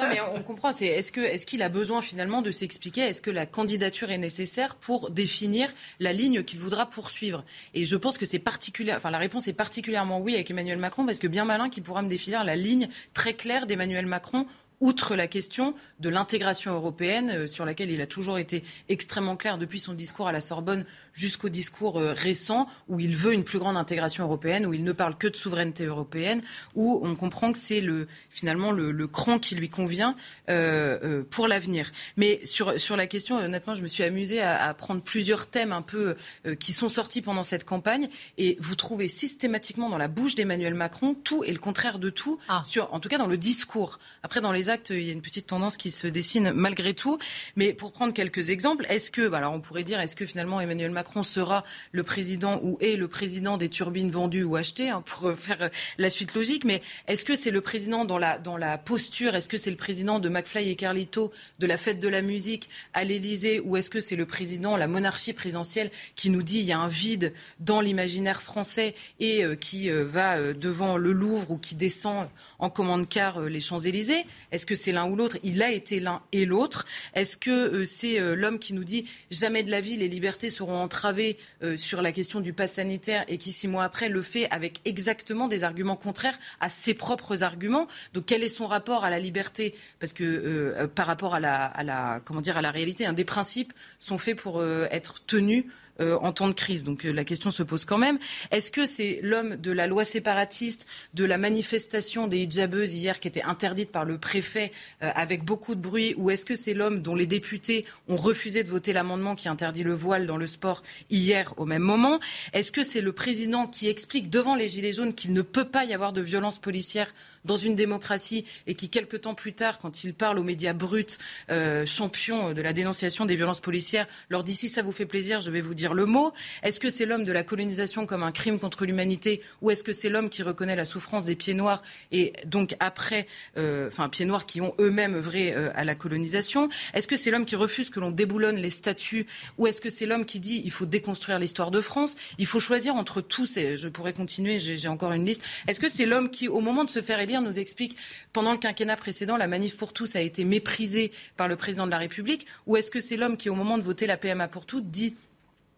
mais 0.10 0.20
on 0.36 0.42
comprend. 0.42 0.72
C'est 0.72 0.88
est-ce 0.88 1.12
que 1.12 1.22
est-ce 1.22 1.46
qu'il 1.46 1.62
a 1.62 1.70
besoin 1.70 2.02
finalement 2.02 2.42
de 2.42 2.52
s'expliquer? 2.52 3.02
Est-ce 3.02 3.22
que 3.22 3.32
la 3.32 3.46
candidature 3.46 4.12
est 4.12 4.18
nécessaire 4.18 4.76
pour 4.76 5.10
définir 5.10 5.70
la 6.00 6.12
ligne 6.12 6.44
qu'il 6.44 6.60
voudra 6.60 6.86
poursuivre? 6.86 7.46
Et 7.74 7.86
je 7.86 7.96
pense 7.96 8.18
que 8.18 8.26
c'est 8.26 8.40
particulier. 8.40 8.94
Enfin, 8.94 9.10
la 9.10 9.20
réponse 9.20 9.48
est 9.48 9.54
particulièrement 9.54 10.20
oui 10.20 10.36
avec 10.36 10.52
Emmanuel 10.52 10.78
Macron 10.78 11.06
parce 11.06 11.20
que 11.20 11.28
bien 11.28 11.46
malin 11.46 11.70
qui 11.70 11.82
pourra 11.82 12.02
me 12.02 12.10
définir 12.10 12.44
la 12.44 12.56
ligne 12.56 12.90
très 13.14 13.34
claire 13.34 13.66
d'Emmanuel 13.66 14.06
Macron 14.06 14.46
outre 14.80 15.16
la 15.16 15.28
question 15.28 15.74
de 16.00 16.10
l'intégration 16.10 16.74
européenne, 16.74 17.30
euh, 17.30 17.48
sur 17.48 17.66
laquelle 17.66 17.90
il 17.90 18.02
a 18.02 18.08
toujours 18.08 18.38
été 18.38 18.64
extrêmement 18.90 19.36
clair 19.36 19.58
depuis 19.58 19.80
son 19.80 19.94
discours 19.94 20.28
à 20.28 20.32
la 20.32 20.42
Sorbonne 20.42 20.86
jusqu'au 21.14 21.50
discours 21.50 22.00
euh, 22.00 22.14
récent, 22.14 22.68
où 22.90 23.00
il 23.00 23.16
veut 23.16 23.34
une 23.34 23.44
plus 23.44 23.60
grande 23.60 23.78
intégration 23.78 24.26
européenne, 24.26 24.66
où 24.66 24.74
il 24.74 24.84
ne 24.84 24.92
parle 24.92 25.18
que 25.18 25.28
de 25.28 25.36
souveraineté 25.36 25.86
européenne, 25.86 26.42
où 26.76 27.00
on 27.04 27.16
comprend 27.16 27.52
que 27.52 27.58
c'est 27.58 27.82
le, 27.82 28.08
finalement 28.30 28.72
le, 28.72 29.08
cran 29.08 29.38
qui 29.38 29.56
lui 29.56 29.70
convient 29.70 30.16
euh, 30.50 31.24
pour 31.30 31.48
l'avenir. 31.48 31.92
Mais 32.18 32.40
sur, 32.46 32.80
sur 32.80 32.96
la 32.96 33.06
question, 33.06 33.38
honnêtement, 33.38 33.76
je 33.76 33.82
me 33.82 33.88
suis 33.88 34.04
amusée 34.04 34.42
à, 34.42 34.74
prendre 34.74 35.02
plusieurs 35.02 35.48
thèmes 35.48 35.72
un 35.72 35.82
peu 35.82 36.16
qui 36.60 36.72
sont 36.72 36.90
sortis 36.90 37.22
pendant 37.22 37.44
cette 37.44 37.66
campagne, 37.66 38.08
et 38.38 38.58
vous 38.60 38.76
trouvez 38.76 39.08
systématiquement 39.08 39.90
dans 39.90 39.98
la 39.98 40.08
bouche 40.08 40.36
d'Emmanuel 40.36 40.74
Macron 40.74 41.14
tout 41.14 41.44
et 41.44 41.52
le 41.52 41.60
contraire 41.60 42.00
de 42.00 42.10
tout, 42.10 42.40
ah. 42.48 42.64
sur, 42.66 42.94
en 42.94 43.00
tout 43.00 43.10
cas 43.10 43.18
dans 43.18 43.28
le 43.28 43.38
discours. 43.38 44.00
Après, 44.24 44.42
dans 44.42 44.52
les 44.52 44.70
il 44.90 45.04
y 45.04 45.10
a 45.10 45.14
une 45.14 45.22
petite 45.22 45.48
tendance 45.48 45.78
qui 45.78 45.92
se 45.92 46.08
dessine 46.08 46.52
malgré 46.54 46.94
tout. 46.94 47.18
Mais 47.56 47.74
pour 47.74 47.92
prendre 47.92 48.14
quelques 48.14 48.50
exemples, 48.50 48.86
est-ce 48.90 49.12
que, 49.12 49.28
bah, 49.28 49.38
alors 49.38 49.54
on 49.54 49.62
pourrait 49.62 49.84
dire, 49.84 50.00
est-ce 50.00 50.16
que 50.16 50.26
finalement 50.26 50.62
Emmanuel 50.62 50.92
Macron 50.92 51.24
sera 51.24 51.64
le 51.92 52.04
président 52.04 52.60
ou 52.64 52.78
est 52.82 52.96
le 52.96 53.08
président 53.08 53.58
des 53.58 53.70
turbines 53.70 54.12
vendues 54.12 54.44
ou 54.44 54.56
achetées, 54.56 54.90
hein, 54.90 55.04
pour 55.06 55.34
faire 55.34 55.70
la 55.98 56.10
suite 56.10 56.34
logique, 56.36 56.66
mais 56.66 56.82
est-ce 57.08 57.26
que 57.26 57.36
c'est 57.36 57.52
le 57.52 57.62
président 57.62 58.06
dans 58.06 58.18
la, 58.18 58.40
dans 58.40 58.58
la 58.58 58.78
posture, 58.78 59.36
est-ce 59.36 59.50
que 59.50 59.58
c'est 59.58 59.72
le 59.72 59.78
président 59.78 60.20
de 60.20 60.30
McFly 60.30 60.70
et 60.70 60.76
Carlito, 60.76 61.32
de 61.60 61.68
la 61.68 61.78
fête 61.78 62.00
de 62.00 62.08
la 62.08 62.22
musique 62.22 62.70
à 62.94 63.04
l'Élysée, 63.04 63.60
ou 63.60 63.78
est-ce 63.78 63.90
que 63.90 64.00
c'est 64.00 64.16
le 64.16 64.26
président, 64.26 64.78
la 64.78 64.88
monarchie 64.88 65.34
présidentielle 65.34 65.92
qui 66.16 66.30
nous 66.30 66.44
dit 66.44 66.60
il 66.60 66.66
y 66.66 66.72
a 66.72 66.80
un 66.80 66.88
vide 66.88 67.34
dans 67.60 67.82
l'imaginaire 67.82 68.42
français 68.42 68.96
et 69.20 69.44
euh, 69.44 69.56
qui 69.56 69.90
euh, 69.90 70.06
va 70.06 70.38
euh, 70.38 70.54
devant 70.54 70.98
le 70.98 71.12
Louvre 71.12 71.52
ou 71.52 71.58
qui 71.58 71.76
descend 71.76 72.28
en 72.60 72.70
commande 72.70 73.08
car 73.08 73.42
les 73.42 73.60
Champs-Élysées? 73.60 74.26
Est-ce 74.54 74.68
que 74.68 74.76
c'est 74.76 74.92
l'un 74.92 75.10
ou 75.10 75.16
l'autre? 75.16 75.38
Il 75.42 75.64
a 75.64 75.72
été 75.72 76.00
l'un 76.00 76.22
et 76.32 76.46
l'autre. 76.46 76.86
Est-ce 77.16 77.38
que 77.38 77.50
euh, 77.50 77.84
c'est 77.86 78.20
euh, 78.20 78.36
l'homme 78.36 78.60
qui 78.60 78.74
nous 78.74 78.84
dit 78.84 79.10
jamais 79.32 79.64
de 79.64 79.72
la 79.72 79.82
vie 79.82 79.98
les 79.98 80.08
libertés 80.08 80.52
seront 80.52 80.78
entravées 80.78 81.38
euh, 81.64 81.76
sur 81.76 82.04
la 82.04 82.12
question 82.12 82.40
du 82.40 82.54
pass 82.54 82.74
sanitaire 82.74 83.26
et 83.28 83.40
qui 83.40 83.52
six 83.52 83.68
mois 83.68 83.84
après 83.84 84.10
le 84.10 84.22
fait 84.22 84.48
avec 84.52 84.80
exactement 84.86 85.48
des 85.48 85.64
arguments 85.64 85.96
contraires 85.96 86.38
à 86.60 86.70
ses 86.70 86.94
propres 86.94 87.42
arguments? 87.42 87.88
Donc 88.14 88.28
quel 88.28 88.44
est 88.44 88.48
son 88.48 88.68
rapport 88.68 89.04
à 89.04 89.10
la 89.10 89.18
liberté? 89.18 89.74
Parce 90.00 90.14
que 90.14 90.86
par 90.94 91.08
rapport 91.08 91.34
à 91.34 91.40
la, 91.40 91.66
à 91.66 91.84
la, 91.84 92.22
comment 92.24 92.42
dire 92.42 92.58
à 92.58 92.62
la 92.62 92.70
réalité, 92.70 93.12
des 93.12 93.26
principes 93.26 93.74
sont 93.98 94.20
faits 94.20 94.38
pour 94.38 94.64
être 94.64 95.26
tenus 95.26 95.66
euh, 96.02 96.18
en 96.22 96.32
temps 96.34 96.48
de 96.48 96.54
crise. 96.54 96.86
Donc 96.86 97.06
euh, 97.06 97.12
la 97.12 97.24
question 97.24 97.52
se 97.52 97.62
pose 97.62 97.86
quand 97.86 98.00
même. 98.00 98.18
Est-ce 98.50 98.72
que 98.72 98.86
c'est 98.86 99.20
l'homme 99.22 99.58
de 99.58 99.72
la 99.72 99.86
loi 99.86 100.06
séparatiste, 100.06 100.88
de 101.14 101.24
la 101.24 101.38
manifestation 101.38 102.28
des 102.28 102.40
hijabeuses 102.40 102.96
hier 102.96 103.20
qui 103.20 103.28
était 103.28 103.44
interdite 103.44 103.92
par 103.92 104.04
le 104.04 104.18
préfet 104.18 104.72
euh, 105.04 105.12
avec 105.14 105.44
beaucoup 105.44 105.76
de 105.76 105.82
bruit, 105.82 106.16
ou 106.18 106.32
est-ce 106.32 106.46
que 106.46 106.56
c'est 106.56 106.74
l'homme 106.74 107.04
dont 107.04 107.14
les 107.14 107.28
députés 107.28 107.86
ont 108.08 108.16
refusé 108.16 108.64
de 108.64 108.70
voter 108.70 108.92
l'amendement 108.92 109.36
qui 109.36 109.50
interdit 109.50 109.84
le 109.84 109.94
voile 109.94 110.26
dans 110.26 110.38
le 110.38 110.48
sport 110.48 110.82
hier 111.12 111.54
au 111.58 111.66
même 111.66 111.84
moment? 111.84 112.20
Est-ce 112.54 112.72
que 112.72 112.82
c'est 112.82 113.02
le 113.02 113.12
président 113.12 113.68
qui 113.68 113.88
explique 113.88 114.32
devant 114.32 114.56
les 114.56 114.68
Gilets 114.68 114.94
jaunes 114.94 115.14
qu'il 115.14 115.34
ne 115.34 115.44
peut 115.44 115.68
pas 115.68 115.86
y 115.86 115.94
avoir 115.94 116.12
de 116.12 116.22
violence 116.22 116.58
policière 116.58 117.14
dans 117.46 117.58
une 117.58 117.76
démocratie 117.76 118.46
et 118.68 118.76
qui, 118.76 118.90
quelque 118.90 119.18
temps 119.18 119.36
plus 119.36 119.54
tard, 119.54 119.78
quand 119.80 120.04
il 120.04 120.14
parle 120.14 120.40
aux 120.40 120.44
médias 120.44 120.74
bruts, 120.74 121.06
euh, 121.50 121.86
champions 121.86 122.54
de 122.54 122.62
la 122.62 122.74
dénonciation 122.74 123.26
des 123.26 123.36
violences 123.36 123.60
policières, 123.60 124.08
leur 124.30 124.44
dit 124.44 124.54
si 124.54 124.70
ça 124.70 124.82
vous 124.82 124.92
fait 124.92 125.06
plaisir, 125.06 125.42
je 125.42 125.52
vais 125.52 125.62
vous 125.62 125.74
dire 125.74 125.94
le 125.94 126.06
mot. 126.06 126.34
Est-ce 126.64 126.80
que 126.80 126.90
c'est 126.90 127.06
l'homme 127.06 127.26
de 127.26 127.32
la 127.32 127.44
colonisation 127.44 128.06
comme 128.06 128.24
un 128.24 128.32
crime 128.32 128.60
contre 128.60 128.86
l'humanité 128.86 129.42
ou 129.62 129.72
est-ce 129.72 129.84
que 129.84 129.94
c'est 129.94 130.10
l'homme 130.10 130.30
qui 130.30 130.44
reconnaît 130.44 130.76
la 130.76 130.86
souffrance 130.86 131.26
des 131.26 131.36
pieds 131.36 131.54
noirs 131.54 131.82
et 132.12 132.34
donc 132.46 132.76
après, 132.80 133.28
euh, 133.58 133.88
enfin 133.88 134.10
pieds 134.10 134.26
noirs 134.26 134.46
qui 134.46 134.62
ont 134.62 134.76
eux-mêmes 134.80 135.16
œuvré 135.16 135.54
euh, 135.54 135.72
à 135.76 135.84
la 135.84 135.96
colonisation? 135.96 136.70
Est-ce 136.94 137.08
que 137.08 137.16
c'est 137.16 137.32
l'homme 137.32 137.46
qui 137.46 137.56
refuse 137.56 137.90
que 137.90 138.00
l'on 138.00 138.12
déboulonne 138.12 138.58
les 138.58 138.70
statues 138.70 139.26
ou 139.58 139.68
est-ce 139.68 139.82
que 139.82 139.90
c'est 139.90 140.06
l'homme 140.06 140.26
qui 140.26 140.40
dit 140.40 140.62
il 140.64 140.72
faut 140.72 140.86
déconstruire 140.86 141.40
l'histoire 141.40 141.72
de 141.72 141.82
France? 141.82 142.16
Il 142.38 142.46
faut 142.46 142.60
choisir 142.60 142.96
entre 142.96 143.22
tous 143.22 143.58
et 143.58 143.78
je 143.78 143.88
pourrais 143.88 144.14
continuer, 144.14 144.60
j'ai 144.60 144.88
encore 144.88 145.12
une 145.14 145.26
liste. 145.26 145.44
Est-ce 145.68 145.80
que 145.80 145.90
c'est 145.90 146.06
l'homme 146.06 146.30
qui, 146.30 146.48
au 146.48 146.62
moment 146.62 146.84
de 146.84 146.90
se 146.90 147.02
faire 147.02 147.20
élire, 147.20 147.33
nous 147.42 147.60
explique 147.60 147.98
pendant 148.32 148.52
le 148.52 148.58
quinquennat 148.58 148.96
précédent, 148.96 149.38
la 149.38 149.48
manif 149.48 149.78
pour 149.78 149.94
tous 149.94 150.16
a 150.16 150.22
été 150.22 150.46
méprisée 150.46 151.12
par 151.38 151.48
le 151.48 151.56
président 151.56 151.86
de 151.86 151.92
la 151.92 151.98
République 151.98 152.46
Ou 152.68 152.78
est-ce 152.78 152.92
que 152.92 153.00
c'est 153.00 153.18
l'homme 153.18 153.38
qui, 153.38 153.50
au 153.50 153.56
moment 153.56 153.78
de 153.78 153.84
voter 153.84 154.08
la 154.08 154.18
PMA 154.18 154.48
pour 154.48 154.66
tous, 154.66 154.82
dit 154.82 155.16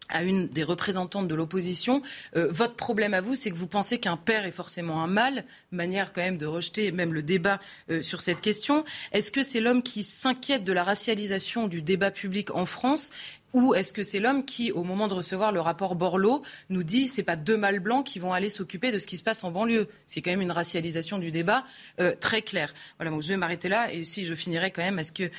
à 0.08 0.22
une 0.22 0.48
des 0.48 0.62
représentantes 0.62 1.28
de 1.28 1.34
l'opposition, 1.34 2.02
euh, 2.36 2.48
votre 2.50 2.74
problème 2.74 3.14
à 3.14 3.20
vous, 3.20 3.34
c'est 3.34 3.50
que 3.50 3.56
vous 3.56 3.66
pensez 3.66 3.98
qu'un 3.98 4.16
père 4.16 4.44
est 4.44 4.52
forcément 4.52 5.02
un 5.02 5.06
mâle, 5.06 5.44
manière 5.70 6.12
quand 6.12 6.22
même 6.22 6.38
de 6.38 6.46
rejeter 6.46 6.92
même 6.92 7.12
le 7.12 7.22
débat 7.22 7.60
euh, 7.90 8.02
sur 8.02 8.20
cette 8.20 8.40
question. 8.40 8.84
Est-ce 9.12 9.32
que 9.32 9.42
c'est 9.42 9.60
l'homme 9.60 9.82
qui 9.82 10.02
s'inquiète 10.02 10.64
de 10.64 10.72
la 10.72 10.84
racialisation 10.84 11.68
du 11.68 11.82
débat 11.82 12.10
public 12.10 12.54
en 12.54 12.66
France 12.66 13.10
ou 13.56 13.74
est-ce 13.74 13.94
que 13.94 14.02
c'est 14.02 14.20
l'homme 14.20 14.44
qui, 14.44 14.70
au 14.70 14.82
moment 14.82 15.08
de 15.08 15.14
recevoir 15.14 15.50
le 15.50 15.60
rapport 15.60 15.94
Borloo, 15.94 16.42
nous 16.68 16.82
dit 16.82 17.08
c'est 17.08 17.22
pas 17.22 17.36
deux 17.36 17.56
mâles 17.56 17.80
blancs 17.80 18.04
qui 18.04 18.18
vont 18.18 18.34
aller 18.34 18.50
s'occuper 18.50 18.92
de 18.92 18.98
ce 18.98 19.06
qui 19.06 19.16
se 19.16 19.22
passe 19.22 19.44
en 19.44 19.50
banlieue? 19.50 19.88
C'est 20.04 20.20
quand 20.20 20.30
même 20.30 20.42
une 20.42 20.52
racialisation 20.52 21.18
du 21.18 21.30
débat 21.30 21.64
euh, 21.98 22.14
très 22.20 22.42
claire. 22.42 22.74
Voilà, 22.98 23.18
je 23.18 23.28
vais 23.28 23.38
m'arrêter 23.38 23.70
là 23.70 23.90
et 23.90 24.04
si 24.04 24.26
je 24.26 24.34
finirai 24.34 24.72
quand 24.72 24.82
même, 24.82 24.98
est-ce 24.98 25.12
que 25.12 25.30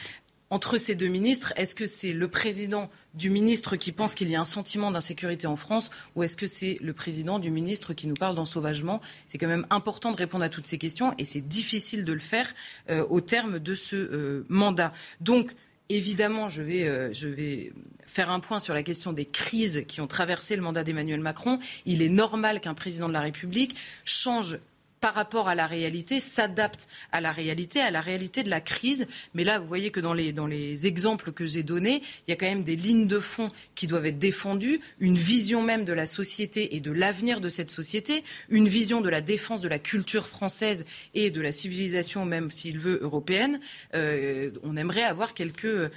entre 0.49 0.77
ces 0.77 0.95
deux 0.95 1.07
ministres, 1.07 1.53
est-ce 1.55 1.75
que 1.75 1.85
c'est 1.85 2.13
le 2.13 2.27
président 2.27 2.89
du 3.13 3.29
ministre 3.29 3.75
qui 3.75 3.91
pense 3.91 4.15
qu'il 4.15 4.29
y 4.29 4.35
a 4.35 4.41
un 4.41 4.45
sentiment 4.45 4.91
d'insécurité 4.91 5.47
en 5.47 5.55
France 5.55 5.89
ou 6.15 6.23
est-ce 6.23 6.37
que 6.37 6.47
c'est 6.47 6.77
le 6.81 6.93
président 6.93 7.39
du 7.39 7.51
ministre 7.51 7.93
qui 7.93 8.07
nous 8.07 8.15
parle 8.15 8.35
d'ensauvagement 8.35 9.01
C'est 9.27 9.37
quand 9.37 9.47
même 9.47 9.67
important 9.69 10.11
de 10.11 10.17
répondre 10.17 10.43
à 10.43 10.49
toutes 10.49 10.67
ces 10.67 10.77
questions 10.77 11.13
et 11.17 11.25
c'est 11.25 11.41
difficile 11.41 12.05
de 12.05 12.13
le 12.13 12.19
faire 12.19 12.53
euh, 12.89 13.05
au 13.09 13.21
terme 13.21 13.59
de 13.59 13.75
ce 13.75 13.95
euh, 13.95 14.45
mandat. 14.49 14.93
Donc, 15.19 15.51
évidemment, 15.89 16.47
euh, 16.57 17.09
je 17.11 17.27
vais 17.27 17.73
faire 18.05 18.31
un 18.31 18.39
point 18.39 18.59
sur 18.59 18.73
la 18.73 18.83
question 18.83 19.13
des 19.13 19.25
crises 19.25 19.83
qui 19.87 20.01
ont 20.01 20.07
traversé 20.07 20.55
le 20.55 20.61
mandat 20.61 20.83
d'Emmanuel 20.83 21.19
Macron. 21.19 21.59
Il 21.85 22.01
est 22.01 22.09
normal 22.09 22.61
qu'un 22.61 22.73
président 22.73 23.07
de 23.07 23.13
la 23.13 23.21
République 23.21 23.75
change 24.05 24.59
par 24.99 25.13
rapport 25.13 25.47
à 25.47 25.55
la 25.55 25.67
réalité, 25.67 26.19
s'adapte 26.19 26.87
à 27.11 27.21
la 27.21 27.31
réalité, 27.31 27.79
à 27.79 27.91
la 27.91 28.01
réalité 28.01 28.43
de 28.43 28.49
la 28.49 28.61
crise. 28.61 29.07
Mais 29.33 29.43
là, 29.43 29.59
vous 29.59 29.67
voyez 29.67 29.91
que 29.91 29.99
dans 29.99 30.13
les, 30.13 30.33
dans 30.33 30.47
les 30.47 30.87
exemples 30.87 31.31
que 31.31 31.45
j'ai 31.45 31.63
donnés, 31.63 32.01
il 32.27 32.31
y 32.31 32.33
a 32.33 32.35
quand 32.35 32.47
même 32.47 32.63
des 32.63 32.75
lignes 32.75 33.07
de 33.07 33.19
fond 33.19 33.47
qui 33.75 33.87
doivent 33.87 34.05
être 34.05 34.19
défendues, 34.19 34.79
une 34.99 35.17
vision 35.17 35.61
même 35.61 35.85
de 35.85 35.93
la 35.93 36.05
société 36.05 36.75
et 36.75 36.79
de 36.79 36.91
l'avenir 36.91 37.41
de 37.41 37.49
cette 37.49 37.69
société, 37.69 38.23
une 38.49 38.67
vision 38.67 39.01
de 39.01 39.09
la 39.09 39.21
défense 39.21 39.61
de 39.61 39.67
la 39.67 39.79
culture 39.79 40.27
française 40.27 40.85
et 41.13 41.31
de 41.31 41.41
la 41.41 41.51
civilisation, 41.51 42.25
même 42.25 42.51
s'il 42.51 42.79
veut, 42.79 42.99
européenne. 43.01 43.59
Euh, 43.93 44.51
on 44.63 44.75
aimerait 44.77 45.03
avoir 45.03 45.33
quelques 45.33 45.65
euh, 45.65 45.89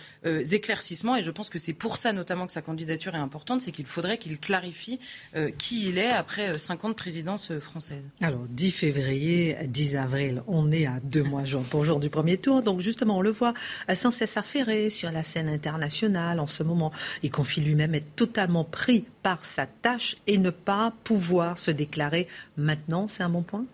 éclaircissements 0.52 1.16
et 1.16 1.22
je 1.22 1.30
pense 1.30 1.50
que 1.50 1.58
c'est 1.58 1.72
pour 1.72 1.96
ça 1.96 2.12
notamment 2.12 2.46
que 2.46 2.52
sa 2.52 2.62
candidature 2.62 3.14
est 3.14 3.18
importante, 3.18 3.60
c'est 3.60 3.72
qu'il 3.72 3.86
faudrait 3.86 4.18
qu'il 4.18 4.38
clarifie 4.38 5.00
euh, 5.36 5.50
qui 5.56 5.88
il 5.88 5.98
est 5.98 6.10
après 6.10 6.58
50 6.58 6.96
présidences 6.96 7.58
françaises. 7.60 8.04
Alors, 8.20 8.46
10 8.48 8.70
février, 8.70 8.89
10 8.92 9.96
avril. 9.96 10.42
On 10.46 10.70
est 10.72 10.86
à 10.86 11.00
deux 11.02 11.22
mois 11.22 11.44
jour 11.44 11.62
pour 11.62 11.84
jour 11.84 12.00
du 12.00 12.10
premier 12.10 12.36
tour. 12.38 12.62
Donc 12.62 12.80
justement, 12.80 13.18
on 13.18 13.22
le 13.22 13.30
voit 13.30 13.54
sans 13.94 14.10
cesse 14.10 14.36
affairer 14.36 14.90
sur 14.90 15.10
la 15.10 15.22
scène 15.22 15.48
internationale 15.48 16.40
en 16.40 16.46
ce 16.46 16.62
moment. 16.62 16.92
Il 17.22 17.30
confie 17.30 17.60
lui-même 17.60 17.94
être 17.94 18.14
totalement 18.14 18.64
pris 18.64 19.06
par 19.22 19.44
sa 19.44 19.66
tâche 19.66 20.16
et 20.26 20.38
ne 20.38 20.50
pas 20.50 20.92
pouvoir 21.04 21.58
se 21.58 21.70
déclarer 21.70 22.28
maintenant. 22.56 23.08
C'est 23.08 23.22
un 23.22 23.30
bon 23.30 23.42
point? 23.42 23.64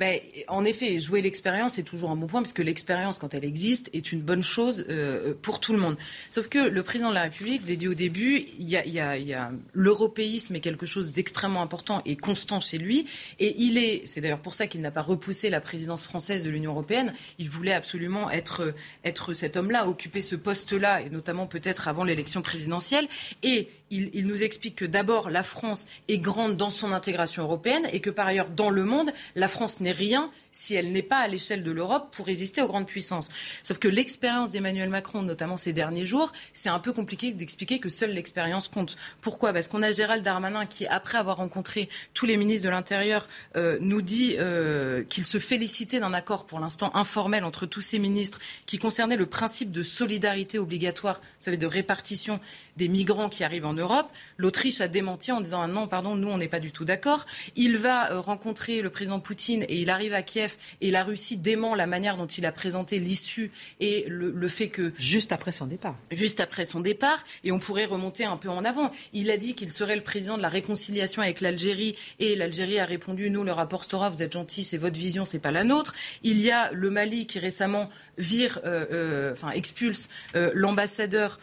Ben, 0.00 0.18
en 0.48 0.64
effet, 0.64 0.98
jouer 0.98 1.20
l'expérience 1.20 1.78
est 1.78 1.82
toujours 1.82 2.10
un 2.10 2.16
bon 2.16 2.26
point, 2.26 2.40
parce 2.40 2.54
que 2.54 2.62
l'expérience, 2.62 3.18
quand 3.18 3.34
elle 3.34 3.44
existe, 3.44 3.90
est 3.92 4.12
une 4.12 4.22
bonne 4.22 4.42
chose 4.42 4.86
euh, 4.88 5.34
pour 5.42 5.60
tout 5.60 5.74
le 5.74 5.78
monde. 5.78 5.98
Sauf 6.30 6.48
que 6.48 6.58
le 6.58 6.82
président 6.82 7.10
de 7.10 7.14
la 7.14 7.24
République, 7.24 7.60
je 7.64 7.68
l'ai 7.68 7.76
dit 7.76 7.86
au 7.86 7.92
début, 7.92 8.46
il 8.58 8.66
y 8.70 8.78
a, 8.78 9.10
a 9.10 9.50
l'européisme 9.74 10.56
est 10.56 10.60
quelque 10.60 10.86
chose 10.86 11.12
d'extrêmement 11.12 11.60
important 11.60 12.00
et 12.06 12.16
constant 12.16 12.60
chez 12.60 12.78
lui. 12.78 13.04
Et 13.40 13.54
il 13.58 13.76
est, 13.76 14.00
c'est 14.06 14.22
d'ailleurs 14.22 14.38
pour 14.38 14.54
ça 14.54 14.66
qu'il 14.66 14.80
n'a 14.80 14.90
pas 14.90 15.02
repoussé 15.02 15.50
la 15.50 15.60
présidence 15.60 16.04
française 16.04 16.44
de 16.44 16.50
l'Union 16.50 16.70
européenne. 16.70 17.12
Il 17.38 17.50
voulait 17.50 17.74
absolument 17.74 18.30
être, 18.30 18.72
être 19.04 19.34
cet 19.34 19.58
homme-là, 19.58 19.86
occuper 19.86 20.22
ce 20.22 20.34
poste-là, 20.34 21.02
et 21.02 21.10
notamment 21.10 21.46
peut-être 21.46 21.88
avant 21.88 22.04
l'élection 22.04 22.40
présidentielle. 22.40 23.06
Et 23.42 23.68
il, 23.90 24.26
nous 24.26 24.42
explique 24.42 24.76
que 24.76 24.84
d'abord, 24.84 25.30
la 25.30 25.42
France 25.42 25.86
est 26.08 26.18
grande 26.18 26.56
dans 26.56 26.70
son 26.70 26.92
intégration 26.92 27.42
européenne 27.42 27.88
et 27.92 28.00
que 28.00 28.10
par 28.10 28.26
ailleurs, 28.26 28.50
dans 28.50 28.70
le 28.70 28.84
monde, 28.84 29.10
la 29.34 29.48
France 29.48 29.80
n'est 29.80 29.89
rien 29.92 30.30
si 30.52 30.74
elle 30.74 30.92
n'est 30.92 31.02
pas 31.02 31.18
à 31.18 31.28
l'échelle 31.28 31.62
de 31.62 31.70
l'Europe 31.70 32.14
pour 32.14 32.26
résister 32.26 32.60
aux 32.60 32.66
grandes 32.66 32.86
puissances. 32.86 33.28
Sauf 33.62 33.78
que 33.78 33.88
l'expérience 33.88 34.50
d'Emmanuel 34.50 34.88
Macron, 34.88 35.22
notamment 35.22 35.56
ces 35.56 35.72
derniers 35.72 36.06
jours, 36.06 36.32
c'est 36.52 36.68
un 36.68 36.78
peu 36.78 36.92
compliqué 36.92 37.32
d'expliquer 37.32 37.78
que 37.78 37.88
seule 37.88 38.10
l'expérience 38.10 38.68
compte. 38.68 38.96
Pourquoi? 39.20 39.52
Parce 39.52 39.68
qu'on 39.68 39.82
a 39.82 39.90
Gérald 39.90 40.24
Darmanin 40.24 40.66
qui, 40.66 40.86
après 40.86 41.18
avoir 41.18 41.36
rencontré 41.36 41.88
tous 42.14 42.26
les 42.26 42.36
ministres 42.36 42.66
de 42.66 42.70
l'Intérieur, 42.70 43.28
euh, 43.56 43.78
nous 43.80 44.02
dit 44.02 44.36
euh, 44.38 45.02
qu'il 45.04 45.24
se 45.24 45.38
félicitait 45.38 46.00
d'un 46.00 46.12
accord 46.12 46.46
pour 46.46 46.60
l'instant 46.60 46.94
informel 46.94 47.44
entre 47.44 47.66
tous 47.66 47.80
ces 47.80 47.98
ministres 47.98 48.38
qui 48.66 48.78
concernait 48.78 49.16
le 49.16 49.26
principe 49.26 49.70
de 49.70 49.82
solidarité 49.82 50.58
obligatoire, 50.58 51.20
vous 51.20 51.44
savez, 51.44 51.56
de 51.56 51.66
répartition 51.66 52.40
des 52.80 52.88
migrants 52.88 53.28
qui 53.28 53.44
arrivent 53.44 53.66
en 53.66 53.74
Europe. 53.74 54.08
L'Autriche 54.38 54.80
a 54.80 54.88
démenti 54.88 55.32
en 55.32 55.42
disant 55.42 55.60
ah 55.60 55.66
non, 55.66 55.86
pardon, 55.86 56.16
nous 56.16 56.28
on 56.28 56.38
n'est 56.38 56.48
pas 56.48 56.60
du 56.60 56.72
tout 56.72 56.86
d'accord. 56.86 57.26
Il 57.54 57.76
va 57.76 58.10
euh, 58.10 58.20
rencontrer 58.20 58.80
le 58.80 58.88
président 58.88 59.20
Poutine 59.20 59.64
et 59.68 59.82
il 59.82 59.90
arrive 59.90 60.14
à 60.14 60.22
Kiev 60.22 60.56
et 60.80 60.90
la 60.90 61.04
Russie 61.04 61.36
dément 61.36 61.74
la 61.74 61.86
manière 61.86 62.16
dont 62.16 62.26
il 62.26 62.46
a 62.46 62.52
présenté 62.52 62.98
l'issue 62.98 63.52
et 63.80 64.06
le, 64.08 64.48
fait 64.48 64.70
que 64.70 64.94
juste 64.98 65.30
après 65.30 65.52
son 65.52 65.66
départ. 65.66 65.94
Juste 66.10 66.40
après 66.40 66.64
son 66.64 66.80
départ 66.80 67.22
et 67.44 67.52
on 67.52 67.58
pourrait 67.58 67.84
remonter 67.84 68.24
un 68.24 68.38
peu 68.38 68.48
en 68.48 68.64
avant. 68.64 68.90
Il 69.12 69.30
a 69.30 69.36
dit 69.36 69.54
qu'il 69.54 69.70
serait 69.70 69.96
le 69.96 70.02
président 70.02 70.38
de 70.38 70.42
la 70.42 70.48
réconciliation 70.48 71.20
avec 71.20 71.42
l'Algérie 71.42 71.96
et 72.18 72.34
l'Algérie 72.34 72.78
a 72.78 72.86
répondu 72.86 73.28
nous 73.28 73.44
le 73.44 73.52
rapport 73.52 73.84
Stora 73.84 74.08
vous 74.08 74.22
êtes 74.22 74.32
gentil 74.32 74.64
c'est 74.64 74.78
votre 74.78 74.98
vision 74.98 75.26
c'est 75.26 75.38
pas 75.38 75.50
la 75.50 75.64
nôtre. 75.64 75.92
Il 76.22 76.40
y 76.40 76.50
a 76.50 76.72
le 76.72 76.88
Mali 76.88 77.26
qui 77.26 77.40
récemment 77.40 77.90
vire 78.16 78.58
euh, 78.64 78.86
euh, 78.90 79.32
enfin 79.32 79.50
expulse 79.50 80.08
l'ambassadeur 80.54 81.38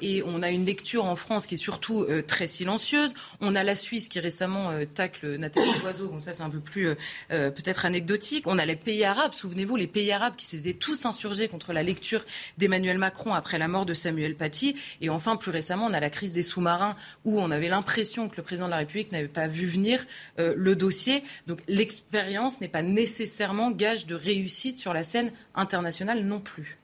et 0.00 0.24
on 0.26 0.42
a 0.42 0.50
une 0.50 0.64
lecture 0.72 1.04
en 1.04 1.16
France 1.16 1.46
qui 1.46 1.56
est 1.56 1.58
surtout 1.58 2.00
euh, 2.00 2.22
très 2.22 2.46
silencieuse. 2.46 3.12
On 3.42 3.54
a 3.54 3.62
la 3.62 3.74
Suisse 3.74 4.08
qui 4.08 4.20
récemment 4.20 4.70
euh, 4.70 4.86
tacle 4.86 5.36
Nathalie 5.36 5.70
Loiseau. 5.82 6.08
Bon, 6.08 6.18
ça, 6.18 6.32
c'est 6.32 6.42
un 6.42 6.48
peu 6.48 6.60
plus 6.60 6.88
euh, 7.30 7.50
peut-être 7.50 7.84
anecdotique. 7.84 8.46
On 8.46 8.58
a 8.58 8.64
les 8.64 8.76
pays 8.76 9.04
arabes. 9.04 9.34
Souvenez-vous, 9.34 9.76
les 9.76 9.86
pays 9.86 10.10
arabes 10.12 10.34
qui 10.34 10.46
s'étaient 10.46 10.72
tous 10.72 11.04
insurgés 11.04 11.48
contre 11.48 11.74
la 11.74 11.82
lecture 11.82 12.24
d'Emmanuel 12.56 12.96
Macron 12.96 13.34
après 13.34 13.58
la 13.58 13.68
mort 13.68 13.84
de 13.84 13.92
Samuel 13.92 14.34
Paty. 14.34 14.74
Et 15.02 15.10
enfin, 15.10 15.36
plus 15.36 15.50
récemment, 15.50 15.88
on 15.90 15.92
a 15.92 16.00
la 16.00 16.08
crise 16.08 16.32
des 16.32 16.42
sous-marins 16.42 16.96
où 17.26 17.38
on 17.38 17.50
avait 17.50 17.68
l'impression 17.68 18.30
que 18.30 18.38
le 18.38 18.42
président 18.42 18.64
de 18.66 18.70
la 18.70 18.78
République 18.78 19.12
n'avait 19.12 19.28
pas 19.28 19.48
vu 19.48 19.66
venir 19.66 20.06
le 20.38 20.74
dossier. 20.74 21.22
Donc, 21.46 21.60
l'expérience 21.68 22.62
n'est 22.62 22.68
pas 22.68 22.82
nécessairement 22.82 23.70
gage 23.70 24.06
de 24.06 24.14
réussite 24.14 24.78
sur 24.78 24.94
la 24.94 25.02
scène 25.02 25.32
internationale 25.54 26.24
non 26.24 26.40
plus. 26.40 26.81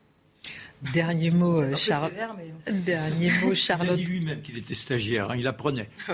Dernier 0.93 1.31
mot, 1.31 1.61
euh, 1.61 1.75
Charles. 1.77 2.13
Dernier 2.71 3.33
mot, 3.43 3.55
Charlotte. 3.55 3.99
Il 3.99 4.03
a 4.03 4.05
dit 4.05 4.05
lui-même 4.05 4.43
qu'il 4.43 4.59
était 4.59 4.75
stagiaire, 4.75 5.31
hein, 5.31 5.37
il 5.37 5.47
apprenait. 5.47 5.89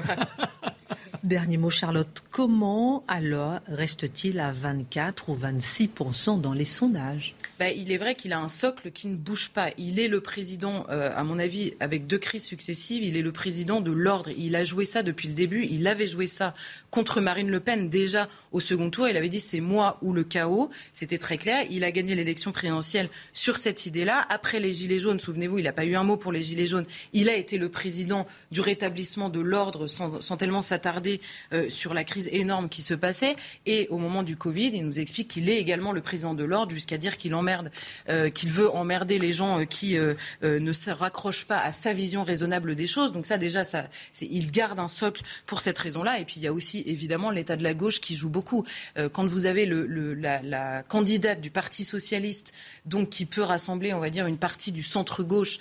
Dernier 1.24 1.56
mot, 1.56 1.70
Charlotte. 1.70 2.22
Comment 2.30 3.02
alors 3.08 3.60
reste-t-il 3.66 4.38
à 4.40 4.52
24 4.52 5.30
ou 5.30 5.34
26% 5.34 6.38
dans 6.38 6.52
les 6.52 6.66
sondages? 6.66 7.34
Bah, 7.58 7.70
Il 7.70 7.92
est 7.92 7.96
vrai 7.96 8.14
qu'il 8.14 8.34
a 8.34 8.38
un 8.38 8.48
socle 8.48 8.90
qui 8.90 9.06
ne 9.06 9.16
bouge 9.16 9.48
pas. 9.48 9.70
Il 9.78 9.98
est 9.98 10.08
le 10.08 10.20
président, 10.20 10.84
euh, 10.90 11.10
à 11.16 11.24
mon 11.24 11.38
avis, 11.38 11.72
avec 11.80 12.06
deux 12.06 12.18
crises 12.18 12.44
successives, 12.44 13.02
il 13.02 13.16
est 13.16 13.22
le 13.22 13.32
président 13.32 13.80
de 13.80 13.90
l'ordre. 13.90 14.28
Il 14.36 14.54
a 14.54 14.64
joué 14.64 14.84
ça 14.84 15.02
depuis 15.02 15.28
le 15.28 15.32
début. 15.32 15.66
Il 15.70 15.86
avait 15.86 16.06
joué 16.06 16.26
ça 16.26 16.52
contre 16.90 17.22
Marine 17.22 17.50
Le 17.50 17.60
Pen 17.60 17.88
déjà 17.88 18.28
au 18.52 18.60
second 18.60 18.90
tour. 18.90 19.08
Il 19.08 19.16
avait 19.16 19.30
dit 19.30 19.40
c'est 19.40 19.60
moi 19.60 19.96
ou 20.02 20.12
le 20.12 20.24
chaos. 20.24 20.68
C'était 20.92 21.16
très 21.16 21.38
clair. 21.38 21.64
Il 21.70 21.84
a 21.84 21.90
gagné 21.90 22.14
l'élection 22.14 22.52
présidentielle 22.52 23.08
sur 23.32 23.56
cette 23.56 23.86
idée-là. 23.86 24.26
Après 24.28 24.60
les 24.60 24.74
Gilets 24.74 24.98
jaunes, 24.98 25.20
souvenez-vous, 25.20 25.56
il 25.56 25.64
n'a 25.64 25.72
pas 25.72 25.86
eu 25.86 25.94
un 25.94 26.04
mot 26.04 26.18
pour 26.18 26.32
les 26.32 26.42
Gilets 26.42 26.66
jaunes. 26.66 26.86
Il 27.14 27.30
a 27.30 27.34
été 27.34 27.56
le 27.56 27.70
président 27.70 28.26
du 28.52 28.60
rétablissement 28.60 29.30
de 29.30 29.40
l'ordre 29.40 29.86
sans 29.86 30.36
tellement 30.36 30.60
s'attarder 30.60 31.13
euh, 31.52 31.68
sur 31.68 31.94
la 31.94 32.04
crise 32.04 32.28
énorme 32.32 32.68
qui 32.68 32.82
se 32.82 32.94
passait. 32.94 33.36
Et 33.66 33.86
au 33.90 33.98
moment 33.98 34.22
du 34.22 34.36
Covid, 34.36 34.70
il 34.74 34.84
nous 34.84 34.98
explique 34.98 35.28
qu'il 35.28 35.48
est 35.48 35.58
également 35.58 35.92
le 35.92 36.00
président 36.00 36.34
de 36.34 36.44
l'ordre, 36.44 36.72
jusqu'à 36.72 36.98
dire 36.98 37.16
qu'il 37.16 37.34
emmerde, 37.34 37.70
euh, 38.08 38.30
qu'il 38.30 38.50
veut 38.50 38.70
emmerder 38.70 39.18
les 39.18 39.32
gens 39.32 39.60
euh, 39.60 39.64
qui 39.64 39.96
ne 40.42 40.72
se 40.72 40.90
raccrochent 40.90 41.46
pas 41.46 41.58
à 41.58 41.72
sa 41.72 41.92
vision 41.92 42.22
raisonnable 42.22 42.74
des 42.74 42.86
choses. 42.86 43.12
Donc 43.12 43.26
ça, 43.26 43.38
déjà, 43.38 43.64
ça, 43.64 43.88
il 44.20 44.50
garde 44.50 44.78
un 44.78 44.88
socle 44.88 45.22
pour 45.46 45.60
cette 45.60 45.78
raison-là. 45.78 46.18
Et 46.20 46.24
puis 46.24 46.36
il 46.36 46.42
y 46.42 46.46
a 46.46 46.52
aussi 46.52 46.82
évidemment 46.86 47.30
l'état 47.30 47.56
de 47.56 47.62
la 47.62 47.74
gauche 47.74 48.00
qui 48.00 48.14
joue 48.14 48.28
beaucoup. 48.28 48.64
quand 49.12 49.26
vous 49.26 49.46
avez 49.46 49.66
la, 49.66 50.82
candidate 50.82 51.40
du 51.40 51.50
Parti 51.50 51.84
socialiste, 51.84 52.52
donc 52.86 53.10
qui 53.10 53.26
peut 53.26 53.42
rassembler, 53.42 53.92
on 53.94 54.00
va 54.00 54.10
dire, 54.10 54.26
une 54.26 54.38
partie 54.38 54.72
du 54.72 54.82
centre 54.82 55.22
gauche 55.22 55.58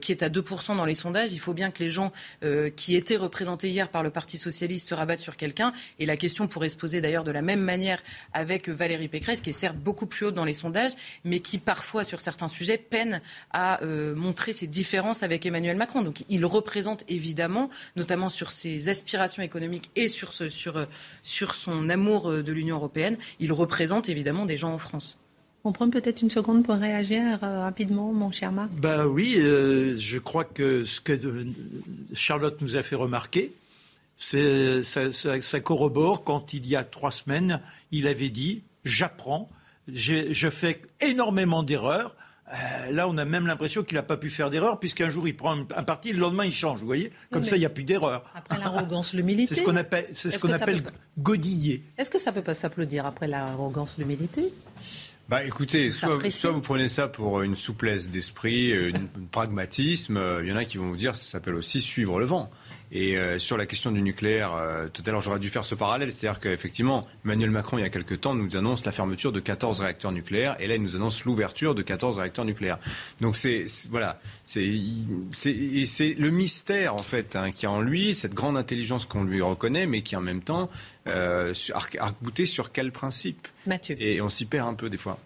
qui 0.00 0.12
est 0.12 0.22
à 0.22 0.28
2% 0.28 0.76
dans 0.76 0.84
les 0.84 0.94
sondages, 0.94 1.32
il 1.32 1.40
faut 1.40 1.54
bien 1.54 1.70
que 1.70 1.82
les 1.82 1.90
gens 1.90 2.12
qui 2.76 2.96
étaient 2.96 3.16
représentés 3.16 3.70
hier 3.70 3.88
par 3.88 4.02
le 4.02 4.10
Parti 4.10 4.38
socialiste 4.38 4.89
se 4.90 4.94
rabattent 4.94 5.20
sur 5.20 5.36
quelqu'un. 5.36 5.72
Et 5.98 6.06
la 6.06 6.16
question 6.16 6.48
pourrait 6.48 6.68
se 6.68 6.76
poser 6.76 7.00
d'ailleurs 7.00 7.24
de 7.24 7.30
la 7.30 7.42
même 7.42 7.60
manière 7.60 8.02
avec 8.32 8.68
Valérie 8.68 9.08
Pécresse, 9.08 9.40
qui 9.40 9.50
est 9.50 9.54
certes 9.54 9.76
beaucoup 9.76 10.06
plus 10.06 10.26
haute 10.26 10.34
dans 10.34 10.44
les 10.44 10.52
sondages, 10.52 10.92
mais 11.24 11.40
qui 11.40 11.58
parfois, 11.58 12.04
sur 12.04 12.20
certains 12.20 12.48
sujets, 12.48 12.76
peine 12.76 13.20
à 13.52 13.82
euh, 13.82 14.14
montrer 14.14 14.52
ses 14.52 14.66
différences 14.66 15.22
avec 15.22 15.46
Emmanuel 15.46 15.76
Macron. 15.76 16.02
Donc 16.02 16.24
il 16.28 16.44
représente 16.44 17.04
évidemment, 17.08 17.70
notamment 17.96 18.28
sur 18.28 18.50
ses 18.52 18.88
aspirations 18.88 19.42
économiques 19.42 19.90
et 19.96 20.08
sur, 20.08 20.32
ce, 20.32 20.48
sur, 20.48 20.76
euh, 20.76 20.86
sur 21.22 21.54
son 21.54 21.88
amour 21.88 22.30
euh, 22.30 22.42
de 22.42 22.52
l'Union 22.52 22.76
européenne, 22.76 23.16
il 23.38 23.52
représente 23.52 24.08
évidemment 24.08 24.44
des 24.46 24.56
gens 24.56 24.72
en 24.72 24.78
France. 24.78 25.18
On 25.62 25.72
prend 25.72 25.90
peut-être 25.90 26.22
une 26.22 26.30
seconde 26.30 26.64
pour 26.64 26.76
réagir 26.76 27.38
rapidement, 27.42 28.14
mon 28.14 28.32
cher 28.32 28.50
Marc. 28.50 28.72
Ben 28.76 29.04
oui, 29.04 29.34
je 29.34 30.18
crois 30.18 30.44
que 30.44 30.84
ce 30.84 31.02
que 31.02 31.12
Charlotte 32.14 32.58
nous 32.62 32.76
a 32.76 32.82
fait 32.82 32.96
remarquer, 32.96 33.52
ça, 34.20 35.12
ça, 35.12 35.60
corrobore 35.60 36.24
quand 36.24 36.52
il 36.52 36.66
y 36.66 36.76
a 36.76 36.84
trois 36.84 37.10
semaines, 37.10 37.60
il 37.90 38.06
avait 38.06 38.28
dit 38.28 38.64
j'apprends, 38.84 39.50
je 39.92 40.50
fais 40.50 40.82
énormément 41.00 41.62
d'erreurs. 41.62 42.14
Euh, 42.52 42.90
là, 42.90 43.08
on 43.08 43.16
a 43.16 43.24
même 43.24 43.46
l'impression 43.46 43.84
qu'il 43.84 43.94
n'a 43.94 44.02
pas 44.02 44.16
pu 44.16 44.28
faire 44.28 44.50
d'erreur, 44.50 44.80
puisqu'un 44.80 45.08
jour 45.08 45.28
il 45.28 45.36
prend 45.36 45.56
un, 45.56 45.82
parti, 45.84 46.12
le 46.12 46.18
lendemain 46.18 46.44
il 46.44 46.50
change. 46.50 46.80
Vous 46.80 46.86
voyez 46.86 47.12
Comme 47.30 47.44
ça, 47.44 47.56
il 47.56 47.60
n'y 47.60 47.66
a 47.66 47.70
plus 47.70 47.84
d'erreur. 47.84 48.24
Après 48.34 48.58
l'arrogance, 48.58 49.14
l'humilité. 49.14 49.54
C'est 49.54 49.60
ce 49.60 49.66
qu'on 49.66 49.76
appelle, 49.76 50.06
c'est 50.12 50.30
ce 50.30 50.38
qu'on 50.38 50.52
appelle 50.52 50.82
godiller. 51.18 51.84
Est-ce 51.96 52.10
que 52.10 52.18
ça 52.18 52.30
ne 52.30 52.36
peut 52.36 52.42
pas 52.42 52.54
s'applaudir 52.54 53.06
après 53.06 53.28
l'arrogance, 53.28 53.98
l'humilité? 53.98 54.52
Bah 55.28 55.44
écoutez, 55.44 55.90
soit, 55.90 56.18
vous 56.50 56.60
prenez 56.60 56.88
ça 56.88 57.06
pour 57.06 57.42
une 57.42 57.54
souplesse 57.54 58.10
d'esprit, 58.10 58.74
un 58.74 58.92
pragmatisme. 59.30 60.16
Euh, 60.16 60.42
il 60.42 60.48
y 60.48 60.52
en 60.52 60.56
a 60.56 60.64
qui 60.64 60.76
vont 60.76 60.88
vous 60.88 60.96
dire 60.96 61.12
que 61.12 61.18
ça 61.18 61.24
s'appelle 61.30 61.54
aussi 61.54 61.80
suivre 61.80 62.18
le 62.18 62.26
vent. 62.26 62.50
Et 62.92 63.16
euh, 63.16 63.38
sur 63.38 63.56
la 63.56 63.66
question 63.66 63.92
du 63.92 64.02
nucléaire, 64.02 64.54
euh, 64.54 64.88
tout 64.92 65.02
à 65.06 65.10
l'heure 65.10 65.20
j'aurais 65.20 65.38
dû 65.38 65.48
faire 65.48 65.64
ce 65.64 65.74
parallèle, 65.74 66.10
c'est-à-dire 66.10 66.40
qu'effectivement, 66.40 67.06
Emmanuel 67.24 67.50
Macron, 67.50 67.78
il 67.78 67.82
y 67.82 67.84
a 67.84 67.88
quelques 67.90 68.20
temps, 68.20 68.34
nous 68.34 68.56
annonce 68.56 68.84
la 68.84 68.92
fermeture 68.92 69.32
de 69.32 69.40
14 69.40 69.80
réacteurs 69.80 70.12
nucléaires, 70.12 70.56
et 70.58 70.66
là 70.66 70.74
il 70.74 70.82
nous 70.82 70.96
annonce 70.96 71.24
l'ouverture 71.24 71.74
de 71.74 71.82
14 71.82 72.18
réacteurs 72.18 72.44
nucléaires. 72.44 72.78
Donc 73.20 73.36
c'est 73.36 73.66
voilà, 73.90 74.20
c'est 74.44 74.60
le 74.62 76.30
mystère 76.30 76.94
en 76.94 77.02
fait 77.02 77.36
hein, 77.36 77.52
qui 77.52 77.66
a 77.66 77.70
en 77.70 77.80
lui 77.80 78.14
cette 78.14 78.34
grande 78.34 78.56
intelligence 78.56 79.06
qu'on 79.06 79.24
lui 79.24 79.40
reconnaît, 79.40 79.86
mais 79.86 80.02
qui 80.02 80.16
en 80.16 80.20
même 80.20 80.42
temps 80.42 80.68
euh, 81.06 81.54
arc 81.74 81.98
sur 82.44 82.72
quel 82.72 82.92
principe? 82.92 83.48
Mathieu. 83.66 83.96
Et 84.00 84.20
on 84.20 84.28
s'y 84.28 84.46
perd 84.46 84.68
un 84.68 84.74
peu 84.74 84.90
des 84.90 84.98
fois. 84.98 85.18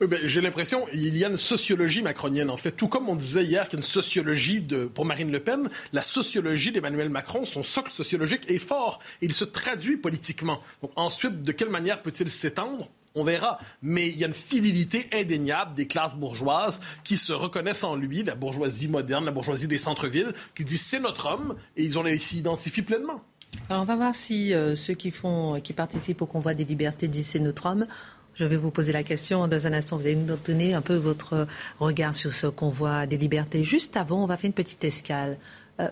Ben, 0.00 0.18
j'ai 0.24 0.40
l'impression 0.40 0.86
qu'il 0.86 1.16
y 1.16 1.24
a 1.24 1.28
une 1.28 1.36
sociologie 1.36 2.02
macronienne, 2.02 2.50
en 2.50 2.56
fait. 2.56 2.72
Tout 2.72 2.88
comme 2.88 3.08
on 3.08 3.14
disait 3.14 3.44
hier 3.44 3.68
qu'il 3.68 3.78
y 3.78 3.82
a 3.82 3.84
une 3.84 3.88
sociologie 3.88 4.60
de, 4.60 4.86
pour 4.86 5.04
Marine 5.04 5.30
Le 5.30 5.40
Pen, 5.40 5.70
la 5.92 6.02
sociologie 6.02 6.72
d'Emmanuel 6.72 7.10
Macron, 7.10 7.44
son 7.44 7.62
socle 7.62 7.92
sociologique 7.92 8.50
est 8.50 8.58
fort. 8.58 8.98
Et 9.22 9.26
il 9.26 9.32
se 9.32 9.44
traduit 9.44 9.96
politiquement. 9.96 10.60
Donc, 10.82 10.90
ensuite, 10.96 11.42
de 11.42 11.52
quelle 11.52 11.68
manière 11.68 12.02
peut-il 12.02 12.30
s'étendre? 12.30 12.88
On 13.14 13.22
verra. 13.22 13.60
Mais 13.82 14.08
il 14.08 14.18
y 14.18 14.24
a 14.24 14.26
une 14.26 14.34
fidélité 14.34 15.08
indéniable 15.12 15.74
des 15.76 15.86
classes 15.86 16.16
bourgeoises 16.16 16.80
qui 17.04 17.16
se 17.16 17.32
reconnaissent 17.32 17.84
en 17.84 17.94
lui, 17.94 18.24
la 18.24 18.34
bourgeoisie 18.34 18.88
moderne, 18.88 19.24
la 19.24 19.30
bourgeoisie 19.30 19.68
des 19.68 19.78
centres-villes, 19.78 20.32
qui 20.56 20.64
disent 20.64 20.82
c'est 20.82 20.98
notre 20.98 21.26
homme 21.26 21.54
et 21.76 21.84
ils 21.84 21.98
ont 21.98 22.04
s'y 22.18 22.38
identifient 22.38 22.82
pleinement. 22.82 23.22
Alors 23.70 23.82
on 23.82 23.86
va 23.86 23.94
voir 23.96 24.14
si 24.14 24.52
euh, 24.52 24.74
ceux 24.74 24.94
qui 24.94 25.12
font, 25.12 25.60
qui 25.60 25.72
participent 25.72 26.22
au 26.22 26.26
convoi 26.26 26.54
des 26.54 26.64
libertés 26.64 27.06
disent 27.06 27.28
c'est 27.28 27.38
notre 27.38 27.66
homme. 27.66 27.86
Je 28.34 28.44
vais 28.44 28.56
vous 28.56 28.70
poser 28.70 28.92
la 28.92 29.04
question 29.04 29.46
dans 29.46 29.66
un 29.66 29.72
instant. 29.72 29.96
Vous 29.96 30.06
allez 30.06 30.16
nous 30.16 30.36
donner 30.36 30.74
un 30.74 30.80
peu 30.80 30.96
votre 30.96 31.46
regard 31.78 32.16
sur 32.16 32.32
ce 32.32 32.48
convoi 32.48 33.06
des 33.06 33.16
libertés. 33.16 33.62
Juste 33.62 33.96
avant, 33.96 34.24
on 34.24 34.26
va 34.26 34.36
faire 34.36 34.48
une 34.48 34.54
petite 34.54 34.82
escale. 34.82 35.38
Euh, 35.80 35.88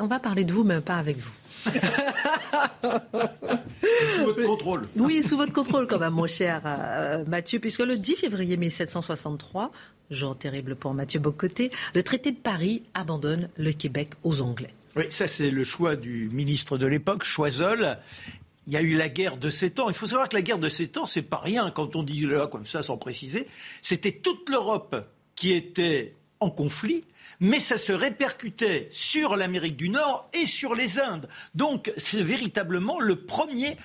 on 0.00 0.06
va 0.06 0.18
parler 0.18 0.44
de 0.44 0.52
vous, 0.52 0.64
mais 0.64 0.80
pas 0.80 0.96
avec 0.96 1.18
vous. 1.18 1.32
sous 4.16 4.24
votre 4.24 4.42
contrôle. 4.42 4.82
Oui, 4.96 5.22
sous 5.22 5.36
votre 5.36 5.52
contrôle 5.52 5.86
quand 5.86 5.98
même, 5.98 6.14
mon 6.14 6.26
cher 6.26 6.62
euh, 6.64 7.22
Mathieu, 7.26 7.58
puisque 7.58 7.80
le 7.80 7.98
10 7.98 8.16
février 8.16 8.56
1763, 8.56 9.70
jour 10.10 10.38
terrible 10.38 10.76
pour 10.76 10.94
Mathieu 10.94 11.20
Bocoté, 11.20 11.70
le 11.94 12.02
traité 12.02 12.32
de 12.32 12.36
Paris 12.38 12.82
abandonne 12.94 13.50
le 13.58 13.72
Québec 13.72 14.10
aux 14.22 14.40
Anglais. 14.40 14.74
Oui, 14.96 15.04
ça 15.10 15.26
c'est 15.28 15.50
le 15.50 15.64
choix 15.64 15.96
du 15.96 16.30
ministre 16.32 16.78
de 16.78 16.86
l'époque, 16.86 17.24
Choiseul, 17.24 17.98
il 18.66 18.72
y 18.72 18.76
a 18.76 18.82
eu 18.82 18.94
la 18.94 19.08
guerre 19.08 19.36
de 19.36 19.50
sept 19.50 19.78
ans. 19.80 19.88
Il 19.88 19.94
faut 19.94 20.06
savoir 20.06 20.28
que 20.28 20.36
la 20.36 20.42
guerre 20.42 20.58
de 20.58 20.68
sept 20.68 20.96
ans, 20.96 21.06
c'est 21.06 21.22
pas 21.22 21.38
rien 21.38 21.70
quand 21.70 21.96
on 21.96 22.02
dit 22.02 22.20
là 22.26 22.46
comme 22.46 22.66
ça 22.66 22.82
sans 22.82 22.96
préciser. 22.96 23.46
C'était 23.82 24.12
toute 24.12 24.48
l'Europe 24.48 24.96
qui 25.34 25.52
était 25.52 26.14
en 26.40 26.50
conflit, 26.50 27.04
mais 27.40 27.60
ça 27.60 27.76
se 27.76 27.92
répercutait 27.92 28.88
sur 28.90 29.36
l'Amérique 29.36 29.76
du 29.76 29.88
Nord 29.88 30.28
et 30.32 30.46
sur 30.46 30.74
les 30.74 30.98
Indes. 30.98 31.28
Donc 31.54 31.92
c'est 31.96 32.22
véritablement 32.22 33.00
le 33.00 33.16
premier 33.16 33.76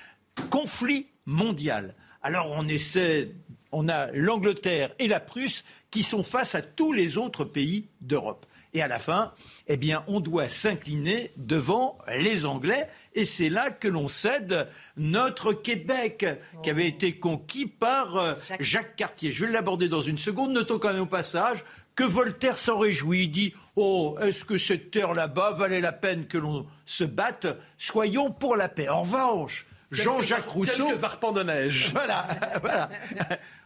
conflit 0.50 1.06
mondial. 1.26 1.94
Alors 2.22 2.50
on 2.50 2.68
essaie, 2.68 3.32
on 3.72 3.88
a 3.88 4.10
l'Angleterre 4.12 4.92
et 4.98 5.08
la 5.08 5.20
Prusse 5.20 5.64
qui 5.90 6.02
sont 6.02 6.22
face 6.22 6.54
à 6.54 6.62
tous 6.62 6.92
les 6.92 7.16
autres 7.16 7.44
pays 7.44 7.86
d'Europe. 8.00 8.46
Et 8.72 8.82
à 8.82 8.88
la 8.88 9.00
fin, 9.00 9.32
eh 9.66 9.76
bien, 9.76 10.04
on 10.06 10.20
doit 10.20 10.46
s'incliner 10.46 11.32
devant 11.36 11.98
les 12.16 12.46
Anglais. 12.46 12.86
Et 13.14 13.24
c'est 13.24 13.48
là 13.48 13.70
que 13.70 13.88
l'on 13.88 14.06
cède 14.06 14.68
notre 14.96 15.52
Québec, 15.52 16.24
qui 16.62 16.70
avait 16.70 16.86
été 16.86 17.18
conquis 17.18 17.66
par 17.66 18.16
euh, 18.16 18.34
Jacques. 18.60 18.90
Cartier. 18.96 19.32
Je 19.32 19.44
vais 19.44 19.52
l'aborder 19.52 19.88
dans 19.88 20.00
une 20.00 20.18
seconde. 20.18 20.52
Notons 20.52 20.78
quand 20.78 20.92
même 20.92 21.02
au 21.02 21.06
passage 21.06 21.64
que 21.94 22.04
Voltaire 22.04 22.58
s'en 22.58 22.78
réjouit. 22.78 23.24
Il 23.24 23.30
dit 23.30 23.54
Oh, 23.76 24.16
est-ce 24.20 24.44
que 24.44 24.56
cette 24.56 24.90
terre 24.90 25.14
là-bas 25.14 25.52
valait 25.52 25.80
la 25.80 25.92
peine 25.92 26.26
que 26.26 26.38
l'on 26.38 26.66
se 26.86 27.04
batte? 27.04 27.46
Soyons 27.76 28.30
pour 28.30 28.56
la 28.56 28.68
paix. 28.68 28.88
En 28.88 29.02
revanche, 29.02 29.66
Jean-Jacques 29.90 30.48
Rousseau. 30.48 30.86
Quelques 30.86 31.04
arpents 31.04 31.32
de 31.32 31.42
neige. 31.42 31.90
Voilà, 31.92 32.28
voilà. 32.60 32.88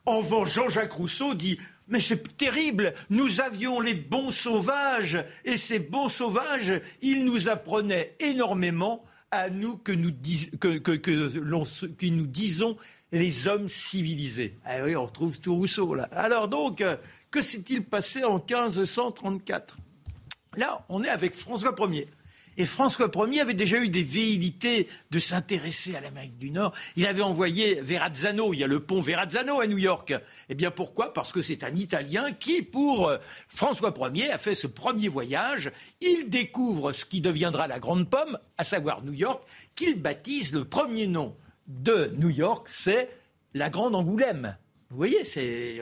En 0.07 0.19
revanche, 0.19 0.55
Jean-Jacques 0.55 0.93
Rousseau 0.93 1.35
dit 1.35 1.59
mais 1.87 2.01
c'est 2.01 2.37
terrible, 2.37 2.95
nous 3.11 3.41
avions 3.41 3.81
les 3.81 3.95
bons 3.95 4.31
sauvages, 4.31 5.23
et 5.45 5.57
ces 5.57 5.79
bons 5.79 6.09
sauvages, 6.09 6.81
ils 7.03 7.25
nous 7.25 7.49
apprenaient 7.49 8.17
énormément 8.21 9.05
à 9.31 9.51
nous 9.51 9.77
que 9.77 9.93
nous, 9.93 10.13
que, 10.61 12.07
nous 12.09 12.27
disons 12.27 12.77
les 13.13 13.49
hommes 13.49 13.69
civilisés. 13.69 14.57
Ah 14.65 14.77
oui, 14.85 14.97
on 14.97 15.05
retrouve 15.05 15.41
tout 15.41 15.57
Rousseau 15.57 15.95
là. 15.95 16.09
Alors 16.13 16.49
donc, 16.49 16.81
euh, 16.81 16.97
que 17.31 17.43
s'est-il 17.43 17.85
passé 17.85 18.25
en 18.25 18.37
1534 18.37 19.77
Là, 20.57 20.85
on 20.89 21.03
est 21.03 21.09
avec 21.09 21.35
François 21.35 21.75
Ier. 21.91 22.09
Et 22.57 22.67
François 22.67 23.11
Ier 23.31 23.41
avait 23.41 23.55
déjà 23.55 23.79
eu 23.79 23.89
des 23.89 24.03
véhilités 24.03 24.89
de 25.11 25.19
s'intéresser 25.19 25.97
à 25.97 26.01
l'Amérique 26.01 26.39
du 26.39 26.51
Nord. 26.51 26.73
Il 26.97 27.07
avait 27.07 27.23
envoyé 27.23 27.81
Verrazzano, 27.81 28.53
il 28.53 28.61
y 28.61 28.65
a 28.65 28.67
le 28.67 28.81
pont 28.81 29.01
Verrazzano 29.01 29.61
à 29.61 29.67
New 29.67 29.79
York. 29.79 30.15
Eh 30.49 30.55
bien 30.55 30.71
pourquoi? 30.71 31.13
Parce 31.13 31.33
que 31.33 31.43
c'est 31.43 31.65
un 31.65 31.75
Italien 31.75 32.33
qui, 32.33 32.63
pour 32.63 33.09
euh, 33.09 33.19
François 33.49 33.95
Ier, 34.15 34.31
a 34.31 34.39
fait 34.39 34.55
ce 34.55 34.67
premier 34.67 35.09
voyage. 35.09 35.73
Il 36.01 36.31
découvre 36.31 36.93
ce 36.93 37.05
qui 37.05 37.21
deviendra 37.21 37.67
la 37.67 37.79
Grande 37.79 38.09
Pomme, 38.09 38.39
à 38.59 38.65
savoir 38.65 39.03
New 39.03 39.13
York, 39.13 39.43
qu'il 39.75 40.01
baptise 40.01 40.55
le 40.55 40.65
premier 40.65 41.07
nom 41.07 41.37
de 41.67 42.13
New 42.19 42.31
York, 42.31 42.69
c'est 42.71 43.09
la 43.55 43.71
Grande 43.71 43.95
Angoulême. 43.95 44.57
Vous 44.91 44.97
voyez, 44.97 45.25
c'est 45.25 45.81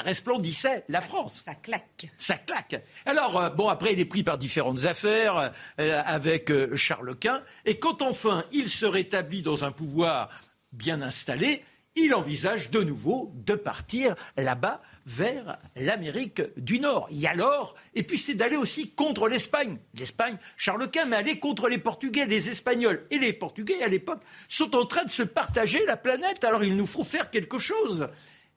resplendissait 0.00 0.84
la 0.88 1.00
France. 1.00 1.42
Ça 1.44 1.54
claque. 1.54 2.08
Ça 2.18 2.36
claque. 2.36 2.82
Alors, 3.06 3.38
euh, 3.40 3.50
bon, 3.50 3.68
après, 3.68 3.92
il 3.92 4.00
est 4.00 4.04
pris 4.04 4.22
par 4.22 4.38
différentes 4.38 4.84
affaires 4.84 5.52
euh, 5.78 6.02
avec 6.04 6.50
euh, 6.50 6.74
Charles 6.76 7.16
Quint. 7.16 7.42
Et 7.64 7.78
quand 7.78 8.02
enfin 8.02 8.44
il 8.52 8.68
se 8.68 8.86
rétablit 8.86 9.42
dans 9.42 9.64
un 9.64 9.72
pouvoir 9.72 10.28
bien 10.72 11.02
installé, 11.02 11.62
il 11.94 12.14
envisage 12.14 12.70
de 12.70 12.82
nouveau 12.82 13.32
de 13.34 13.54
partir 13.54 14.14
là-bas 14.36 14.80
vers 15.04 15.58
l'Amérique 15.76 16.42
du 16.56 16.80
Nord. 16.80 17.08
Et 17.10 17.26
alors, 17.26 17.74
et 17.94 18.02
puis 18.02 18.18
c'est 18.18 18.34
d'aller 18.34 18.56
aussi 18.56 18.90
contre 18.90 19.28
l'Espagne. 19.28 19.78
L'Espagne, 19.94 20.38
Charles 20.56 20.90
Quint, 20.90 21.04
mais 21.04 21.16
aller 21.16 21.38
contre 21.38 21.68
les 21.68 21.78
Portugais, 21.78 22.26
les 22.26 22.48
Espagnols 22.48 23.06
et 23.10 23.18
les 23.18 23.32
Portugais 23.32 23.82
à 23.82 23.88
l'époque 23.88 24.22
sont 24.48 24.74
en 24.74 24.86
train 24.86 25.04
de 25.04 25.10
se 25.10 25.22
partager 25.22 25.84
la 25.86 25.96
planète. 25.96 26.44
Alors 26.44 26.64
il 26.64 26.76
nous 26.76 26.86
faut 26.86 27.04
faire 27.04 27.30
quelque 27.30 27.58
chose. 27.58 28.08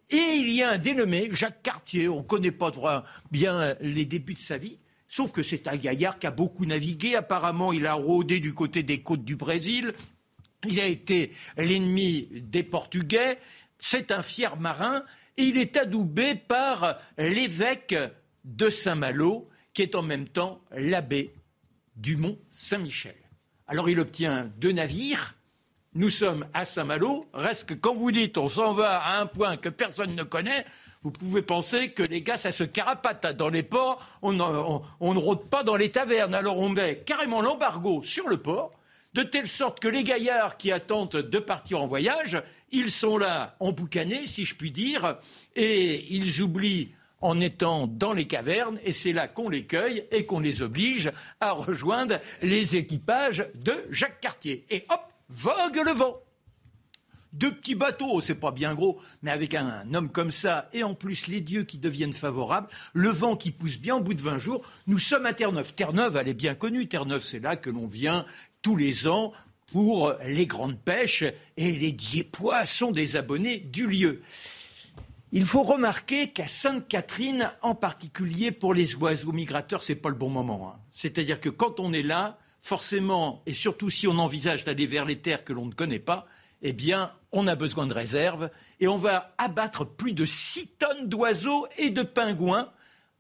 Et 0.09 0.35
il 0.37 0.53
y 0.53 0.61
a 0.61 0.69
un 0.71 0.77
dénommé, 0.77 1.29
Jacques 1.31 1.63
Cartier, 1.63 2.07
on 2.07 2.17
ne 2.17 2.23
connaît 2.23 2.51
pas 2.51 2.71
bien 3.31 3.75
les 3.81 4.05
débuts 4.05 4.35
de 4.35 4.39
sa 4.39 4.57
vie, 4.57 4.79
sauf 5.07 5.31
que 5.31 5.41
c'est 5.41 5.67
un 5.67 5.77
gaillard 5.77 6.19
qui 6.19 6.27
a 6.27 6.31
beaucoup 6.31 6.65
navigué. 6.65 7.15
Apparemment, 7.15 7.73
il 7.73 7.87
a 7.87 7.93
rôdé 7.93 8.39
du 8.39 8.53
côté 8.53 8.83
des 8.83 9.01
côtes 9.01 9.25
du 9.25 9.35
Brésil. 9.35 9.93
Il 10.67 10.79
a 10.79 10.85
été 10.85 11.31
l'ennemi 11.57 12.27
des 12.31 12.63
Portugais. 12.63 13.39
C'est 13.79 14.11
un 14.11 14.21
fier 14.21 14.57
marin. 14.57 15.03
Et 15.37 15.43
il 15.43 15.57
est 15.57 15.75
adoubé 15.77 16.35
par 16.35 16.99
l'évêque 17.17 17.95
de 18.45 18.69
Saint-Malo, 18.69 19.49
qui 19.73 19.81
est 19.81 19.95
en 19.95 20.01
même 20.01 20.27
temps 20.27 20.61
l'abbé 20.71 21.33
du 21.95 22.15
Mont 22.15 22.37
Saint-Michel. 22.51 23.15
Alors 23.67 23.89
il 23.89 23.99
obtient 23.99 24.51
deux 24.57 24.71
navires 24.71 25.34
nous 25.95 26.09
sommes 26.09 26.45
à 26.53 26.65
Saint-Malo. 26.65 27.25
Reste 27.33 27.69
que 27.69 27.73
quand 27.73 27.95
vous 27.95 28.11
dites 28.11 28.37
on 28.37 28.49
s'en 28.49 28.73
va 28.73 28.99
à 28.99 29.19
un 29.19 29.25
point 29.25 29.57
que 29.57 29.69
personne 29.69 30.13
ne 30.13 30.23
connaît, 30.23 30.65
vous 31.01 31.11
pouvez 31.11 31.41
penser 31.41 31.91
que 31.91 32.03
les 32.03 32.21
gars, 32.21 32.37
ça 32.37 32.51
se 32.51 32.63
carapate. 32.63 33.25
Dans 33.37 33.49
les 33.49 33.63
ports, 33.63 34.05
on, 34.21 34.33
ne 34.33 35.19
rôde 35.19 35.45
pas 35.45 35.63
dans 35.63 35.75
les 35.75 35.91
tavernes. 35.91 36.35
Alors 36.35 36.59
on 36.59 36.69
met 36.69 37.03
carrément 37.05 37.41
l'embargo 37.41 38.01
sur 38.03 38.27
le 38.27 38.37
port, 38.37 38.71
de 39.13 39.23
telle 39.23 39.47
sorte 39.47 39.79
que 39.79 39.87
les 39.87 40.03
gaillards 40.03 40.57
qui 40.57 40.71
attendent 40.71 41.11
de 41.11 41.39
partir 41.39 41.81
en 41.81 41.87
voyage, 41.87 42.41
ils 42.71 42.91
sont 42.91 43.17
là 43.17 43.55
emboucanés, 43.61 44.27
si 44.27 44.43
je 44.43 44.55
puis 44.55 44.71
dire, 44.71 45.17
et 45.55 46.05
ils 46.13 46.41
oublient 46.41 46.91
en 47.21 47.39
étant 47.39 47.87
dans 47.87 48.11
les 48.11 48.25
cavernes, 48.25 48.77
et 48.83 48.91
c'est 48.91 49.13
là 49.13 49.27
qu'on 49.27 49.47
les 49.47 49.65
cueille 49.65 50.05
et 50.11 50.25
qu'on 50.25 50.41
les 50.41 50.61
oblige 50.61 51.11
à 51.39 51.51
rejoindre 51.51 52.19
les 52.41 52.75
équipages 52.75 53.47
de 53.55 53.73
Jacques 53.89 54.19
Cartier. 54.19 54.65
Et 54.69 54.85
hop, 54.89 54.99
vogue 55.30 55.82
le 55.86 55.91
vent. 55.91 56.17
Deux 57.36 57.53
petits 57.53 57.76
bateaux, 57.76 58.21
c'est 58.21 58.36
pas 58.36 58.51
bien 58.51 58.73
gros, 58.73 58.97
mais 59.21 59.30
avec 59.30 59.55
un, 59.55 59.93
homme 59.93 60.09
comme 60.09 60.32
ça, 60.32 60.69
et 60.71 60.84
en 60.84 60.95
plus 60.95 61.28
les 61.28 61.41
dieux 61.41 61.63
qui 61.63 61.78
deviennent 61.78 62.13
favorables, 62.13 62.69
le 62.93 63.09
vent 63.09 63.36
qui 63.36 63.51
pousse 63.51 63.78
bien 63.78 63.97
au 63.97 63.99
bout 63.99 64.13
de 64.13 64.21
20 64.21 64.38
jours, 64.38 64.65
nous 64.88 64.99
sommes 64.99 65.26
à 65.26 65.34
Terre-Neuve. 65.34 65.73
Terre-Neuve, 65.73 66.15
elle 66.15 66.30
est 66.30 66.34
bien 66.34 66.55
connue. 66.55 66.88
Terre-Neuve, 66.88 67.23
c'est 67.26 67.41
là 67.41 67.57
que 67.57 67.69
l'on 67.69 67.88
vient 67.88 68.26
tous 68.61 68.78
les 68.78 69.09
ans 69.09 69.34
pour 69.69 70.13
les 70.26 70.47
grandes 70.47 70.80
pêches, 70.80 71.26
et 71.57 71.73
les 71.73 71.91
Diepois 71.91 72.65
sont 72.65 72.91
des 72.91 73.17
abonnés 73.17 73.57
du 73.57 73.86
lieu. 73.86 74.21
Il 75.34 75.43
faut 75.43 75.63
remarquer 75.63 76.28
qu'à 76.28 76.47
Sainte-Catherine, 76.47 77.51
en 77.61 77.76
particulier 77.76 78.51
pour 78.51 78.73
les 78.73 78.95
oiseaux 78.95 79.34
migrateurs, 79.34 79.84
c'est 79.84 79.95
pas 79.95 80.07
le 80.07 80.15
bon 80.15 80.30
moment. 80.30 80.69
Hein. 80.69 80.80
C'est-à-dire 80.89 81.41
que 81.41 81.49
quand 81.49 81.82
on 81.82 81.91
est 81.91 82.01
là, 82.03 82.38
forcément, 82.66 83.43
et 83.45 83.53
surtout 83.53 83.91
si 83.91 84.07
on 84.07 84.18
envisage 84.18 84.66
d'aller 84.66 84.88
vers 84.88 85.05
les 85.05 85.20
terres 85.20 85.43
que 85.43 85.53
l'on 85.53 85.68
ne 85.68 85.72
connaît 85.72 85.99
pas, 85.99 86.26
eh 86.63 86.74
bien, 86.74 87.11
on 87.32 87.45
a 87.45 87.53
besoin 87.53 87.86
de 87.86 87.93
réserves 87.93 88.49
et 88.80 88.88
on 88.88 88.97
va 88.97 89.36
abattre 89.38 89.86
plus 89.86 90.13
de 90.13 90.26
6 90.26 90.70
tonnes 90.80 91.07
d'oiseaux 91.07 91.68
et 91.78 91.91
de 91.91 92.01
pingouins. 92.01 92.72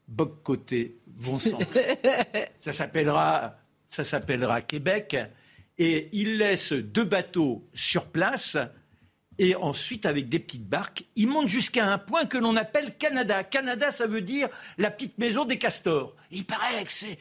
boc-côtés 0.08 0.98
vont 1.16 1.38
ça 2.60 2.72
s'appellera, 2.72 3.56
ça 3.86 4.04
s'appellera 4.04 4.60
Québec. 4.60 5.16
Et 5.78 6.08
il 6.12 6.38
laisse 6.38 6.72
deux 6.72 7.04
bateaux 7.04 7.68
sur 7.72 8.06
place. 8.06 8.56
Et 9.38 9.56
ensuite, 9.56 10.04
avec 10.04 10.28
des 10.28 10.38
petites 10.38 10.68
barques, 10.68 11.04
il 11.16 11.26
monte 11.26 11.48
jusqu'à 11.48 11.90
un 11.90 11.98
point 11.98 12.26
que 12.26 12.36
l'on 12.36 12.54
appelle 12.56 12.96
Canada. 12.96 13.42
Canada, 13.42 13.90
ça 13.90 14.06
veut 14.06 14.20
dire 14.20 14.48
la 14.76 14.90
petite 14.90 15.16
maison 15.18 15.44
des 15.44 15.58
castors. 15.58 16.14
Il 16.30 16.44
paraît 16.44 16.84
que 16.84 16.92
c'est 16.92 17.18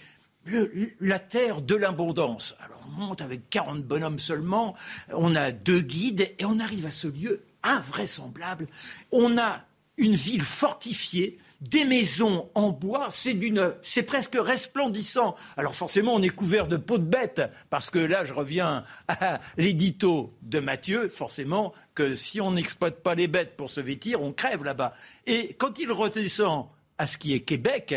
la 1.00 1.20
terre 1.20 1.62
de 1.62 1.76
l'abondance. 1.76 2.56
Alors 2.64 2.84
on 2.88 3.00
monte 3.00 3.22
avec 3.22 3.50
40 3.50 3.84
bonhommes 3.84 4.20
seulement, 4.20 4.76
on 5.14 5.36
a 5.36 5.52
deux 5.52 5.82
guides 5.82 6.34
et 6.40 6.46
on 6.46 6.60
arrive 6.60 6.86
à 6.86 6.92
ce 6.92 7.08
lieu 7.08 7.44
invraisemblable. 7.64 8.68
On 9.12 9.38
a 9.38 9.62
une 9.98 10.16
ville 10.16 10.44
fortifiée, 10.44 11.38
des 11.62 11.86
maisons 11.86 12.50
en 12.56 12.70
bois, 12.72 13.10
c'est 13.12 13.38
c'est 13.84 14.04
presque 14.04 14.36
resplendissant. 14.36 15.36
Alors 15.58 15.76
forcément, 15.76 16.16
on 16.16 16.22
est 16.22 16.30
couvert 16.30 16.68
de 16.68 16.78
peau 16.78 16.98
de 16.98 17.04
bête, 17.04 17.42
parce 17.70 17.92
que 17.92 18.00
là, 18.00 18.26
je 18.26 18.34
reviens 18.34 18.84
à 19.08 19.40
l'édito 19.58 20.34
de 20.42 20.60
Mathieu, 20.60 21.08
forcément 21.08 21.74
que 21.94 22.16
si 22.16 22.42
on 22.42 22.52
n'exploite 22.52 23.04
pas 23.04 23.14
les 23.14 23.28
bêtes 23.28 23.56
pour 23.56 23.70
se 23.70 23.80
vêtir, 23.80 24.24
on 24.24 24.34
crève 24.34 24.64
là-bas. 24.64 24.96
Et 25.28 25.54
quand 25.54 25.78
il 25.78 25.92
redescend 25.92 26.68
à 26.98 27.06
ce 27.06 27.20
qui 27.20 27.34
est 27.34 27.42
Québec, 27.42 27.96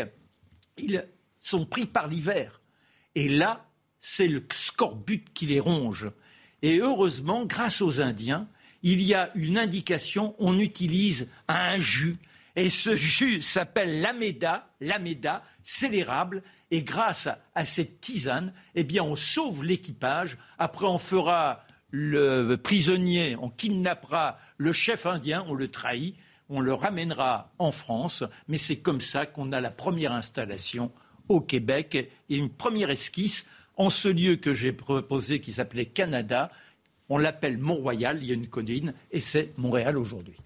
il 0.77 1.07
sont 1.45 1.65
pris 1.65 1.85
par 1.85 2.07
l'hiver. 2.07 2.59
Et 3.13 3.29
là, 3.29 3.65
c'est 3.99 4.27
le 4.27 4.43
scorbut 4.53 5.23
qui 5.33 5.45
les 5.45 5.59
ronge. 5.59 6.09
Et 6.61 6.79
heureusement, 6.79 7.45
grâce 7.45 7.81
aux 7.81 8.01
Indiens, 8.01 8.47
il 8.81 9.01
y 9.01 9.13
a 9.13 9.31
une 9.35 9.57
indication, 9.57 10.35
on 10.39 10.59
utilise 10.59 11.27
un 11.47 11.77
jus. 11.77 12.17
Et 12.55 12.69
ce 12.69 12.95
jus 12.95 13.41
s'appelle 13.41 14.01
l'améda, 14.01 14.69
l'améda, 14.79 15.43
c'est 15.61 15.89
l'érable. 15.89 16.41
Et 16.71 16.81
grâce 16.81 17.27
à, 17.53 17.65
cette 17.65 18.01
tisane, 18.01 18.53
eh 18.73 18.83
bien, 18.83 19.03
on 19.03 19.15
sauve 19.15 19.63
l'équipage. 19.63 20.37
Après, 20.57 20.87
on 20.87 20.97
fera 20.97 21.63
le 21.91 22.55
prisonnier, 22.55 23.35
on 23.39 23.49
kidnappera 23.49 24.39
le 24.57 24.73
chef 24.73 25.05
indien, 25.05 25.45
on 25.47 25.53
le 25.53 25.69
trahit, 25.69 26.15
on 26.49 26.59
le 26.59 26.73
ramènera 26.73 27.53
en 27.59 27.71
France. 27.71 28.23
Mais 28.47 28.57
c'est 28.57 28.77
comme 28.77 29.01
ça 29.01 29.27
qu'on 29.27 29.51
a 29.51 29.61
la 29.61 29.69
première 29.69 30.11
installation 30.11 30.91
au 31.29 31.41
Québec 31.41 31.95
et 32.29 32.35
une 32.35 32.49
première 32.49 32.89
esquisse 32.89 33.45
en 33.77 33.89
ce 33.89 34.07
lieu 34.07 34.35
que 34.35 34.53
j'ai 34.53 34.71
proposé 34.71 35.39
qui 35.39 35.53
s'appelait 35.53 35.85
Canada. 35.85 36.51
On 37.09 37.17
l'appelle 37.17 37.57
Mont-Royal, 37.57 38.19
il 38.21 38.27
y 38.27 38.31
a 38.31 38.35
une 38.35 38.47
colline, 38.47 38.93
et 39.11 39.19
c'est 39.19 39.57
Montréal 39.57 39.97
aujourd'hui. 39.97 40.37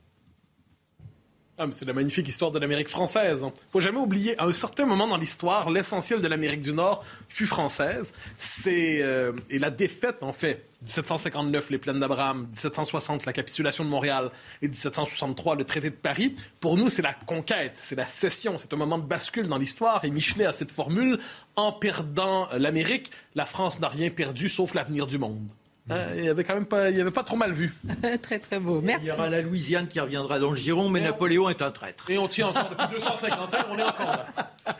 Ah, 1.61 1.65
c'est 1.71 1.83
la 1.83 1.91
magnifique 1.91 2.25
histoire 2.29 2.51
de 2.51 2.59
l'Amérique 2.59 2.87
française. 2.87 3.39
Il 3.41 3.47
hein. 3.47 3.53
faut 3.69 3.81
jamais 3.81 3.97
oublier, 3.97 4.39
à 4.39 4.45
un 4.45 4.53
certain 4.53 4.85
moment 4.85 5.09
dans 5.09 5.17
l'histoire, 5.17 5.69
l'essentiel 5.69 6.21
de 6.21 6.27
l'Amérique 6.29 6.61
du 6.61 6.71
Nord 6.71 7.03
fut 7.27 7.47
française. 7.47 8.13
C'est 8.37 9.01
euh, 9.01 9.33
et 9.49 9.59
la 9.59 9.69
défaite, 9.69 10.23
en 10.23 10.31
fait, 10.31 10.65
1759, 10.83 11.69
les 11.69 11.77
plaines 11.77 11.99
d'Abraham, 11.99 12.47
1760, 12.47 13.25
la 13.25 13.33
capitulation 13.33 13.83
de 13.83 13.89
Montréal 13.89 14.31
et 14.61 14.69
1763, 14.69 15.57
le 15.57 15.65
traité 15.65 15.89
de 15.89 15.95
Paris. 15.95 16.33
Pour 16.61 16.77
nous, 16.77 16.87
c'est 16.87 17.01
la 17.01 17.13
conquête, 17.13 17.73
c'est 17.75 17.95
la 17.95 18.07
cession, 18.07 18.57
c'est 18.57 18.71
un 18.71 18.77
moment 18.77 18.97
de 18.97 19.05
bascule 19.05 19.47
dans 19.47 19.57
l'histoire. 19.57 20.05
Et 20.05 20.11
Michelet 20.11 20.45
a 20.45 20.53
cette 20.53 20.71
formule 20.71 21.19
en 21.57 21.73
perdant 21.73 22.47
l'Amérique, 22.53 23.11
la 23.35 23.45
France 23.45 23.81
n'a 23.81 23.89
rien 23.89 24.09
perdu 24.09 24.47
sauf 24.47 24.73
l'avenir 24.75 25.07
du 25.07 25.17
monde. 25.17 25.49
Hein, 25.89 25.97
il 26.15 26.21
n'y 26.21 26.29
avait 26.29 26.43
quand 26.43 26.53
même 26.53 26.65
pas, 26.65 26.89
il 26.89 26.99
avait 27.01 27.11
pas 27.11 27.23
trop 27.23 27.35
mal 27.35 27.51
vu. 27.51 27.73
très 28.21 28.39
très 28.39 28.59
beau. 28.59 28.81
Merci. 28.81 29.05
Il 29.05 29.09
y 29.09 29.11
aura 29.11 29.29
la 29.29 29.41
Louisiane 29.41 29.87
qui 29.87 29.99
reviendra 29.99 30.39
dans 30.39 30.51
le 30.51 30.57
giron, 30.57 30.89
mais 30.89 31.01
Napoléon 31.01 31.49
est 31.49 31.61
un 31.61 31.71
traître. 31.71 32.09
Et 32.09 32.17
on 32.17 32.27
tient 32.27 32.47
encore 32.47 32.69
depuis 32.69 32.87
250 32.95 33.53
ans, 33.53 33.57
on 33.71 33.77
est 33.77 33.83
encore 33.83 34.05
là. 34.05 34.25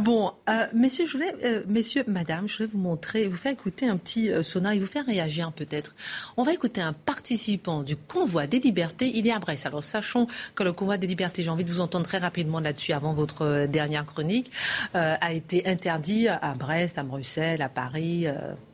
Bon, 0.00 0.32
euh, 0.48 0.66
messieurs, 0.72 1.06
je 1.06 1.12
voulais, 1.12 1.34
euh, 1.44 1.62
messieurs, 1.66 2.02
madame, 2.08 2.48
je 2.48 2.56
voulais 2.56 2.68
vous 2.72 2.78
montrer, 2.78 3.28
vous 3.28 3.36
faire 3.36 3.52
écouter 3.52 3.88
un 3.88 3.96
petit 3.96 4.30
euh, 4.30 4.42
sonore 4.42 4.72
et 4.72 4.80
vous 4.80 4.86
faire 4.86 5.06
réagir 5.06 5.52
peut-être. 5.52 5.94
On 6.36 6.42
va 6.42 6.52
écouter 6.52 6.80
un 6.80 6.92
participant 6.92 7.84
du 7.84 7.96
convoi 7.96 8.46
des 8.48 8.58
libertés. 8.58 9.12
Il 9.14 9.26
est 9.28 9.32
à 9.32 9.38
Brest. 9.38 9.66
Alors 9.66 9.84
sachons 9.84 10.26
que 10.56 10.64
le 10.64 10.72
convoi 10.72 10.98
des 10.98 11.06
libertés, 11.06 11.42
j'ai 11.42 11.50
envie 11.50 11.64
de 11.64 11.70
vous 11.70 11.80
entendre 11.80 12.04
très 12.04 12.18
rapidement 12.18 12.58
là-dessus 12.58 12.92
avant 12.92 13.14
votre 13.14 13.66
dernière 13.66 14.04
chronique, 14.04 14.50
a 14.94 15.32
été 15.32 15.66
interdit 15.66 16.28
à 16.28 16.54
Brest, 16.58 16.98
à 16.98 17.02
Bruxelles, 17.02 17.62
à 17.62 17.68
Paris. 17.68 18.26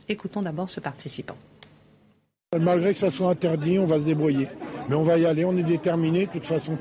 écoutons 0.09 0.43
d'abord 0.43 0.71
ce 0.71 0.81
participant. 0.81 1.37
Malgré 2.61 2.93
que 2.93 2.99
ça 2.99 3.11
soit 3.11 3.31
interdit, 3.31 3.79
on 3.79 3.87
va 3.87 3.99
se 3.99 4.05
débrouiller. 4.05 4.49
Mais 4.89 4.95
on 4.95 5.03
va 5.03 5.19
y 5.19 5.27
aller, 5.27 5.45
on 5.45 5.57
est 5.57 5.63
déterminé 5.63 6.27
de 6.27 6.33
toute 6.33 6.47
façon. 6.47 6.79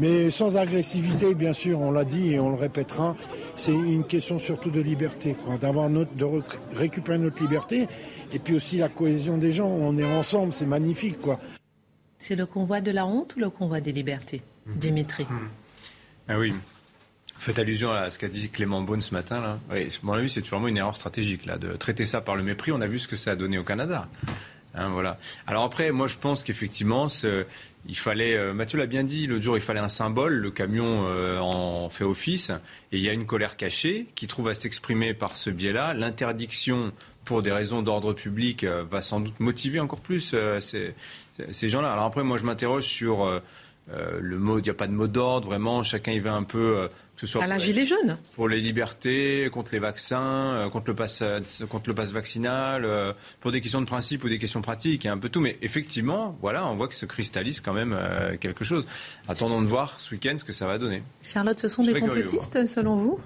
Mais 0.00 0.30
sans 0.30 0.56
agressivité, 0.56 1.34
bien 1.34 1.52
sûr, 1.52 1.80
on 1.80 1.90
l'a 1.90 2.04
dit 2.04 2.32
et 2.32 2.40
on 2.40 2.50
le 2.50 2.56
répétera, 2.56 3.14
c'est 3.54 3.72
une 3.72 4.04
question 4.04 4.38
surtout 4.38 4.70
de 4.70 4.80
liberté, 4.80 5.36
d'avoir 5.60 5.90
de 5.90 6.42
récupérer 6.74 7.18
notre 7.18 7.42
liberté 7.42 7.86
et 8.32 8.38
puis 8.38 8.56
aussi 8.56 8.78
la 8.78 8.88
cohésion 8.88 9.38
des 9.38 9.52
gens. 9.52 9.68
On 9.68 9.96
est 9.98 10.04
ensemble, 10.04 10.52
c'est 10.52 10.66
magnifique, 10.66 11.20
quoi. 11.20 11.38
C'est 12.18 12.36
le 12.36 12.46
convoi 12.46 12.80
de 12.80 12.90
la 12.90 13.04
honte 13.04 13.36
ou 13.36 13.40
le 13.40 13.50
convoi 13.50 13.80
des 13.80 13.92
libertés, 13.92 14.42
mmh. 14.66 14.72
Dimitri 14.76 15.24
mmh. 15.24 15.38
Ah 16.28 16.38
oui. 16.38 16.54
Faites 17.36 17.58
allusion 17.58 17.90
à 17.90 18.08
ce 18.10 18.18
qu'a 18.20 18.28
dit 18.28 18.48
Clément 18.48 18.80
Beaune 18.80 19.00
ce 19.00 19.12
matin. 19.12 19.40
Là. 19.40 19.58
Oui, 19.72 19.82
à 19.82 20.06
mon 20.06 20.12
avis, 20.12 20.28
c'est 20.28 20.46
vraiment 20.46 20.68
une 20.68 20.76
erreur 20.76 20.94
stratégique 20.94 21.44
là, 21.44 21.58
de 21.58 21.72
traiter 21.72 22.06
ça 22.06 22.20
par 22.20 22.36
le 22.36 22.44
mépris. 22.44 22.70
On 22.70 22.80
a 22.80 22.86
vu 22.86 23.00
ce 23.00 23.08
que 23.08 23.16
ça 23.16 23.32
a 23.32 23.36
donné 23.36 23.58
au 23.58 23.64
Canada. 23.64 24.08
Hein, 24.74 24.88
voilà. 24.90 25.18
Alors 25.46 25.64
après, 25.64 25.92
moi 25.92 26.06
je 26.06 26.16
pense 26.16 26.44
qu'effectivement, 26.44 27.08
il 27.86 27.96
fallait, 27.96 28.36
euh, 28.36 28.54
Mathieu 28.54 28.78
l'a 28.78 28.86
bien 28.86 29.04
dit, 29.04 29.26
l'autre 29.26 29.42
jour, 29.42 29.56
il 29.56 29.62
fallait 29.62 29.80
un 29.80 29.88
symbole, 29.88 30.34
le 30.34 30.50
camion 30.50 31.04
euh, 31.06 31.38
en 31.40 31.90
fait 31.90 32.04
office, 32.04 32.50
et 32.92 32.96
il 32.96 33.02
y 33.02 33.08
a 33.08 33.12
une 33.12 33.26
colère 33.26 33.56
cachée 33.56 34.06
qui 34.14 34.26
trouve 34.26 34.48
à 34.48 34.54
s'exprimer 34.54 35.14
par 35.14 35.36
ce 35.36 35.50
biais-là. 35.50 35.94
L'interdiction, 35.94 36.92
pour 37.24 37.42
des 37.42 37.52
raisons 37.52 37.82
d'ordre 37.82 38.12
public, 38.12 38.64
euh, 38.64 38.84
va 38.88 39.02
sans 39.02 39.20
doute 39.20 39.40
motiver 39.40 39.80
encore 39.80 40.00
plus 40.00 40.34
ces, 40.60 40.94
ces 41.50 41.68
gens-là. 41.68 41.92
Alors 41.92 42.04
après, 42.04 42.22
moi 42.22 42.38
je 42.38 42.44
m'interroge 42.44 42.84
sur 42.84 43.40
euh, 43.90 44.20
le 44.20 44.38
mot, 44.38 44.58
il 44.58 44.62
n'y 44.62 44.70
a 44.70 44.74
pas 44.74 44.86
de 44.86 44.92
mot 44.92 45.08
d'ordre, 45.08 45.48
vraiment, 45.48 45.82
chacun 45.82 46.12
y 46.12 46.20
va 46.20 46.32
un 46.34 46.44
peu, 46.44 46.78
euh, 46.78 46.88
que 46.88 47.20
ce 47.20 47.26
soit 47.26 47.44
pour, 47.44 47.58
gilet 47.58 47.84
jaune. 47.84 48.16
pour 48.34 48.48
les 48.48 48.60
libertés, 48.60 49.48
contre 49.52 49.72
les 49.72 49.80
vaccins, 49.80 50.54
euh, 50.54 50.68
contre, 50.68 50.88
le 50.88 50.94
pass, 50.94 51.24
contre 51.68 51.88
le 51.88 51.94
pass 51.94 52.12
vaccinal, 52.12 52.86
pour 53.40 53.50
des 53.50 53.60
questions 53.60 53.80
de 53.80 53.86
principe 53.86 54.22
ou 54.24 54.28
des 54.28 54.38
questions 54.38 54.62
pratiques, 54.62 55.04
il 55.04 55.08
y 55.08 55.10
a 55.10 55.12
un 55.12 55.18
peu 55.18 55.28
tout. 55.28 55.40
Mais 55.40 55.58
effectivement, 55.62 56.38
voilà, 56.40 56.66
on 56.68 56.76
voit 56.76 56.88
que 56.88 56.94
se 56.94 57.06
cristallise 57.06 57.60
quand 57.60 57.72
même 57.74 57.98
quelque 58.40 58.64
chose. 58.64 58.86
Attendons 59.28 59.60
de 59.60 59.66
voir 59.66 59.98
ce 59.98 60.14
week-end 60.14 60.36
ce 60.38 60.44
que 60.44 60.52
ça 60.52 60.66
va 60.66 60.78
donner. 60.78 61.02
Charlotte, 61.22 61.58
ce 61.58 61.68
sont 61.68 61.82
des 61.82 61.98
complotistes, 61.98 62.66
selon 62.66 62.96
vous? 62.96 63.20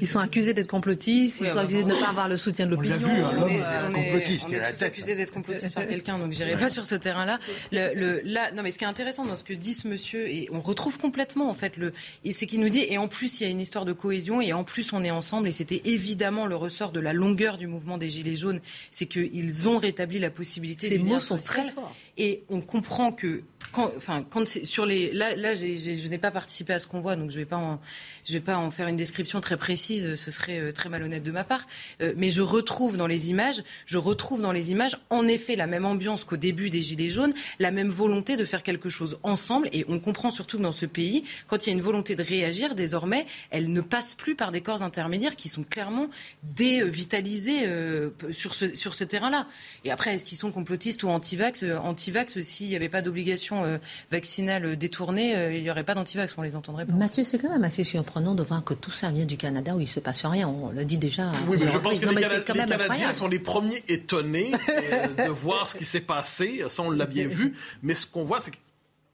Ils 0.00 0.06
sont 0.06 0.18
accusés 0.18 0.54
d'être 0.54 0.68
complotistes, 0.68 1.40
ils 1.40 1.48
sont 1.48 1.58
accusés 1.58 1.84
de 1.84 1.88
ne 1.88 1.94
pas 1.94 2.08
avoir 2.08 2.28
le 2.28 2.36
soutien 2.36 2.66
de 2.66 2.70
l'opinion. 2.72 2.96
On 2.96 3.00
l'a 3.00 3.06
vu, 3.06 3.22
hein, 3.22 3.82
l'homme 3.82 3.94
complotiste. 3.94 4.46
On 4.48 4.52
est, 4.52 4.70
tous 4.72 4.82
accusés 4.82 5.14
d'être 5.14 5.32
complotistes 5.32 5.74
par 5.74 5.86
quelqu'un, 5.86 6.18
donc 6.18 6.32
j'irai 6.32 6.56
pas 6.56 6.68
sur 6.68 6.86
ce 6.86 6.94
terrain-là. 6.94 7.38
Le, 7.72 8.20
là, 8.24 8.52
non, 8.52 8.62
mais 8.62 8.70
ce 8.70 8.78
qui 8.78 8.84
est 8.84 8.88
intéressant 8.88 9.24
dans 9.24 9.36
ce 9.36 9.44
que 9.44 9.52
dit 9.52 9.74
ce 9.74 9.88
monsieur, 9.88 10.28
et 10.28 10.48
on 10.52 10.60
retrouve 10.60 10.98
complètement 10.98 11.50
en 11.50 11.54
fait 11.54 11.76
le, 11.76 11.92
et 12.24 12.32
c'est 12.32 12.46
qu'il 12.46 12.60
nous 12.60 12.68
dit, 12.68 12.84
et 12.88 12.98
en 12.98 13.08
plus 13.08 13.40
il 13.40 13.44
y 13.44 13.46
a 13.46 13.50
une 13.50 13.60
histoire 13.60 13.84
de 13.84 13.92
cohésion, 13.92 14.40
et 14.40 14.52
en 14.52 14.64
plus 14.64 14.92
on 14.92 15.02
est 15.04 15.10
ensemble, 15.10 15.48
et 15.48 15.52
c'était 15.52 15.82
évidemment 15.84 16.46
le 16.46 16.56
ressort 16.56 16.92
de 16.92 17.00
la 17.00 17.12
longueur 17.12 17.58
du 17.58 17.66
mouvement 17.66 17.98
des 17.98 18.10
Gilets 18.10 18.36
jaunes, 18.36 18.60
c'est 18.90 19.06
qu'ils 19.06 19.68
ont 19.68 19.78
rétabli 19.78 20.18
la 20.18 20.30
possibilité. 20.30 20.88
Ces 20.88 20.98
mots 20.98 21.20
sont 21.20 21.38
très 21.38 21.68
forts. 21.70 21.94
Et 22.16 22.44
on 22.50 22.60
comprend 22.60 23.12
que 23.12 23.42
enfin, 23.72 24.24
quand 24.28 24.46
sur 24.46 24.86
les, 24.86 25.12
là, 25.12 25.34
là 25.36 25.54
je 25.54 26.08
n'ai 26.08 26.18
pas 26.18 26.30
participé 26.30 26.72
à 26.72 26.78
ce 26.78 26.86
convoi, 26.86 27.16
donc 27.16 27.30
je 27.30 27.38
vais 27.38 27.44
pas 27.44 27.56
en, 27.56 27.80
vais 28.28 28.40
pas 28.40 28.56
en 28.56 28.70
faire 28.70 28.88
une 28.88 28.96
description 28.96 29.40
très 29.40 29.56
précise, 29.56 30.14
ce 30.14 30.30
serait 30.30 30.58
euh, 30.58 30.72
très 30.72 30.88
malhonnête 30.88 31.22
de 31.22 31.30
ma 31.30 31.44
part. 31.44 31.66
Euh, 32.00 32.12
mais 32.16 32.30
je 32.30 32.42
retrouve 32.42 32.96
dans 32.96 33.06
les 33.06 33.30
images, 33.30 33.62
je 33.86 33.98
retrouve 33.98 34.40
dans 34.40 34.52
les 34.52 34.70
images, 34.70 34.96
en 35.10 35.26
effet, 35.26 35.56
la 35.56 35.66
même 35.66 35.84
ambiance 35.84 36.24
qu'au 36.24 36.36
début 36.36 36.70
des 36.70 36.82
Gilets 36.82 37.10
jaunes, 37.10 37.32
la 37.58 37.70
même 37.70 37.88
volonté 37.88 38.36
de 38.36 38.44
faire 38.44 38.62
quelque 38.62 38.88
chose 38.88 39.18
ensemble. 39.22 39.68
Et 39.72 39.84
on 39.88 39.98
comprend 39.98 40.30
surtout 40.30 40.58
que 40.58 40.62
dans 40.62 40.72
ce 40.72 40.86
pays, 40.86 41.24
quand 41.46 41.66
il 41.66 41.70
y 41.70 41.72
a 41.72 41.76
une 41.76 41.82
volonté 41.82 42.14
de 42.14 42.22
réagir, 42.22 42.74
désormais, 42.74 43.26
elle 43.50 43.72
ne 43.72 43.80
passe 43.80 44.14
plus 44.14 44.34
par 44.34 44.52
des 44.52 44.60
corps 44.60 44.82
intermédiaires 44.82 45.36
qui 45.36 45.48
sont 45.48 45.64
clairement 45.64 46.08
dévitalisés 46.42 47.66
euh, 47.66 48.10
sur 48.30 48.54
ce, 48.54 48.74
sur 48.74 48.94
ce 48.94 49.04
terrain-là. 49.04 49.46
Et 49.84 49.90
après, 49.90 50.14
est-ce 50.14 50.24
qu'ils 50.24 50.38
sont 50.38 50.52
complotistes 50.52 51.02
ou 51.02 51.08
anti-vax 51.08 51.64
Anti-vax, 52.02 52.40
s'il 52.40 52.68
n'y 52.68 52.74
avait 52.74 52.88
pas 52.88 53.00
d'obligation 53.00 53.62
euh, 53.62 53.78
vaccinale 54.10 54.76
détournée, 54.76 55.36
euh, 55.36 55.54
il 55.54 55.62
n'y 55.62 55.70
aurait 55.70 55.84
pas 55.84 55.94
d'antivax, 55.94 56.34
on 56.36 56.42
les 56.42 56.56
entendrait 56.56 56.84
pas. 56.84 56.92
Mathieu, 56.94 57.22
c'est 57.22 57.38
quand 57.38 57.48
même 57.48 57.62
assez 57.62 57.84
surprenant 57.84 58.34
de 58.34 58.42
voir 58.42 58.64
que 58.64 58.74
tout 58.74 58.90
ça 58.90 59.10
vient 59.12 59.24
du 59.24 59.36
Canada 59.36 59.76
où 59.76 59.78
il 59.78 59.84
ne 59.84 59.86
se 59.86 60.00
passe 60.00 60.26
rien. 60.26 60.48
On 60.48 60.70
le 60.70 60.84
dit 60.84 60.98
déjà. 60.98 61.30
Oui, 61.46 61.58
mais 61.60 61.70
je 61.70 61.78
pense 61.78 62.00
que 62.00 62.06
les, 62.06 62.42
Canadiens 62.42 63.12
sont 63.12 63.28
les 63.28 63.38
premiers 63.38 63.84
étonnés 63.86 64.50
euh, 64.68 65.26
de 65.28 65.30
voir 65.30 65.68
ce 65.68 65.76
qui 65.76 65.84
s'est 65.84 66.00
passé. 66.00 66.64
Ça, 66.68 66.82
on 66.82 66.90
l'a 66.90 67.06
bien 67.06 67.28
vu. 67.28 67.54
Mais 67.84 67.94
ce 67.94 68.04
qu'on 68.04 68.24
voit, 68.24 68.40
c'est 68.40 68.50
qu'il 68.50 68.60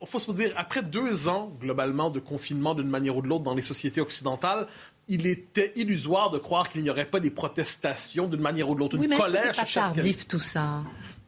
faut 0.06 0.18
se 0.18 0.32
dire, 0.32 0.54
après 0.56 0.82
deux 0.82 1.28
ans, 1.28 1.52
globalement, 1.60 2.08
de 2.08 2.20
confinement 2.20 2.74
d'une 2.74 2.88
manière 2.88 3.18
ou 3.18 3.20
de 3.20 3.28
l'autre 3.28 3.44
dans 3.44 3.54
les 3.54 3.60
sociétés 3.60 4.00
occidentales, 4.00 4.66
il 5.08 5.26
était 5.26 5.74
illusoire 5.76 6.30
de 6.30 6.38
croire 6.38 6.70
qu'il 6.70 6.82
n'y 6.82 6.88
aurait 6.88 7.04
pas 7.04 7.20
des 7.20 7.30
protestations 7.30 8.28
d'une 8.28 8.40
manière 8.40 8.70
ou 8.70 8.74
de 8.74 8.80
l'autre, 8.80 8.94
une 8.94 9.02
oui, 9.02 9.08
mais 9.08 9.16
colère. 9.16 9.54
C'est 9.54 9.74
pas 9.74 9.88
tardif 9.88 10.26
tout 10.26 10.40
ça? 10.40 10.82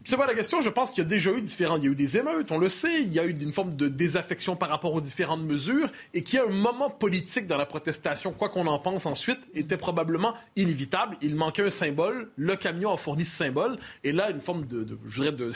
C'est 0.04 0.16
pas 0.16 0.26
la 0.26 0.34
question. 0.34 0.60
Je 0.60 0.70
pense 0.70 0.90
qu'il 0.90 1.02
y 1.04 1.06
a 1.06 1.08
déjà 1.08 1.30
eu 1.32 1.42
différents. 1.42 1.76
Il 1.76 1.84
y 1.84 1.88
a 1.88 1.90
eu 1.90 1.94
des 1.94 2.16
émeutes, 2.16 2.50
on 2.50 2.58
le 2.58 2.68
sait. 2.68 3.02
Il 3.02 3.12
y 3.12 3.18
a 3.18 3.26
eu 3.26 3.36
une 3.38 3.52
forme 3.52 3.76
de 3.76 3.88
désaffection 3.88 4.56
par 4.56 4.70
rapport 4.70 4.94
aux 4.94 5.00
différentes 5.00 5.42
mesures 5.42 5.90
et 6.14 6.22
qu'il 6.22 6.38
y 6.38 6.42
a 6.42 6.46
un 6.46 6.52
moment 6.52 6.88
politique 6.88 7.46
dans 7.46 7.58
la 7.58 7.66
protestation, 7.66 8.32
quoi 8.32 8.48
qu'on 8.48 8.66
en 8.66 8.78
pense 8.78 9.04
ensuite, 9.04 9.40
était 9.54 9.76
probablement 9.76 10.34
inévitable. 10.56 11.16
Il 11.20 11.34
manquait 11.34 11.64
un 11.66 11.70
symbole. 11.70 12.30
Le 12.36 12.56
camion 12.56 12.92
a 12.92 12.96
fourni 12.96 13.24
ce 13.24 13.36
symbole. 13.36 13.76
Et 14.02 14.12
là, 14.12 14.30
une 14.30 14.40
forme 14.40 14.66
de, 14.66 14.98
je 15.06 15.22
dirais, 15.22 15.36
de, 15.36 15.52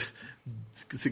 c'est 0.93 1.11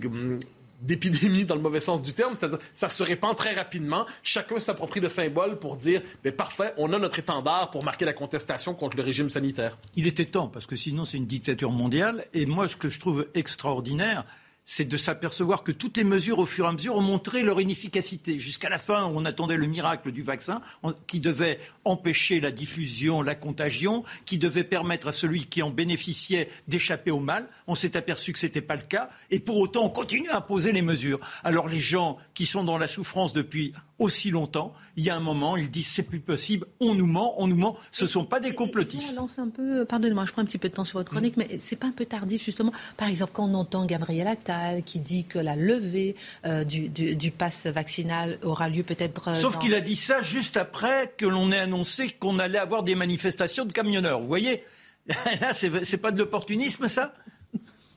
d'épidémie 0.84 1.46
dans 1.46 1.56
le 1.56 1.62
mauvais 1.62 1.80
sens 1.80 2.02
du 2.02 2.14
terme, 2.14 2.36
c'est-à-dire 2.36 2.60
ça 2.74 2.90
se 2.90 3.04
répand 3.04 3.36
très 3.36 3.54
rapidement. 3.54 4.06
Chacun 4.22 4.60
s'approprie 4.60 5.00
le 5.00 5.10
symbole 5.10 5.58
pour 5.58 5.78
dire, 5.78 6.02
mais 6.24 6.32
parfait, 6.32 6.74
on 6.78 6.94
a 6.94 7.00
notre 7.00 7.20
étendard 7.20 7.72
pour 7.72 7.84
marquer 7.84 8.06
la 8.06 8.14
contestation 8.14 8.74
contre 8.74 8.98
le 8.98 9.04
régime 9.04 9.30
sanitaire. 9.30 9.78
Il 9.96 10.08
était 10.08 10.26
temps, 10.26 10.48
parce 10.48 10.66
que 10.66 10.76
sinon 10.76 11.06
c'est 11.06 11.18
une 11.18 11.26
dictature 11.26 11.72
mondiale. 11.72 12.26
Et 12.34 12.46
moi, 12.46 12.68
ce 12.68 12.76
que 12.76 12.90
je 12.90 13.00
trouve 13.00 13.28
extraordinaire, 13.34 14.26
c'est 14.66 14.86
de 14.86 14.98
s'apercevoir 14.98 15.64
que 15.64 15.72
toutes 15.72 15.98
les 15.98 16.04
mesures, 16.04 16.40
au 16.40 16.46
fur 16.46 16.66
et 16.66 16.68
à 16.70 16.72
mesure, 16.72 16.96
ont 16.96 17.02
montré 17.02 17.44
leur 17.44 17.60
inefficacité. 17.60 18.40
Jusqu'à 18.40 18.70
la 18.70 18.80
fin, 18.80 19.06
on 19.06 19.26
attendait 19.26 19.58
le 19.58 19.68
miracle 19.68 20.12
du 20.12 20.22
vaccin 20.22 20.62
qui 21.08 21.20
devait 21.20 21.60
empêcher 21.84 22.40
la 22.40 22.52
diffusion, 22.52 23.22
la 23.22 23.36
contagion, 23.36 24.04
qui 24.26 24.38
devait 24.38 24.64
permettre 24.64 25.08
à 25.08 25.12
celui 25.12 25.46
qui 25.46 25.62
en 25.62 25.70
bénéficiait 25.70 26.50
d'échapper 26.68 27.12
au 27.12 27.20
mal. 27.20 27.48
On 27.68 27.76
s'est 27.76 27.98
aperçu 27.98 28.32
que 28.32 28.40
ce 28.40 28.46
n'était 28.46 28.62
pas 28.62 28.76
le 28.76 28.84
cas. 28.84 29.10
Et 29.32 29.40
pour 29.40 29.58
autant, 29.58 29.84
on 29.84 29.90
continue 29.90 30.30
à 30.30 30.38
imposer 30.38 30.72
les 30.72 30.82
mesures. 30.82 31.20
Alors 31.44 31.68
les 31.68 31.80
gens 31.80 32.18
qui 32.34 32.46
sont 32.46 32.64
dans 32.64 32.78
la 32.78 32.88
souffrance 32.88 33.34
depuis 33.34 33.74
aussi 34.00 34.32
longtemps, 34.32 34.74
il 34.98 35.04
y 35.04 35.10
a 35.10 35.16
un 35.16 35.20
moment, 35.20 35.56
ils 35.56 35.70
disent 35.70 35.88
c'est 35.88 36.04
plus 36.04 36.20
possible, 36.20 36.66
on 36.80 36.96
nous 36.96 37.06
ment, 37.06 37.42
on 37.42 37.48
nous 37.48 37.56
ment. 37.56 37.78
Ce 37.92 38.06
ne 38.06 38.10
sont 38.10 38.26
pas 38.26 38.40
des 38.40 38.54
complotistes. 38.54 39.16
lance 39.16 39.40
un 39.40 39.50
peu, 39.50 39.86
pardonnez-moi, 39.86 40.26
je 40.26 40.32
prends 40.32 40.42
un 40.42 40.46
petit 40.46 40.58
peu 40.58 40.70
de 40.70 40.74
temps 40.74 40.84
sur 40.84 41.00
votre 41.00 41.12
chronique, 41.12 41.38
mais 41.38 41.58
c'est 41.60 41.76
pas 41.76 41.88
un 41.88 41.92
peu 41.92 42.06
tardif 42.06 42.44
justement. 42.44 42.72
Par 42.98 43.08
exemple, 43.08 43.32
quand 43.34 43.50
on 43.50 43.54
entend 43.54 43.86
Gabriel 43.86 44.28
Attal 44.28 44.84
qui 44.84 45.00
dit 45.00 45.26
que 45.26 45.40
la 45.40 45.56
levée 45.56 46.16
euh, 46.46 46.64
du, 46.64 46.90
du, 46.90 47.32
pass 47.32 47.68
vaccinal 47.68 48.38
aura 48.44 48.70
lieu 48.70 48.84
peut-être. 48.84 49.30
Euh, 49.30 49.40
Sauf 49.40 49.60
qu'il 49.60 49.74
a 49.74 49.82
dit 49.82 49.96
ça 49.96 50.22
juste 50.22 50.58
après 50.58 51.14
que 51.16 51.26
l'on 51.26 51.52
ait 51.52 51.60
annoncé 51.60 52.10
qu'on 52.10 52.40
allait 52.40 52.58
avoir 52.58 52.84
des 52.84 52.96
manifestations 52.96 53.66
de 53.66 53.72
camionneurs. 53.72 54.22
Vous 54.22 54.28
voyez? 54.28 54.64
Là, 55.42 55.54
c'est 55.54 55.98
pas 55.98 56.12
de 56.12 56.18
l'opportunisme, 56.18 56.88
ça? 56.88 57.14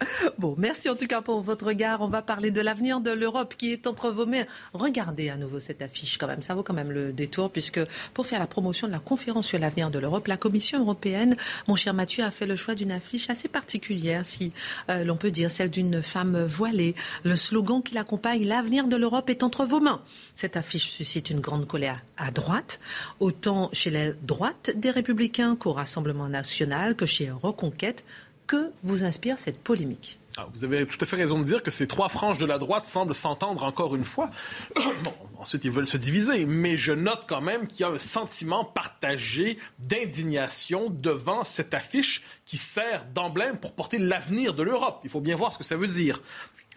Bon, 0.38 0.54
merci 0.58 0.88
en 0.88 0.96
tout 0.96 1.06
cas 1.06 1.22
pour 1.22 1.40
votre 1.40 1.66
regard. 1.66 2.00
On 2.00 2.08
va 2.08 2.22
parler 2.22 2.50
de 2.50 2.60
l'avenir 2.60 3.00
de 3.00 3.10
l'Europe 3.10 3.54
qui 3.56 3.72
est 3.72 3.86
entre 3.86 4.10
vos 4.10 4.26
mains. 4.26 4.44
Regardez 4.72 5.28
à 5.30 5.36
nouveau 5.36 5.60
cette 5.60 5.82
affiche 5.82 6.18
quand 6.18 6.26
même. 6.26 6.42
Ça 6.42 6.54
vaut 6.54 6.62
quand 6.62 6.74
même 6.74 6.90
le 6.90 7.12
détour 7.12 7.50
puisque 7.50 7.80
pour 8.12 8.26
faire 8.26 8.38
la 8.38 8.46
promotion 8.46 8.86
de 8.86 8.92
la 8.92 8.98
conférence 8.98 9.46
sur 9.46 9.58
l'avenir 9.58 9.90
de 9.90 9.98
l'Europe, 9.98 10.26
la 10.26 10.36
Commission 10.36 10.80
européenne, 10.80 11.36
mon 11.68 11.76
cher 11.76 11.94
Mathieu, 11.94 12.24
a 12.24 12.30
fait 12.30 12.46
le 12.46 12.56
choix 12.56 12.74
d'une 12.74 12.92
affiche 12.92 13.30
assez 13.30 13.48
particulière, 13.48 14.26
si 14.26 14.52
euh, 14.90 15.04
l'on 15.04 15.16
peut 15.16 15.30
dire, 15.30 15.50
celle 15.50 15.70
d'une 15.70 16.02
femme 16.02 16.44
voilée. 16.44 16.94
Le 17.24 17.36
slogan 17.36 17.82
qui 17.82 17.94
l'accompagne, 17.94 18.44
l'avenir 18.44 18.88
de 18.88 18.96
l'Europe 18.96 19.30
est 19.30 19.42
entre 19.42 19.64
vos 19.64 19.80
mains. 19.80 20.02
Cette 20.34 20.56
affiche 20.56 20.90
suscite 20.90 21.30
une 21.30 21.40
grande 21.40 21.66
colère 21.66 22.02
à 22.16 22.30
droite, 22.30 22.80
autant 23.20 23.70
chez 23.72 23.90
la 23.90 24.12
droite 24.12 24.70
des 24.74 24.90
républicains 24.90 25.56
qu'au 25.56 25.72
Rassemblement 25.72 26.28
national, 26.28 26.96
que 26.96 27.06
chez 27.06 27.30
Reconquête 27.30 28.04
que 28.46 28.70
vous 28.82 29.04
inspire 29.04 29.38
cette 29.38 29.58
polémique 29.58 30.20
Ah, 30.36 30.48
vous 30.54 30.64
avez 30.64 30.86
tout 30.86 30.98
à 31.00 31.06
fait 31.06 31.16
raison 31.16 31.38
de 31.38 31.44
dire 31.44 31.62
que 31.62 31.70
ces 31.70 31.86
trois 31.86 32.08
franges 32.08 32.38
de 32.38 32.46
la 32.46 32.58
droite 32.58 32.86
semblent 32.86 33.14
s'entendre 33.14 33.64
encore 33.64 33.96
une 33.96 34.04
fois. 34.04 34.30
bon, 35.04 35.12
ensuite, 35.38 35.64
ils 35.64 35.70
veulent 35.70 35.86
se 35.86 35.96
diviser, 35.96 36.46
mais 36.46 36.76
je 36.76 36.92
note 36.92 37.24
quand 37.28 37.40
même 37.40 37.66
qu'il 37.66 37.80
y 37.80 37.84
a 37.84 37.88
un 37.88 37.98
sentiment 37.98 38.64
partagé 38.64 39.58
d'indignation 39.78 40.90
devant 40.90 41.44
cette 41.44 41.74
affiche 41.74 42.22
qui 42.44 42.56
sert 42.56 43.04
d'emblème 43.14 43.58
pour 43.58 43.72
porter 43.72 43.98
l'avenir 43.98 44.54
de 44.54 44.62
l'Europe. 44.62 45.00
Il 45.04 45.10
faut 45.10 45.20
bien 45.20 45.36
voir 45.36 45.52
ce 45.52 45.58
que 45.58 45.64
ça 45.64 45.76
veut 45.76 45.88
dire. 45.88 46.20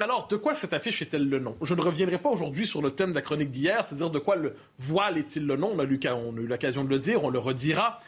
Alors, 0.01 0.29
de 0.29 0.37
quoi 0.37 0.55
cette 0.55 0.71
affiche 0.71 1.01
est-elle 1.01 1.27
le 1.27 1.39
nom? 1.39 1.57
Je 1.61 1.73
ne 1.73 1.81
reviendrai 1.81 2.17
pas 2.17 2.29
aujourd'hui 2.29 2.65
sur 2.65 2.81
le 2.81 2.91
thème 2.91 3.09
de 3.09 3.15
la 3.15 3.21
chronique 3.21 3.51
d'hier, 3.51 3.83
c'est-à-dire 3.85 4.09
de 4.09 4.19
quoi 4.19 4.37
le 4.37 4.55
voile 4.77 5.17
est-il 5.17 5.45
le 5.45 5.57
nom? 5.57 5.71
On 5.75 5.79
a 5.79 5.83
eu 5.83 5.99
l'occasion 6.47 6.85
de 6.85 6.89
le 6.89 6.97
dire, 6.97 7.25
on 7.25 7.29
le 7.29 7.39
redira. 7.39 7.99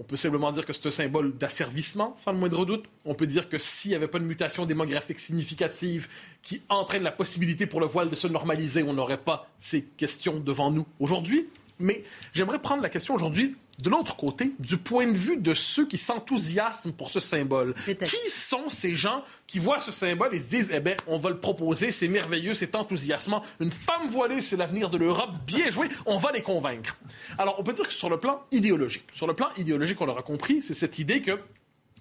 On 0.00 0.02
peut 0.02 0.16
simplement 0.16 0.50
dire 0.50 0.64
que 0.64 0.72
c'est 0.72 0.86
un 0.86 0.90
symbole 0.90 1.36
d'asservissement, 1.36 2.14
sans 2.16 2.32
le 2.32 2.38
moindre 2.38 2.64
doute. 2.64 2.86
On 3.04 3.14
peut 3.14 3.26
dire 3.26 3.50
que 3.50 3.58
s'il 3.58 3.90
n'y 3.90 3.94
avait 3.94 4.08
pas 4.08 4.18
de 4.18 4.24
mutation 4.24 4.64
démographique 4.64 5.18
significative 5.18 6.08
qui 6.40 6.62
entraîne 6.70 7.02
la 7.02 7.12
possibilité 7.12 7.66
pour 7.66 7.80
le 7.80 7.86
voile 7.86 8.08
de 8.08 8.16
se 8.16 8.26
normaliser, 8.26 8.82
on 8.82 8.94
n'aurait 8.94 9.18
pas 9.18 9.50
ces 9.58 9.82
questions 9.84 10.40
devant 10.40 10.70
nous 10.70 10.86
aujourd'hui. 11.00 11.48
Mais 11.78 12.02
j'aimerais 12.32 12.60
prendre 12.60 12.82
la 12.82 12.88
question 12.88 13.14
aujourd'hui 13.14 13.56
de 13.82 13.90
l'autre 13.90 14.16
côté, 14.16 14.52
du 14.58 14.76
point 14.76 15.06
de 15.06 15.16
vue 15.16 15.36
de 15.36 15.54
ceux 15.54 15.86
qui 15.86 15.98
s'enthousiasment 15.98 16.92
pour 16.92 17.10
ce 17.10 17.20
symbole. 17.20 17.74
Qui 17.84 18.30
sont 18.30 18.68
ces 18.68 18.96
gens 18.96 19.22
qui 19.46 19.58
voient 19.58 19.78
ce 19.78 19.92
symbole 19.92 20.34
et 20.34 20.40
se 20.40 20.48
disent, 20.48 20.70
eh 20.72 20.80
bien, 20.80 20.96
on 21.06 21.18
va 21.18 21.30
le 21.30 21.38
proposer, 21.38 21.90
c'est 21.90 22.08
merveilleux, 22.08 22.54
c'est 22.54 22.74
enthousiasmant. 22.74 23.42
Une 23.60 23.72
femme 23.72 24.10
voilée, 24.10 24.40
c'est 24.40 24.56
l'avenir 24.56 24.90
de 24.90 24.98
l'Europe, 24.98 25.30
bien 25.46 25.70
joué, 25.70 25.88
on 26.06 26.18
va 26.18 26.32
les 26.32 26.42
convaincre. 26.42 26.96
Alors, 27.38 27.56
on 27.58 27.62
peut 27.62 27.72
dire 27.72 27.86
que 27.86 27.92
sur 27.92 28.10
le 28.10 28.18
plan 28.18 28.42
idéologique, 28.50 29.06
sur 29.12 29.26
le 29.26 29.34
plan 29.34 29.48
idéologique, 29.56 30.00
on 30.00 30.06
l'aura 30.06 30.22
compris, 30.22 30.62
c'est 30.62 30.74
cette 30.74 30.98
idée 30.98 31.20
que 31.20 31.38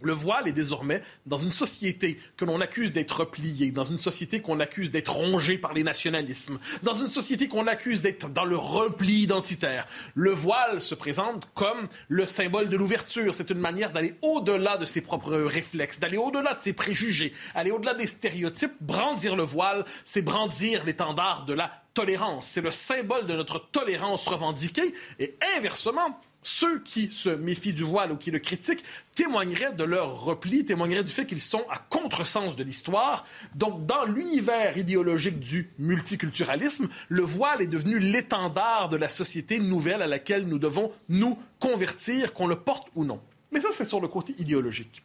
le 0.01 0.13
voile 0.13 0.47
est 0.47 0.53
désormais 0.53 1.01
dans 1.25 1.37
une 1.37 1.51
société 1.51 2.19
que 2.37 2.45
l'on 2.45 2.61
accuse 2.61 2.93
d'être 2.93 3.19
repliée, 3.19 3.71
dans 3.71 3.83
une 3.83 3.99
société 3.99 4.41
qu'on 4.41 4.59
accuse 4.59 4.91
d'être 4.91 5.11
rongée 5.11 5.57
par 5.57 5.73
les 5.73 5.83
nationalismes, 5.83 6.59
dans 6.83 6.93
une 6.93 7.09
société 7.09 7.47
qu'on 7.47 7.67
accuse 7.67 8.01
d'être 8.01 8.29
dans 8.29 8.45
le 8.45 8.57
repli 8.57 9.23
identitaire. 9.23 9.87
Le 10.15 10.31
voile 10.31 10.81
se 10.81 10.95
présente 10.95 11.47
comme 11.53 11.87
le 12.07 12.25
symbole 12.27 12.69
de 12.69 12.77
l'ouverture. 12.77 13.33
C'est 13.33 13.49
une 13.49 13.59
manière 13.59 13.91
d'aller 13.91 14.15
au-delà 14.21 14.77
de 14.77 14.85
ses 14.85 15.01
propres 15.01 15.35
réflexes, 15.35 15.99
d'aller 15.99 16.17
au-delà 16.17 16.53
de 16.53 16.61
ses 16.61 16.73
préjugés, 16.73 17.33
aller 17.55 17.71
au-delà 17.71 17.93
des 17.93 18.07
stéréotypes. 18.07 18.73
Brandir 18.81 19.35
le 19.35 19.43
voile, 19.43 19.85
c'est 20.05 20.21
brandir 20.21 20.85
l'étendard 20.85 21.45
de 21.45 21.53
la 21.53 21.71
tolérance. 21.93 22.47
C'est 22.47 22.61
le 22.61 22.71
symbole 22.71 23.27
de 23.27 23.35
notre 23.35 23.59
tolérance 23.71 24.27
revendiquée. 24.27 24.93
Et 25.19 25.35
inversement, 25.57 26.19
ceux 26.41 26.79
qui 26.79 27.09
se 27.09 27.29
méfient 27.29 27.73
du 27.73 27.83
voile 27.83 28.11
ou 28.11 28.15
qui 28.15 28.31
le 28.31 28.39
critiquent 28.39 28.83
témoigneraient 29.15 29.73
de 29.73 29.83
leur 29.83 30.21
repli, 30.21 30.63
témoigneraient 30.63 31.03
du 31.03 31.11
fait 31.11 31.25
qu'ils 31.25 31.41
sont 31.41 31.65
à 31.69 31.77
contresens 31.77 32.55
de 32.55 32.63
l'histoire. 32.63 33.25
Donc, 33.55 33.85
dans 33.85 34.05
l'univers 34.05 34.77
idéologique 34.77 35.39
du 35.39 35.69
multiculturalisme, 35.77 36.87
le 37.09 37.21
voile 37.21 37.61
est 37.61 37.67
devenu 37.67 37.99
l'étendard 37.99 38.89
de 38.89 38.97
la 38.97 39.09
société 39.09 39.59
nouvelle 39.59 40.01
à 40.01 40.07
laquelle 40.07 40.47
nous 40.47 40.59
devons 40.59 40.91
nous 41.09 41.37
convertir, 41.59 42.33
qu'on 42.33 42.47
le 42.47 42.55
porte 42.55 42.87
ou 42.95 43.03
non. 43.03 43.21
Mais 43.51 43.59
ça, 43.59 43.69
c'est 43.71 43.85
sur 43.85 43.99
le 43.99 44.07
côté 44.07 44.33
idéologique. 44.37 45.03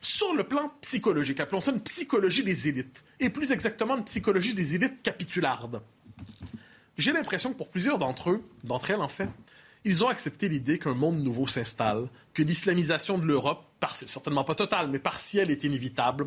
Sur 0.00 0.34
le 0.34 0.42
plan 0.42 0.72
psychologique, 0.80 1.38
appelons 1.38 1.60
ça 1.60 1.70
une 1.70 1.80
psychologie 1.80 2.42
des 2.42 2.66
élites, 2.66 3.04
et 3.20 3.30
plus 3.30 3.52
exactement 3.52 3.96
une 3.96 4.04
psychologie 4.04 4.52
des 4.52 4.74
élites 4.74 5.00
capitulardes. 5.02 5.80
J'ai 6.98 7.12
l'impression 7.12 7.52
que 7.52 7.56
pour 7.56 7.68
plusieurs 7.68 7.98
d'entre 7.98 8.30
eux, 8.30 8.42
d'entre 8.64 8.90
elles 8.90 9.00
en 9.00 9.08
fait, 9.08 9.28
ils 9.84 10.04
ont 10.04 10.08
accepté 10.08 10.48
l'idée 10.48 10.78
qu'un 10.78 10.94
monde 10.94 11.22
nouveau 11.22 11.46
s'installe, 11.46 12.08
que 12.34 12.42
l'islamisation 12.42 13.18
de 13.18 13.24
l'Europe, 13.24 13.64
certainement 13.94 14.44
pas 14.44 14.54
totale, 14.54 14.88
mais 14.88 14.98
partielle, 14.98 15.50
est 15.50 15.64
inévitable, 15.64 16.26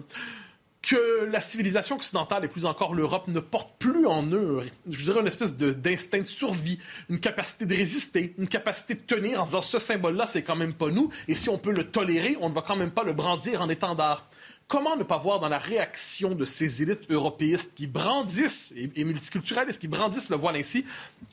que 0.81 1.25
la 1.31 1.41
civilisation 1.41 1.95
occidentale 1.95 2.45
et 2.45 2.47
plus 2.47 2.65
encore 2.65 2.93
l'Europe 2.93 3.27
ne 3.27 3.39
porte 3.39 3.71
plus 3.79 4.05
en 4.05 4.23
eux, 4.27 4.61
je 4.87 5.03
dirais, 5.03 5.21
une 5.21 5.27
espèce 5.27 5.55
d'instinct 5.55 6.19
de, 6.19 6.25
survie, 6.25 6.77
une 7.09 7.19
capacité 7.19 7.65
de 7.65 7.75
résister, 7.75 8.35
une 8.37 8.47
capacité 8.47 8.93
de 8.93 8.99
tenir 8.99 9.41
en 9.41 9.45
disant 9.45 9.61
ce 9.61 9.79
symbole-là, 9.79 10.27
c'est 10.27 10.43
quand 10.43 10.55
même 10.55 10.73
pas 10.73 10.89
nous, 10.89 11.09
et 11.27 11.33
si 11.33 11.49
on 11.49 11.57
peut 11.57 11.71
le 11.71 11.85
tolérer, 11.85 12.37
on 12.39 12.49
ne 12.49 12.53
va 12.53 12.61
quand 12.61 12.75
même 12.75 12.91
pas 12.91 13.03
le 13.03 13.13
brandir 13.13 13.61
en 13.61 13.69
étendard. 13.69 14.29
Comment 14.67 14.95
ne 14.95 15.03
pas 15.03 15.19
voir 15.19 15.39
dans 15.39 15.49
la 15.49 15.59
réaction 15.59 16.33
de 16.33 16.43
ces 16.43 16.81
élites 16.81 17.11
européistes 17.11 17.73
qui 17.75 17.85
brandissent, 17.85 18.73
et, 18.75 19.03
multiculturalistes, 19.03 19.79
qui 19.79 19.87
brandissent 19.87 20.29
le 20.29 20.37
voile 20.37 20.55
ainsi, 20.55 20.85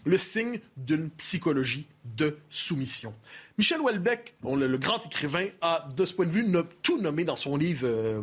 le 0.04 0.18
signe 0.18 0.60
d'une 0.76 1.08
psychologie 1.10 1.86
de 2.04 2.36
soumission? 2.50 3.14
Michel 3.56 3.80
Houellebecq, 3.80 4.34
le, 4.44 4.76
grand 4.76 5.04
écrivain, 5.06 5.46
a, 5.62 5.88
de 5.96 6.04
ce 6.04 6.12
point 6.12 6.26
de 6.26 6.30
vue, 6.30 6.46
tout 6.82 7.00
nommé 7.00 7.24
dans 7.24 7.36
son 7.36 7.56
livre, 7.56 7.86
euh, 7.86 8.20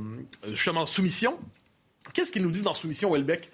justement, 0.50 0.86
Soumission. 0.86 1.40
Qu'est-ce 2.14 2.32
qu'il 2.32 2.44
nous 2.44 2.52
dit 2.52 2.62
dans 2.62 2.74
Soumission, 2.76 3.10
Houellebecq? 3.10 3.52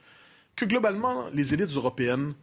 Que 0.57 0.65
globalement, 0.65 1.29
les 1.33 1.53
élites 1.53 1.71
européennes 1.71 2.33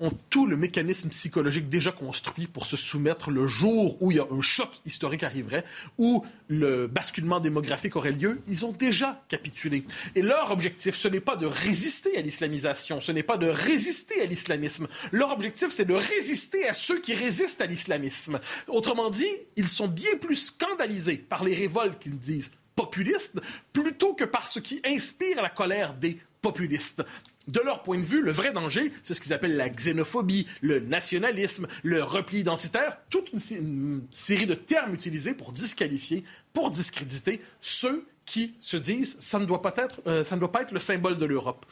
ont 0.00 0.10
tout 0.30 0.46
le 0.46 0.56
mécanisme 0.56 1.08
psychologique 1.10 1.68
déjà 1.68 1.92
construit 1.92 2.46
pour 2.46 2.66
se 2.66 2.76
soumettre 2.76 3.30
le 3.30 3.46
jour 3.46 3.96
où 4.02 4.10
il 4.10 4.16
y 4.16 4.20
a 4.20 4.26
un 4.30 4.40
choc 4.40 4.70
historique 4.84 5.22
arriverait, 5.22 5.64
où 5.98 6.24
le 6.48 6.86
basculement 6.86 7.40
démographique 7.40 7.96
aurait 7.96 8.12
lieu, 8.12 8.40
ils 8.48 8.66
ont 8.66 8.72
déjà 8.72 9.22
capitulé. 9.28 9.84
Et 10.14 10.22
leur 10.22 10.50
objectif, 10.50 10.96
ce 10.96 11.08
n'est 11.08 11.20
pas 11.20 11.36
de 11.36 11.46
résister 11.46 12.16
à 12.18 12.22
l'islamisation, 12.22 13.00
ce 13.00 13.12
n'est 13.12 13.22
pas 13.22 13.38
de 13.38 13.46
résister 13.46 14.20
à 14.20 14.26
l'islamisme. 14.26 14.88
Leur 15.12 15.32
objectif, 15.32 15.70
c'est 15.70 15.84
de 15.84 15.94
résister 15.94 16.68
à 16.68 16.72
ceux 16.72 17.00
qui 17.00 17.14
résistent 17.14 17.60
à 17.60 17.66
l'islamisme. 17.66 18.40
Autrement 18.68 19.10
dit, 19.10 19.24
ils 19.56 19.68
sont 19.68 19.88
bien 19.88 20.16
plus 20.20 20.36
scandalisés 20.36 21.16
par 21.16 21.44
les 21.44 21.54
révoltes 21.54 21.98
qu'ils 22.00 22.18
disent 22.18 22.50
populistes 22.76 23.40
plutôt 23.72 24.14
que 24.14 24.24
par 24.24 24.46
ce 24.46 24.58
qui 24.58 24.80
inspire 24.84 25.42
la 25.42 25.50
colère 25.50 25.94
des 25.94 26.18
populistes 26.42 27.02
de 27.48 27.60
leur 27.60 27.82
point 27.82 27.98
de 27.98 28.04
vue, 28.04 28.22
le 28.22 28.32
vrai 28.32 28.52
danger, 28.52 28.92
c'est 29.02 29.14
ce 29.14 29.20
qu'ils 29.20 29.32
appellent 29.32 29.56
la 29.56 29.68
xénophobie, 29.68 30.46
le 30.60 30.80
nationalisme, 30.80 31.66
le 31.82 32.02
repli 32.02 32.40
identitaire, 32.40 32.98
toute 33.10 33.30
une, 33.32 34.06
série 34.10 34.46
de 34.46 34.54
termes 34.54 34.94
utilisés 34.94 35.34
pour 35.34 35.52
disqualifier, 35.52 36.24
pour 36.52 36.70
discréditer 36.70 37.40
ceux 37.60 38.06
qui 38.24 38.54
se 38.60 38.76
disent 38.76 39.16
ça 39.20 39.38
ne 39.38 39.44
doit 39.44 39.62
pas 39.62 39.74
être, 39.76 40.00
euh, 40.06 40.24
ça 40.24 40.36
ne 40.36 40.40
doit 40.40 40.52
pas 40.52 40.62
être 40.62 40.72
le 40.72 40.78
symbole 40.78 41.18
de 41.18 41.26
l'Europe. 41.26 41.66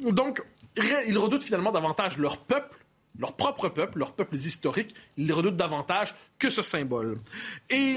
Donc, 0.00 0.42
ils 1.06 1.16
redoutent 1.16 1.44
finalement 1.44 1.72
davantage 1.72 2.18
leur 2.18 2.38
peuple, 2.38 2.84
leur 3.18 3.34
propre 3.34 3.70
peuple, 3.70 3.98
leurs 3.98 4.12
peuples 4.12 4.36
historiques, 4.36 4.94
ils 5.16 5.32
redoutent 5.32 5.56
davantage 5.56 6.14
que 6.38 6.50
ce 6.50 6.60
symbole. 6.60 7.16
Et 7.70 7.96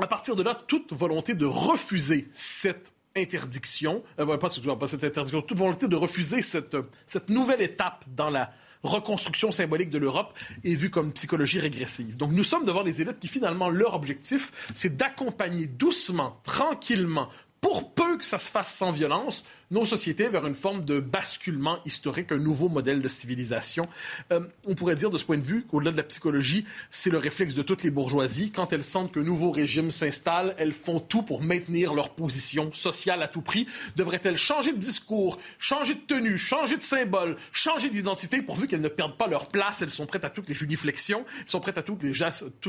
à 0.00 0.06
partir 0.06 0.36
de 0.36 0.42
là, 0.42 0.54
toute 0.66 0.92
volonté 0.92 1.34
de 1.34 1.44
refuser 1.44 2.28
cette 2.32 2.92
interdiction, 3.20 4.02
euh, 4.18 4.36
pas, 4.36 4.48
cette 4.48 5.04
interdiction, 5.04 5.42
toute 5.42 5.58
volonté 5.58 5.88
de 5.88 5.96
refuser 5.96 6.42
cette, 6.42 6.76
cette 7.06 7.30
nouvelle 7.30 7.62
étape 7.62 8.04
dans 8.14 8.30
la 8.30 8.52
reconstruction 8.82 9.50
symbolique 9.50 9.90
de 9.90 9.98
l'Europe 9.98 10.36
est 10.64 10.74
vue 10.74 10.90
comme 10.90 11.12
psychologie 11.12 11.58
régressive. 11.58 12.16
Donc 12.16 12.32
nous 12.32 12.44
sommes 12.44 12.64
devant 12.64 12.84
des 12.84 13.00
élites 13.00 13.18
qui 13.18 13.28
finalement 13.28 13.68
leur 13.68 13.94
objectif, 13.94 14.70
c'est 14.74 14.96
d'accompagner 14.96 15.66
doucement, 15.66 16.40
tranquillement, 16.44 17.28
pour 17.60 17.92
peu 17.92 18.16
que 18.16 18.24
ça 18.24 18.38
se 18.38 18.50
fasse 18.50 18.74
sans 18.74 18.92
violence, 18.92 19.44
nos 19.70 19.84
sociétés 19.84 20.28
vers 20.28 20.46
une 20.46 20.54
forme 20.54 20.84
de 20.84 21.00
basculement 21.00 21.78
historique, 21.84 22.32
un 22.32 22.38
nouveau 22.38 22.68
modèle 22.68 23.02
de 23.02 23.08
civilisation. 23.08 23.88
Euh, 24.32 24.40
on 24.66 24.74
pourrait 24.74 24.96
dire 24.96 25.10
de 25.10 25.18
ce 25.18 25.24
point 25.24 25.36
de 25.36 25.42
vue 25.42 25.64
qu'au-delà 25.64 25.92
de 25.92 25.96
la 25.96 26.02
psychologie, 26.04 26.64
c'est 26.90 27.10
le 27.10 27.18
réflexe 27.18 27.54
de 27.54 27.62
toutes 27.62 27.82
les 27.82 27.90
bourgeoisies. 27.90 28.50
Quand 28.50 28.72
elles 28.72 28.84
sentent 28.84 29.12
qu'un 29.12 29.22
nouveau 29.22 29.50
régime 29.50 29.90
s'installe, 29.90 30.54
elles 30.58 30.72
font 30.72 31.00
tout 31.00 31.22
pour 31.22 31.42
maintenir 31.42 31.94
leur 31.94 32.14
position 32.14 32.72
sociale 32.72 33.22
à 33.22 33.28
tout 33.28 33.42
prix. 33.42 33.66
Devraient-elles 33.96 34.36
changer 34.36 34.72
de 34.72 34.78
discours, 34.78 35.38
changer 35.58 35.94
de 35.94 36.00
tenue, 36.00 36.38
changer 36.38 36.76
de 36.76 36.82
symbole, 36.82 37.36
changer 37.52 37.90
d'identité, 37.90 38.42
pourvu 38.42 38.66
qu'elles 38.66 38.80
ne 38.80 38.88
perdent 38.88 39.16
pas 39.16 39.28
leur 39.28 39.48
place? 39.48 39.82
Elles 39.82 39.90
sont 39.90 40.06
prêtes 40.06 40.24
à 40.24 40.30
toutes 40.30 40.48
les 40.48 40.54
judiflexions, 40.54 41.24
elles 41.40 41.50
sont 41.50 41.60
prêtes 41.60 41.78
à 41.78 41.82
tous 41.82 41.98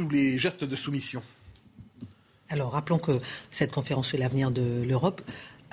les 0.10 0.40
gestes 0.40 0.64
de 0.64 0.76
soumission. 0.76 1.24
Alors 2.50 2.72
rappelons 2.72 3.00
que 3.00 3.20
cette 3.52 3.72
conférence 3.72 4.08
sur 4.08 4.18
l'avenir 4.18 4.52
de 4.52 4.84
l'Europe 4.84 5.22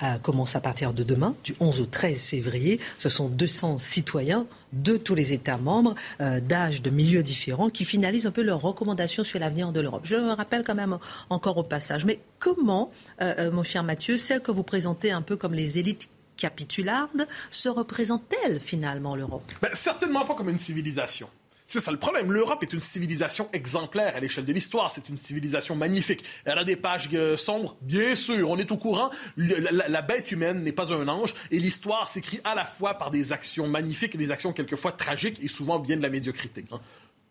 euh, 0.03 0.17
commence 0.19 0.55
à 0.55 0.59
partir 0.59 0.93
de 0.93 1.03
demain, 1.03 1.35
du 1.43 1.55
11 1.59 1.81
au 1.81 1.85
13 1.87 2.21
février. 2.21 2.79
Ce 2.99 3.09
sont 3.09 3.29
200 3.29 3.79
citoyens 3.79 4.45
de 4.71 4.95
tous 4.95 5.15
les 5.15 5.33
États 5.33 5.57
membres, 5.57 5.95
euh, 6.21 6.39
d'âges, 6.39 6.83
de 6.83 6.91
milieux 6.91 7.23
différents, 7.23 7.71
qui 7.71 7.83
finalisent 7.83 8.27
un 8.27 8.31
peu 8.31 8.43
leurs 8.43 8.61
recommandations 8.61 9.23
sur 9.23 9.39
l'avenir 9.39 9.71
de 9.71 9.79
l'Europe. 9.79 10.01
Je 10.03 10.15
me 10.15 10.33
rappelle 10.33 10.63
quand 10.63 10.75
même 10.75 10.99
encore 11.31 11.57
au 11.57 11.63
passage. 11.63 12.05
Mais 12.05 12.19
comment, 12.37 12.91
euh, 13.23 13.51
mon 13.51 13.63
cher 13.63 13.83
Mathieu, 13.83 14.17
celles 14.17 14.41
que 14.41 14.51
vous 14.51 14.61
présentez 14.61 15.09
un 15.09 15.23
peu 15.23 15.35
comme 15.35 15.55
les 15.55 15.79
élites 15.79 16.09
capitulardes, 16.37 17.27
se 17.49 17.67
représentent-elles 17.67 18.59
finalement 18.59 19.15
l'Europe? 19.15 19.51
Ben, 19.63 19.71
Certainement 19.73 20.25
pas 20.25 20.35
comme 20.35 20.49
une 20.49 20.59
civilisation. 20.59 21.27
C'est 21.67 21.81
ça 21.81 21.91
le 21.91 21.97
problème. 21.97 22.31
L'Europe 22.31 22.63
est 22.63 22.71
une 22.71 22.79
civilisation 22.79 23.49
exemplaire 23.51 24.15
à 24.15 24.21
l'échelle 24.21 24.45
de 24.45 24.53
l'histoire. 24.53 24.89
C'est 24.93 25.09
une 25.09 25.17
civilisation 25.17 25.75
magnifique. 25.75 26.23
Elle 26.45 26.57
a 26.57 26.63
des 26.63 26.77
pages 26.77 27.09
euh, 27.13 27.35
sombres, 27.35 27.75
bien 27.81 28.15
sûr. 28.15 28.49
On 28.49 28.57
est 28.57 28.71
au 28.71 28.77
courant. 28.77 29.09
La, 29.35 30.01
bête 30.01 30.31
humaine 30.31 30.63
n'est 30.63 30.71
pas 30.71 30.93
un 30.93 31.09
ange. 31.09 31.35
Et 31.51 31.59
l'histoire 31.59 32.07
s'écrit 32.07 32.39
à 32.45 32.55
la 32.55 32.63
fois 32.63 32.93
par 32.93 33.11
des 33.11 33.33
actions 33.33 33.67
magnifiques 33.67 34.15
et 34.15 34.17
des 34.17 34.31
actions 34.31 34.53
quelquefois 34.53 34.93
tragiques 34.93 35.43
et 35.43 35.49
souvent 35.49 35.77
bien 35.77 35.97
de 35.97 36.03
la 36.03 36.09
médiocrité. 36.09 36.63
Hein. 36.71 36.79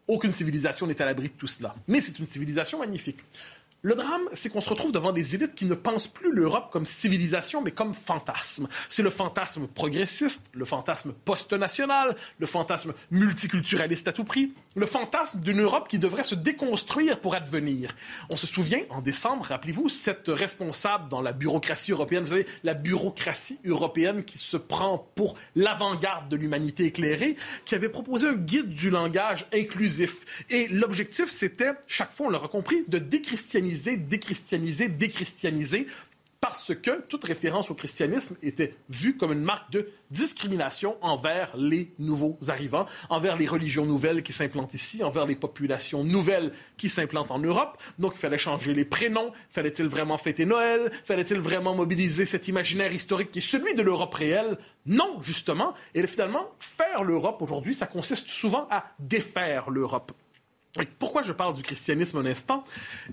Aucune 0.07 0.33
civilisation 0.33 0.87
n'est 0.87 1.01
à 1.01 1.07
l'abri 1.07 1.29
de 1.29 1.35
tout 1.35 1.47
cela. 1.47 1.75
Mais 1.89 2.03
c'est 2.03 2.19
une 2.19 2.27
civilisation 2.27 2.79
magnifique. 2.79 3.21
Le 3.83 3.95
drame, 3.95 4.23
c'est 4.33 4.49
qu'on 4.49 4.63
se 4.63 4.71
retrouve 4.71 4.91
devant 4.91 5.13
des 5.13 5.35
élites 5.35 5.55
qui 5.55 5.67
ne 5.67 5.75
pensent 5.75 6.09
plus 6.09 6.33
l'Europe 6.33 6.71
comme 6.73 6.87
civilisation, 6.87 7.63
mais 7.63 7.71
comme 7.71 7.95
fantasme. 7.95 8.69
C'est 8.89 9.03
le 9.03 9.11
fantasme 9.11 9.67
progressiste, 9.67 10.47
le 10.55 10.65
fantasme 10.65 11.13
post-national, 11.13 12.17
le 12.39 12.47
fantasme 12.47 12.95
multiculturaliste 13.11 14.09
à 14.09 14.13
tout 14.13 14.25
prix, 14.25 14.55
le 14.75 14.87
fantasme 14.87 15.41
d'une 15.41 15.61
Europe 15.61 15.89
qui 15.89 15.99
devrait 15.99 16.25
se 16.25 16.35
déconstruire 16.35 17.21
pour 17.21 17.35
advenir. 17.35 17.95
On 18.31 18.37
se 18.37 18.47
souvient, 18.47 18.81
en 18.91 19.03
décembre, 19.03 19.45
rappelez-vous, 19.45 19.89
cette 19.91 20.29
responsable 20.29 21.11
dans 21.11 21.21
la 21.21 21.33
bureaucratie 21.33 21.93
européenne, 21.93 22.25
vous 22.25 22.31
savez, 22.31 22.47
la 22.65 22.75
bureaucratie 22.75 23.61
européenne 23.65 24.25
qui 24.25 24.39
se 24.39 24.57
prend 24.57 25.07
pour 25.15 25.37
l'avant-garde 25.55 26.29
de 26.31 26.37
l'humanité 26.37 26.87
éclairée, 26.87 27.37
qui 27.67 27.75
avait 27.75 27.91
proposé 27.91 28.27
un 28.27 28.37
guide 28.37 28.71
du 28.71 28.91
langage 28.91 29.47
inclusif. 29.53 30.45
Et 30.51 30.67
l'objectif, 30.69 31.29
c'était, 31.29 31.73
chaque 31.87 32.13
fois, 32.17 32.27
on 32.27 32.31
l'aura 32.31 32.49
compris, 32.49 32.85
de 32.89 32.99
déchristianiser 32.99 33.66
déchristianiser, 33.97 34.89
déchristianiser, 34.89 35.87
parce 36.41 36.75
que 36.75 37.03
toute 37.03 37.25
référence 37.25 37.71
au 37.71 37.75
christianisme 37.75 38.37
était 38.43 38.77
vue 38.89 39.17
comme 39.17 39.33
une 39.33 39.43
marque 39.43 39.73
de 39.73 39.89
discrimination 40.11 40.97
envers 41.01 41.57
les 41.57 41.93
nouveaux 41.99 42.39
arrivants, 42.47 42.87
envers 43.09 43.37
les 43.37 43.47
religions 43.47 43.85
nouvelles 43.85 44.23
qui 44.23 44.33
s'implantent 44.33 44.75
ici, 44.75 45.03
envers 45.03 45.27
les 45.27 45.35
populations 45.35 46.05
nouvelles 46.05 46.53
qui 46.77 46.89
s'implantent 46.89 47.33
en 47.33 47.41
Europe. 47.41 47.79
Donc 47.99 48.13
il 48.15 48.19
fallait 48.19 48.39
changer 48.39 48.75
les 48.75 48.85
prénoms, 48.85 49.33
fallait-il 49.51 49.87
vraiment 49.87 50.19
fêter 50.19 50.45
Noël, 50.45 50.93
fallait-il 51.05 51.39
vraiment 51.39 51.75
mobiliser 51.75 52.27
cet 52.27 52.49
imaginaire 52.49 52.93
historique 52.93 53.33
qui 53.33 53.41
est 53.41 53.43
celui 53.43 53.75
de 53.75 53.83
l'Europe 53.83 54.15
réelle? 54.15 54.59
Non, 54.85 55.21
justement. 55.23 55.75
Et 55.95 56.07
finalement, 56.07 56.53
faire 56.61 57.03
l'Europe 57.03 57.43
aujourd'hui, 57.43 57.75
ça 57.75 57.87
consiste 57.87 58.29
souvent 58.29 58.69
à 58.71 58.85
défaire 59.01 59.71
l'Europe. 59.71 60.13
Pourquoi 60.99 61.23
je 61.23 61.33
parle 61.33 61.55
du 61.55 61.63
christianisme 61.63 62.19
un 62.19 62.27
instant? 62.27 62.65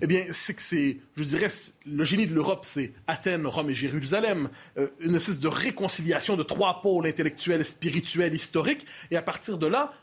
Eh 0.01 0.07
bien, 0.07 0.25
c'est 0.31 0.53
que 0.53 0.61
c'est, 0.61 0.97
je 1.15 1.23
dirais, 1.23 1.47
le 1.85 2.03
génie 2.03 2.27
de 2.27 2.33
l'Europe, 2.33 2.61
c'est 2.63 2.93
Athènes, 3.07 3.45
Rome 3.47 3.69
et 3.69 3.75
Jérusalem, 3.75 4.49
euh, 4.77 4.89
une 4.99 5.15
espèce 5.15 5.39
de 5.39 5.47
réconciliation 5.47 6.35
de 6.35 6.43
trois 6.43 6.81
pôles 6.81 7.07
intellectuels, 7.07 7.65
spirituels, 7.65 8.33
historiques, 8.33 8.85
et 9.11 9.17
à 9.17 9.21
partir 9.21 9.57
de 9.57 9.67
là, 9.67 9.93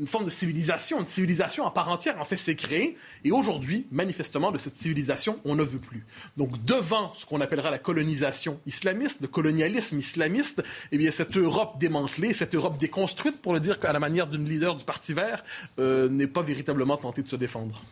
une 0.00 0.06
forme 0.06 0.24
de 0.24 0.30
civilisation, 0.30 0.98
une 0.98 1.06
civilisation 1.06 1.66
à 1.66 1.70
part 1.70 1.88
entière 1.88 2.18
en 2.20 2.24
fait 2.24 2.38
s'est 2.38 2.56
créée. 2.56 2.96
Et 3.22 3.30
aujourd'hui, 3.30 3.86
manifestement, 3.92 4.50
de 4.50 4.58
cette 4.58 4.76
civilisation, 4.76 5.38
on 5.44 5.54
ne 5.54 5.62
veut 5.62 5.78
plus. 5.78 6.04
Donc 6.36 6.64
devant 6.64 7.12
ce 7.12 7.26
qu'on 7.26 7.40
appellera 7.40 7.70
la 7.70 7.78
colonisation 7.78 8.58
islamiste, 8.66 9.20
le 9.20 9.28
colonialisme 9.28 9.98
islamiste, 9.98 10.62
eh 10.90 10.98
bien 10.98 11.10
cette 11.10 11.36
Europe 11.36 11.78
démantelée, 11.78 12.32
cette 12.32 12.54
Europe 12.54 12.78
déconstruite, 12.78 13.42
pour 13.42 13.52
le 13.52 13.60
dire 13.60 13.76
à 13.82 13.92
la 13.92 14.00
manière 14.00 14.26
d'une 14.26 14.48
leader 14.48 14.74
du 14.74 14.84
Parti 14.84 15.12
vert, 15.12 15.44
euh, 15.78 16.08
n'est 16.08 16.26
pas 16.26 16.42
véritablement 16.42 16.96
tentée 16.96 17.22
de 17.22 17.28
se 17.28 17.36
défendre. 17.36 17.82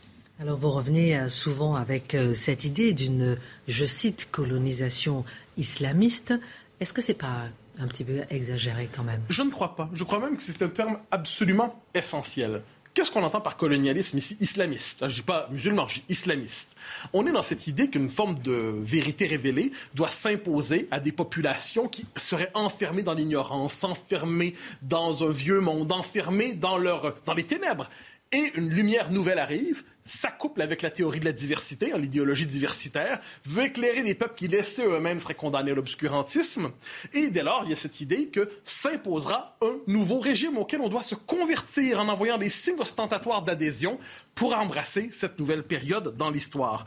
Alors 0.40 0.56
vous 0.56 0.70
revenez 0.70 1.18
euh, 1.18 1.28
souvent 1.28 1.74
avec 1.74 2.14
euh, 2.14 2.32
cette 2.32 2.64
idée 2.64 2.92
d'une, 2.94 3.36
je 3.66 3.84
cite, 3.84 4.28
colonisation 4.30 5.24
islamiste. 5.56 6.32
Est-ce 6.80 6.92
que 6.92 7.02
c'est 7.02 7.12
pas 7.12 7.48
un 7.80 7.86
petit 7.86 8.04
peu 8.04 8.22
exagéré 8.30 8.88
quand 8.94 9.04
même. 9.04 9.22
Je 9.28 9.42
ne 9.42 9.50
crois 9.50 9.76
pas. 9.76 9.88
Je 9.92 10.04
crois 10.04 10.18
même 10.20 10.36
que 10.36 10.42
c'est 10.42 10.62
un 10.62 10.68
terme 10.68 10.98
absolument 11.10 11.82
essentiel. 11.94 12.62
Qu'est-ce 12.94 13.12
qu'on 13.12 13.22
entend 13.22 13.40
par 13.40 13.56
colonialisme 13.56 14.18
ici 14.18 14.36
Islamiste? 14.40 15.00
Je 15.02 15.04
ne 15.04 15.10
dis 15.10 15.22
pas 15.22 15.48
musulman, 15.52 15.86
je 15.86 16.00
dis 16.00 16.04
islamiste. 16.08 16.74
On 17.12 17.26
est 17.26 17.32
dans 17.32 17.44
cette 17.44 17.68
idée 17.68 17.88
qu'une 17.90 18.08
forme 18.08 18.36
de 18.40 18.74
vérité 18.80 19.26
révélée 19.26 19.70
doit 19.94 20.08
s'imposer 20.08 20.88
à 20.90 20.98
des 20.98 21.12
populations 21.12 21.86
qui 21.86 22.06
seraient 22.16 22.50
enfermées 22.54 23.02
dans 23.02 23.14
l'ignorance, 23.14 23.84
enfermées 23.84 24.54
dans 24.82 25.22
un 25.22 25.30
vieux 25.30 25.60
monde, 25.60 25.92
enfermées 25.92 26.54
dans, 26.54 26.80
dans 26.80 27.34
les 27.34 27.44
ténèbres. 27.44 27.88
Et 28.32 28.52
une 28.56 28.70
lumière 28.70 29.12
nouvelle 29.12 29.38
arrive, 29.38 29.84
s'accouple 30.08 30.62
avec 30.62 30.82
la 30.82 30.90
théorie 30.90 31.20
de 31.20 31.24
la 31.24 31.32
diversité, 31.32 31.92
hein, 31.92 31.98
l'idéologie 31.98 32.46
diversitaire, 32.46 33.20
veut 33.44 33.64
éclairer 33.64 34.02
des 34.02 34.14
peuples 34.14 34.34
qui 34.34 34.48
laissés 34.48 34.84
eux-mêmes 34.84 35.20
seraient 35.20 35.34
condamnés 35.34 35.70
à 35.70 35.74
l'obscurantisme. 35.74 36.70
Et 37.12 37.28
dès 37.28 37.42
lors, 37.42 37.62
il 37.64 37.70
y 37.70 37.72
a 37.72 37.76
cette 37.76 38.00
idée 38.00 38.26
que 38.26 38.50
s'imposera 38.64 39.56
un 39.62 39.76
nouveau 39.86 40.18
régime 40.18 40.58
auquel 40.58 40.80
on 40.80 40.88
doit 40.88 41.02
se 41.02 41.14
convertir 41.14 42.00
en 42.00 42.08
envoyant 42.08 42.38
des 42.38 42.50
signes 42.50 42.80
ostentatoires 42.80 43.42
d'adhésion 43.42 43.98
pour 44.34 44.56
embrasser 44.56 45.10
cette 45.12 45.38
nouvelle 45.38 45.62
période 45.62 46.16
dans 46.16 46.30
l'histoire. 46.30 46.86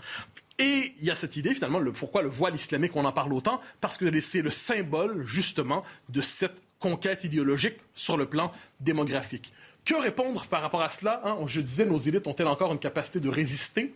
Et 0.59 0.93
il 0.99 1.05
y 1.05 1.11
a 1.11 1.15
cette 1.15 1.37
idée, 1.37 1.53
finalement, 1.53 1.79
le, 1.79 1.91
pourquoi 1.91 2.21
le 2.21 2.29
voile 2.29 2.55
islamique, 2.55 2.95
on 2.95 3.05
en 3.05 3.11
parle 3.11 3.33
autant, 3.33 3.61
parce 3.79 3.97
que 3.97 4.19
c'est 4.19 4.41
le 4.41 4.51
symbole, 4.51 5.23
justement, 5.23 5.83
de 6.09 6.21
cette 6.21 6.61
conquête 6.79 7.23
idéologique 7.23 7.77
sur 7.93 8.17
le 8.17 8.25
plan 8.25 8.51
démographique. 8.79 9.53
Que 9.85 9.95
répondre 9.95 10.45
par 10.47 10.61
rapport 10.61 10.81
à 10.81 10.89
cela 10.89 11.21
hein? 11.23 11.37
Je 11.47 11.61
disais, 11.61 11.85
nos 11.85 11.97
élites 11.97 12.27
ont-elles 12.27 12.47
encore 12.47 12.71
une 12.71 12.79
capacité 12.79 13.19
de 13.19 13.29
résister? 13.29 13.93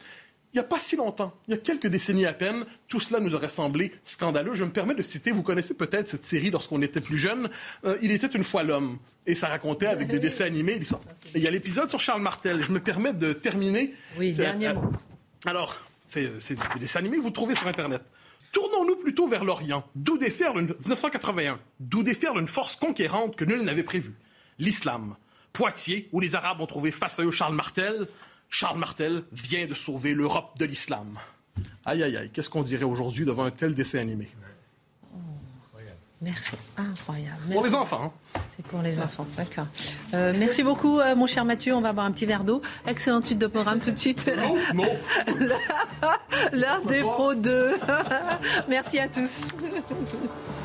Il 0.56 0.60
n'y 0.60 0.62
a 0.62 0.68
pas 0.70 0.80
si 0.80 0.96
longtemps, 0.96 1.34
il 1.50 1.52
y 1.52 1.54
a 1.54 1.58
quelques 1.58 1.88
décennies 1.88 2.26
à 2.26 2.32
peine, 2.32 2.64
tout 2.88 3.02
cela 3.02 3.20
nous 3.20 3.36
aurait 3.36 3.50
semblé 3.50 3.92
scandaleux. 4.06 4.56
Je 4.56 4.64
me 4.64 4.70
permets 4.70 4.96
de 4.96 5.02
citer, 5.02 5.32
vous 5.32 5.44
connaissez 5.44 5.74
peut-être 5.74 6.08
cette 6.08 6.24
série 6.24 6.50
lorsqu'on 6.50 6.82
était 6.82 7.02
plus 7.02 7.18
jeune, 7.18 7.50
euh, 7.84 7.98
Il 8.02 8.12
était 8.12 8.28
une 8.28 8.46
fois 8.46 8.64
l'homme, 8.64 8.98
et 9.28 9.36
ça 9.36 9.50
racontait 9.50 9.88
avec 9.88 10.08
des 10.08 10.18
dessins 10.18 10.46
animés. 10.46 10.80
il 11.36 11.42
y 11.42 11.48
a 11.48 11.52
l'épisode 11.52 11.90
sur 11.90 12.00
Charles 12.00 12.22
Martel. 12.22 12.64
Je 12.64 12.72
me 12.72 12.80
permets 12.80 13.12
de 13.12 13.34
terminer. 13.34 13.94
Oui, 14.18 14.32
dernier 14.32 14.72
mot. 14.72 14.90
Alors, 15.46 15.76
c'est 16.08 16.24
des 16.24 16.80
dessins 16.80 17.00
animés 17.00 17.18
que 17.18 17.24
vous 17.24 17.32
trouvez 17.32 17.54
sur 17.56 17.68
Internet. 17.68 18.02
Tournons-nous 18.54 18.96
plutôt 18.96 19.28
vers 19.28 19.44
l'Orient, 19.44 19.84
d'où 19.94 20.18
déferle 20.18 20.62
1981, 20.62 21.60
d'où 21.82 22.02
déferle 22.02 22.40
une 22.40 22.48
force 22.48 22.78
conquérante 22.78 23.36
que 23.36 23.44
nul 23.44 23.62
n'avait 23.64 23.84
prévue, 23.84 24.16
l'islam. 24.58 25.18
Poitiers, 25.56 26.10
où 26.12 26.20
les 26.20 26.36
Arabes 26.36 26.60
ont 26.60 26.68
trouvé 26.68 26.92
face 26.92 27.20
à 27.20 27.24
eux 27.24 27.32
Charles 27.32 27.56
Martel. 27.56 28.08
Charles 28.50 28.78
Martel 28.78 29.24
vient 29.32 29.66
de 29.66 29.74
sauver 29.74 30.14
l'Europe 30.14 30.58
de 30.60 30.66
l'islam. 30.66 31.18
Aïe, 31.86 32.04
aïe, 32.04 32.18
aïe, 32.18 32.30
qu'est-ce 32.32 32.50
qu'on 32.50 32.62
dirait 32.62 32.84
aujourd'hui 32.84 33.26
devant 33.26 33.46
un 33.46 33.52
tel 33.52 33.74
dessin 33.74 34.00
animé? 34.00 34.28
Merci, 36.22 36.56
incroyable. 36.78 37.40
Pour 37.52 37.64
les 37.64 37.76
enfants. 37.76 38.14
Hein. 38.36 38.40
C'est 38.56 38.66
pour 38.66 38.82
les 38.82 39.00
enfants, 39.00 39.28
d'accord. 39.38 39.68
Euh, 40.14 40.34
merci 40.38 40.64
beaucoup, 40.64 41.00
euh, 41.00 41.16
mon 41.16 41.28
cher 41.28 41.46
Mathieu. 41.46 41.76
On 41.76 41.82
va 41.82 41.94
boire 41.94 42.06
un 42.06 42.12
petit 42.12 42.26
verre 42.26 42.44
d'eau. 42.44 42.62
Excellente 42.88 43.26
suite 43.26 43.40
de 43.40 43.48
programme 43.48 43.80
tout 43.80 43.92
de 43.92 43.98
suite. 43.98 44.32
Non, 44.36 44.56
non. 44.74 44.90
L'heure 46.52 46.84
des 46.86 47.02
pros 47.02 47.36
2. 47.36 47.78
merci 48.70 49.00
à 49.00 49.08
tous. 49.08 49.48